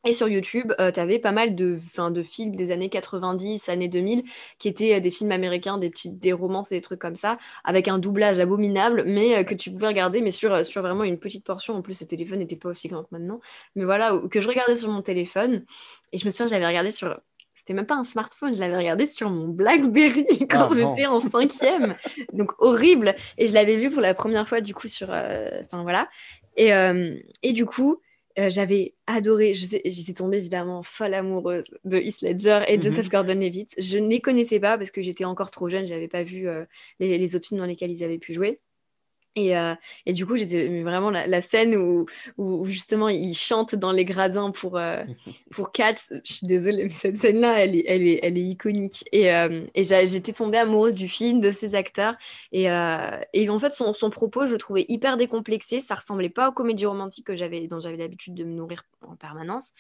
[0.06, 1.76] Et sur YouTube, euh, tu avais pas mal de,
[2.10, 4.22] de films des années 90, années 2000,
[4.60, 7.38] qui étaient euh, des films américains, des, petites, des romances et des trucs comme ça,
[7.64, 11.18] avec un doublage abominable, mais euh, que tu pouvais regarder, mais sur, sur vraiment une
[11.18, 11.74] petite portion.
[11.74, 13.40] En plus, le téléphone n'était pas aussi grand que maintenant.
[13.74, 15.64] Mais voilà, que je regardais sur mon téléphone.
[16.12, 17.20] Et je me souviens, j'avais regardé sur.
[17.56, 21.20] C'était même pas un smartphone, je l'avais regardé sur mon Blackberry quand ah, j'étais en
[21.20, 21.96] cinquième.
[22.32, 23.16] Donc horrible.
[23.38, 25.10] Et je l'avais vu pour la première fois, du coup, sur.
[25.10, 26.08] Enfin voilà.
[26.56, 26.70] Et,
[27.42, 28.00] et du coup,
[28.38, 32.82] euh, j'avais adoré, j'étais tombée évidemment folle amoureuse de Heath Ledger et mhm.
[32.82, 33.74] Joseph Gordon-Levitt.
[33.78, 36.48] Je ne les connaissais pas parce que j'étais encore trop jeune, je n'avais pas vu
[36.48, 36.64] euh,
[37.00, 38.60] les, les, autres films dans lesquels ils avaient pu jouer.
[39.36, 39.74] Et, euh,
[40.06, 42.06] et, du coup, j'étais vraiment la, scène où,
[42.38, 45.04] où, justement il chante dans les gradins pour, euh,
[45.50, 45.96] pour Kat.
[46.24, 49.04] Je suis désolée, mais cette scène-là, elle est, elle, est, elle est iconique.
[49.12, 52.14] Et, euh, et j'étais tombée amoureuse du film, de ses acteurs.
[52.52, 55.80] Et, et en fait, son, son, propos, je le trouvais hyper décomplexé.
[55.80, 59.72] Ça ressemblait pas aux comédies romantiques que dont j'avais l'habitude de me nourrir en permanence.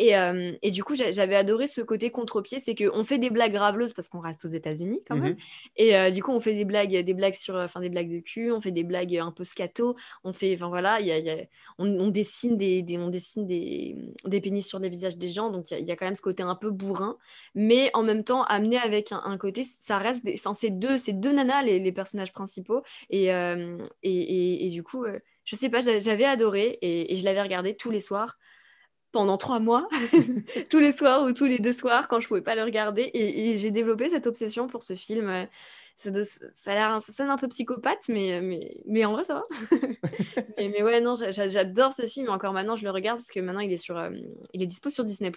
[0.00, 3.92] Euh, et, du coup, j'avais adoré ce côté contre-pied, c'est qu'on fait des blagues graveleuses
[3.92, 5.32] parce qu'on reste aux États-Unis quand même.
[5.32, 5.38] Mhm.
[5.76, 8.20] Et euh, du coup, on fait des blagues, des blagues sur, enfin des blagues de
[8.20, 11.36] cul, on fait des blagues un peu scato, on fait, enfin voilà, y a,
[11.78, 15.86] on, dessine des, on dessine des, des, pénis sur les visages des gens, donc il
[15.86, 17.16] y, a quand même ce côté un peu bourrin,
[17.54, 21.32] mais en même temps amené avec un, côté, ça reste, des, c'est deux, c'est deux
[21.32, 25.04] nanas les, les, personnages principaux, et, euh, et, et, du coup,
[25.44, 28.36] je sais pas, j'avais adoré et je l'avais regardé tous les soirs
[29.16, 29.88] pendant trois mois,
[30.68, 33.10] tous les soirs ou tous les deux soirs quand je pouvais pas le regarder.
[33.14, 35.48] Et, j'ai développé cette obsession pour ce film.
[35.96, 36.10] Ça,
[36.52, 39.44] ça a l'air ça sonne un peu psychopathe, mais, mais, mais en vrai, ça va.
[40.58, 42.28] mais, ouais, non, j'adore ce film.
[42.28, 44.10] Encore maintenant, je le regarde parce que maintenant, il est, sur, euh,
[44.52, 45.32] il est dispo sur Disney.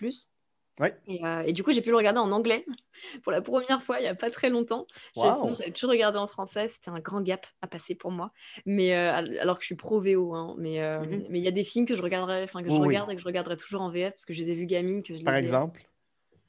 [0.82, 2.66] Euh, et, du coup, j'ai pu le regarder en anglais
[3.24, 4.88] pour la première fois il n'y a pas très longtemps.
[5.16, 8.32] J'avais toujours regardé en français, c'était un grand gap à passer pour moi.
[8.66, 9.12] Mais euh,
[9.42, 10.56] alors que je suis pro VO, hein.
[10.58, 11.26] mais euh, mhm.
[11.30, 13.22] mais il y a des films que je regarderai, enfin que je regarde et que
[13.22, 15.36] je regarderai toujours en VF parce que je les ai vus gamines, que je Par
[15.36, 15.82] exemple.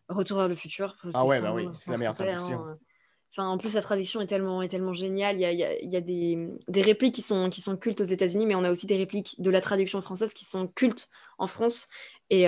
[0.09, 0.97] Retour vers le futur.
[1.15, 2.61] Ah ouais, bah oui, c'est la meilleure traduction.
[2.61, 2.75] Hein.
[3.33, 5.37] Enfin, en plus, la traduction est tellement, est tellement géniale.
[5.37, 8.05] Il y a, il y a des, des, répliques qui sont, qui sont cultes aux
[8.05, 11.09] États-Unis, mais on a aussi des répliques de la traduction française qui sont cultes
[11.39, 11.87] en France.
[12.31, 12.43] Et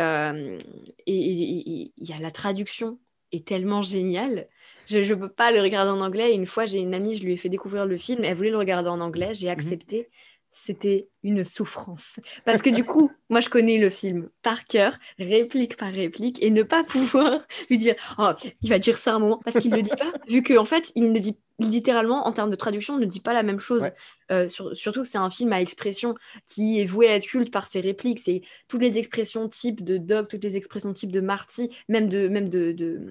[1.06, 2.98] il y a la traduction
[3.32, 4.46] est tellement génial.
[4.86, 6.34] Je ne peux pas le regarder en anglais.
[6.34, 8.24] Une fois, j'ai une amie, je lui ai fait découvrir le film.
[8.24, 9.34] Elle voulait le regarder en anglais.
[9.34, 9.52] J'ai mhm.
[9.52, 10.08] accepté
[10.52, 12.20] c'était une souffrance.
[12.44, 16.50] Parce que du coup, moi, je connais le film par cœur, réplique par réplique, et
[16.50, 18.30] ne pas pouvoir lui dire Oh,
[18.60, 20.64] il va dire ça un moment, parce qu'il ne le dit pas, vu qu'en en
[20.64, 23.90] fait, il ne dit littéralement, en termes de traduction, ne dit pas la même chose.
[24.30, 26.14] Euh, surtout que c'est un film à expression
[26.46, 28.20] qui est voué à être culte par ses répliques.
[28.20, 32.28] C'est toutes les expressions type de Doc, toutes les expressions type de Marty, même de.
[32.28, 33.06] Même de, de...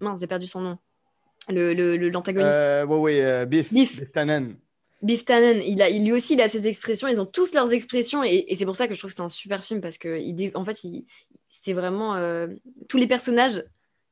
[0.00, 0.78] Mince, j'ai perdu son nom.
[1.48, 2.58] L'antagoniste.
[2.58, 3.72] Le, le, euh, oui, oui, Biff.
[3.72, 3.98] Biff.
[3.98, 4.56] Biff Tannen.
[5.02, 7.08] Biff Tannen, il a, il, lui aussi, il a ses expressions.
[7.08, 8.22] Ils ont tous leurs expressions.
[8.22, 10.52] Et, c'est pour ça que je trouve que c'est un super film parce que, il,
[10.54, 10.80] en fait,
[11.48, 12.14] c'est vraiment.
[12.14, 12.46] Euh,
[12.88, 13.64] tous les personnages,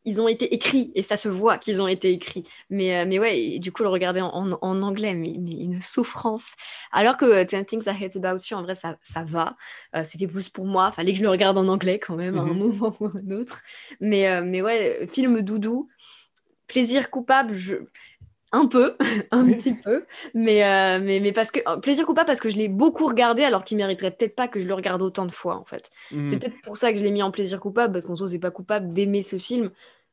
[0.04, 2.42] ils ont été écrits et ça se voit qu'ils ont été écrits.
[2.70, 4.52] Mais, euh, mais ouais, du coup, le regarder en,
[4.82, 6.54] anglais, mais, une souffrance.
[6.90, 9.56] Alors que uh, Ten Things I Hate About You, en vrai, ça, ça va.
[10.02, 10.90] C'était plus pour moi.
[10.90, 12.58] Fallait que je le regarde en anglais quand même à un mhm.
[12.58, 13.62] moment ou à un autre.
[14.00, 15.88] Mais, mais ouais, film doudou.
[16.66, 17.74] Plaisir coupable, je
[18.52, 18.96] un peu,
[19.30, 20.04] un petit peu,
[20.34, 23.44] mais, euh, mais, mais, parce que euh, plaisir coupable parce que je l'ai beaucoup regardé
[23.44, 25.90] alors qu'il mériterait peut-être pas que je le regarde autant de fois en fait.
[26.10, 26.26] Mhm.
[26.26, 28.38] C'est peut-être pour ça que je l'ai mis en plaisir coupable parce qu'en soi c'est
[28.38, 29.70] pas coupable d'aimer ce film,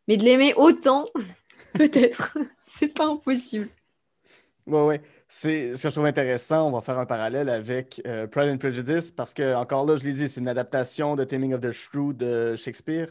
[0.07, 1.05] mais de l'aimer autant,
[1.73, 3.69] peut-être, c'est pas impossible.
[4.68, 6.68] Ouais ouais, c'est ce que je trouve intéressant.
[6.68, 10.03] On va faire un parallèle avec euh, Pride and Prejudice parce que encore là je
[10.03, 13.07] l'ai dit, c'est une adaptation de Taming of the Shrew de Shakespeare.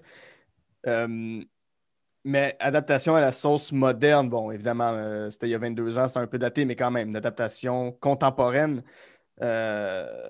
[2.26, 6.08] Mais adaptation à la sauce moderne, bon, évidemment, euh, c'était il y a 22 ans,
[6.08, 8.82] c'est un peu daté, mais quand même, une adaptation contemporaine.
[9.42, 10.28] Euh,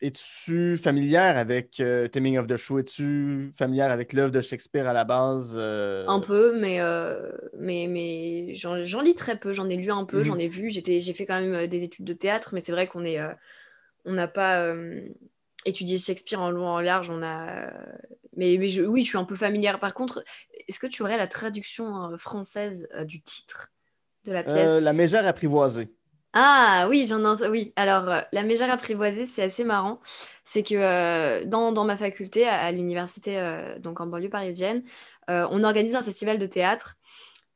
[0.00, 2.78] es-tu familière avec euh, Taming of the Show?
[2.78, 5.58] Es-tu familière avec l'œuvre de Shakespeare à la base?
[5.58, 6.78] Un peu, mais,
[7.58, 9.52] mais, mais j'en lis très peu.
[9.52, 10.40] J'en ai lu un peu, j'en mhm.
[10.42, 10.70] ai vu.
[10.70, 13.18] J'ai fait quand même des études de théâtre, mais c'est vrai qu'on est,
[14.04, 14.72] on n'a pas
[15.66, 17.10] étudié Shakespeare en long en large.
[17.10, 17.70] On a
[18.36, 19.80] mais, oui, je suis un peu familière.
[19.80, 20.22] Par contre,
[20.68, 23.72] est-ce que tu aurais la traduction euh, française euh, du titre
[24.24, 24.68] de la pièce?
[24.68, 25.92] Euh, La mégère apprivoisée.
[26.38, 27.72] Ah oui, j'en ai oui.
[27.76, 30.00] Alors la mégère apprivoisée, c'est assez marrant.
[30.44, 33.40] C'est que dans, ma faculté à, l'université,
[33.78, 34.82] donc en banlieue parisienne,
[35.28, 36.98] on organise un festival de théâtre.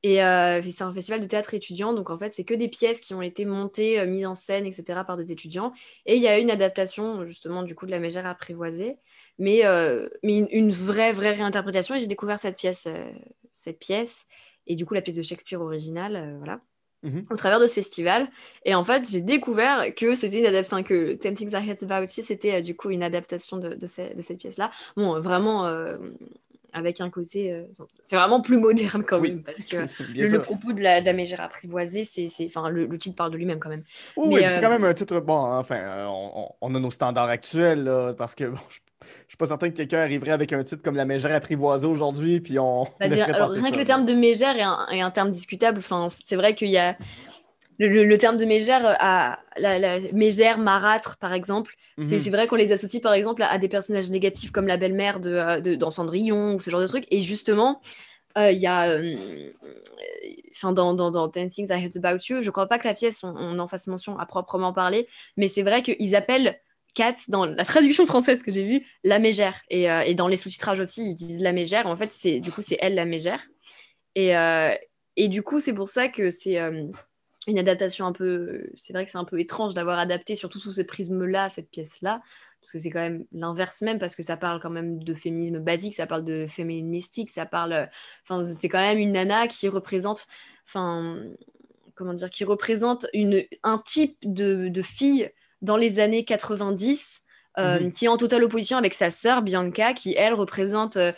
[0.02, 3.12] Et c'est un festival de théâtre étudiant, donc en fait, c'est que des pièces qui
[3.12, 5.72] ont été montées, mises en scène, etc., par des étudiants.
[6.06, 8.96] Et il y a une adaptation, justement, du coup, de La Mégère apprivoisée
[9.40, 11.96] mais, euh, mais une, vraie, vraie réinterprétation.
[11.96, 13.10] Et j'ai découvert cette pièce, euh,
[13.54, 14.28] cette pièce,
[14.68, 16.60] et du coup la pièce de Shakespeare originale, euh, voilà,
[17.02, 17.24] mhm.
[17.30, 18.28] au travers de ce festival.
[18.66, 22.02] Et en fait, j'ai découvert que c'était une adaptation, que Ten Things I Hate About
[22.02, 24.70] You, c'était du coup une adaptation de, de, cette pièce-là.
[24.94, 25.64] Bon, vraiment
[26.72, 27.64] avec un côté.
[28.02, 29.76] c'est vraiment plus moderne quand même, parce que
[30.14, 33.82] le, propos de la, mégère apprivoisée, c'est, enfin, le, titre parle de lui-même quand même.
[34.16, 35.20] Oui, c'est quand même un titre.
[35.20, 36.06] Bon, enfin,
[36.60, 38.58] on, a nos standards actuels, parce que bon,
[39.00, 42.40] je suis pas certain que quelqu'un arriverait avec un titre comme la mégère apprivoisée aujourd'hui,
[42.40, 42.84] puis on.
[42.98, 44.56] Bah, alors, rien que le terme de mégère
[44.90, 45.78] est un, terme discutable.
[45.78, 46.96] Enfin, c'est vrai qu'il y a
[47.86, 51.74] le, terme de mégère à la, mégère marâtre, par exemple.
[51.98, 52.30] C'est mhm.
[52.30, 55.60] vrai qu'on les associe, par exemple, à, des personnages négatifs comme la belle-mère de, euh,
[55.60, 57.04] de, dans Cendrillon ou ce genre de truc.
[57.10, 57.80] Et justement,
[58.38, 58.88] euh, il y a.
[58.88, 59.50] Euh,
[60.52, 62.94] enfin, dans, dans, dans, Ten Things I Heard About You, je crois pas que la
[62.94, 66.58] pièce, on, on en fasse mention à proprement parler, mais c'est vrai qu'ils appellent
[66.94, 69.60] Kat, dans la traduction française que j'ai vue, la mégère.
[69.70, 71.86] Et, euh, et dans les sous-titrages aussi, ils disent la mégère.
[71.86, 73.42] En fait, c'est du coup, c'est elle la mégère.
[74.14, 74.74] Et, euh,
[75.16, 76.86] et du coup, c'est pour ça que c'est euh,
[77.50, 78.70] une adaptation un peu.
[78.76, 82.22] C'est vrai que c'est un peu étrange d'avoir adapté, surtout sous ce prisme-là, cette pièce-là.
[82.60, 85.60] Parce que c'est quand même l'inverse même, parce que ça parle quand même de féminisme
[85.60, 87.88] basique, ça parle de féministique, ça parle.
[88.22, 90.26] Enfin, c'est quand même une nana qui représente.
[90.66, 91.16] Enfin,
[91.94, 95.30] comment dire, qui représente une, un type de, de fille
[95.62, 97.22] dans les années 90
[97.58, 97.92] euh, mhm.
[97.92, 101.12] qui est en totale opposition avec sa sœur Bianca, qui elle représente euh,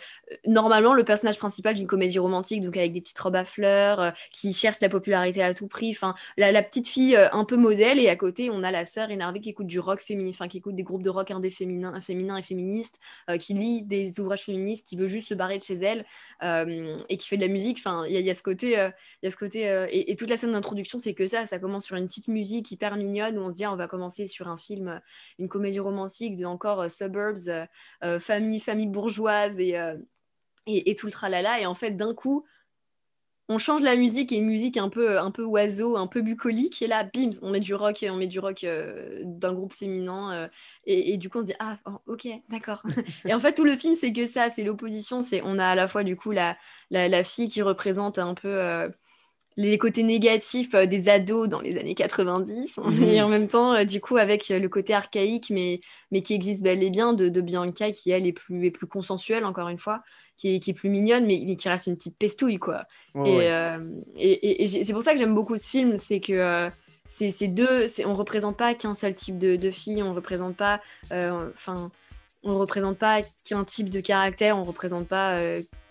[0.45, 4.11] normalement le personnage principal d'une comédie romantique, donc avec des petites robes à fleurs, euh,
[4.31, 5.91] qui cherche la popularité à tout prix.
[5.91, 9.39] Enfin, la, petite fille un peu modèle, et à côté on a la sœur énervée
[9.39, 12.37] qui écoute du rock féminin, enfin qui écoute des groupes de rock indé féminin, féminin
[12.37, 12.99] et féministes,
[13.39, 16.05] qui lit des ouvrages féministes, qui veut juste se barrer de chez elle
[17.09, 17.77] et qui fait de la musique.
[17.79, 20.51] Enfin, il y, a ce côté, il y a ce côté, et, toute la scène
[20.51, 23.57] d'introduction c'est que ça, ça commence sur une petite musique hyper mignonne où on se
[23.57, 25.01] dit ah, on va commencer sur un film,
[25.39, 27.65] une comédie romantique de encore euh, suburbs, euh,
[28.03, 29.77] euh, famille, famille bourgeoise et,
[30.67, 31.59] et, tout le tralala.
[31.59, 32.45] Et en fait, d'un coup,
[33.49, 36.81] on change la musique et une musique un peu, un peu oiseau, un peu bucolique.
[36.81, 38.65] Et là, bim, on met du rock, on met du rock
[39.23, 40.49] d'un groupe féminin.
[40.85, 42.83] et, du coup, on se dit, ah, oh, ok, d'accord.
[43.25, 45.21] et en fait, tout le film, c'est que ça, c'est l'opposition.
[45.21, 46.57] C'est, on a à la fois, du coup, la,
[46.89, 48.89] la, la, fille qui représente un peu
[49.57, 53.03] les côtés négatifs euh, des ados dans les années 90, Mhm.
[53.03, 55.79] et en même temps, euh, du coup, avec euh, le côté archaïque, mais,
[56.11, 58.87] mais qui existe bel et bien de, de Bianca, qui, elle, est plus, est plus
[58.87, 60.01] consensuelle, encore une fois,
[60.37, 62.85] qui est, qui est plus mignonne, mais, mais qui reste une petite pestouille, quoi.
[63.15, 63.51] Et ouais.
[63.51, 63.77] euh,
[64.15, 66.69] et, et- et j'ai- c'est pour ça que j'aime beaucoup ce film, c'est que euh,
[67.07, 70.81] c'est deux, on représente pas qu'un seul type de, de fille, on représente pas,
[71.11, 71.91] euh, enfin,
[72.43, 75.37] on représente pas qu'un type de caractère, on représente pas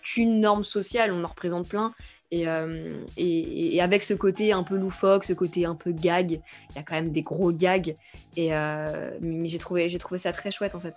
[0.03, 1.93] qu'une norme sociale, on en représente plein.
[2.35, 6.31] Et, euh, et, et avec ce côté un peu loufoque, ce côté un peu gag,
[6.31, 7.93] il y a quand même des gros gags.
[8.35, 10.95] Et euh, mais j'ai trouvé, j'ai trouvé ça très chouette en fait.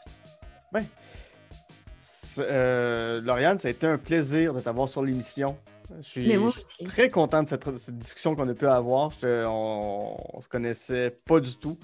[2.03, 5.59] C'est- euh, Lauriane, ça a été un plaisir de t'avoir sur l'émission.
[6.01, 9.11] Je suis, je suis très content de cette, cette discussion qu'on a pu avoir.
[9.11, 11.79] Je on, on se connaissait pas du tout.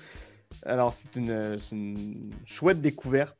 [0.64, 3.36] Alors, c'est une, c'est une chouette découverte.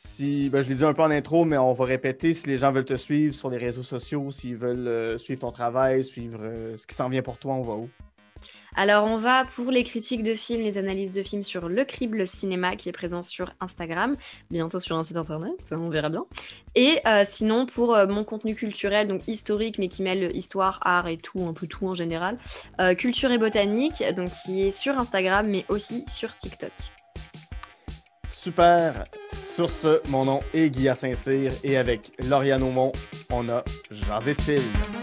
[0.00, 2.56] Si, ben, je l'ai dit un peu en intro, mais on va répéter si les
[2.56, 6.38] gens veulent te suivre sur les réseaux sociaux, s'ils veulent euh, suivre ton travail, suivre
[6.40, 7.90] euh, ce qui s'en vient pour toi, on va où?
[8.76, 12.28] Alors, on va pour les critiques de films, les analyses de films sur Le Crible
[12.28, 14.14] Cinéma qui est présent sur Instagram,
[14.52, 16.26] bientôt sur un site internet, on verra bien.
[16.76, 21.08] Et euh, sinon, pour euh, mon contenu culturel, donc historique, mais qui mêle histoire, art
[21.08, 22.38] et tout, un peu tout en général,
[22.80, 26.70] euh, Culture et Botanique, donc qui est sur Instagram, mais aussi sur TikTok.
[28.30, 29.04] Super!
[29.58, 32.92] Sur ce, mon nom est Guilla Saint-Cyr et avec Lauriane Aumont,
[33.32, 34.97] on a Jasé de.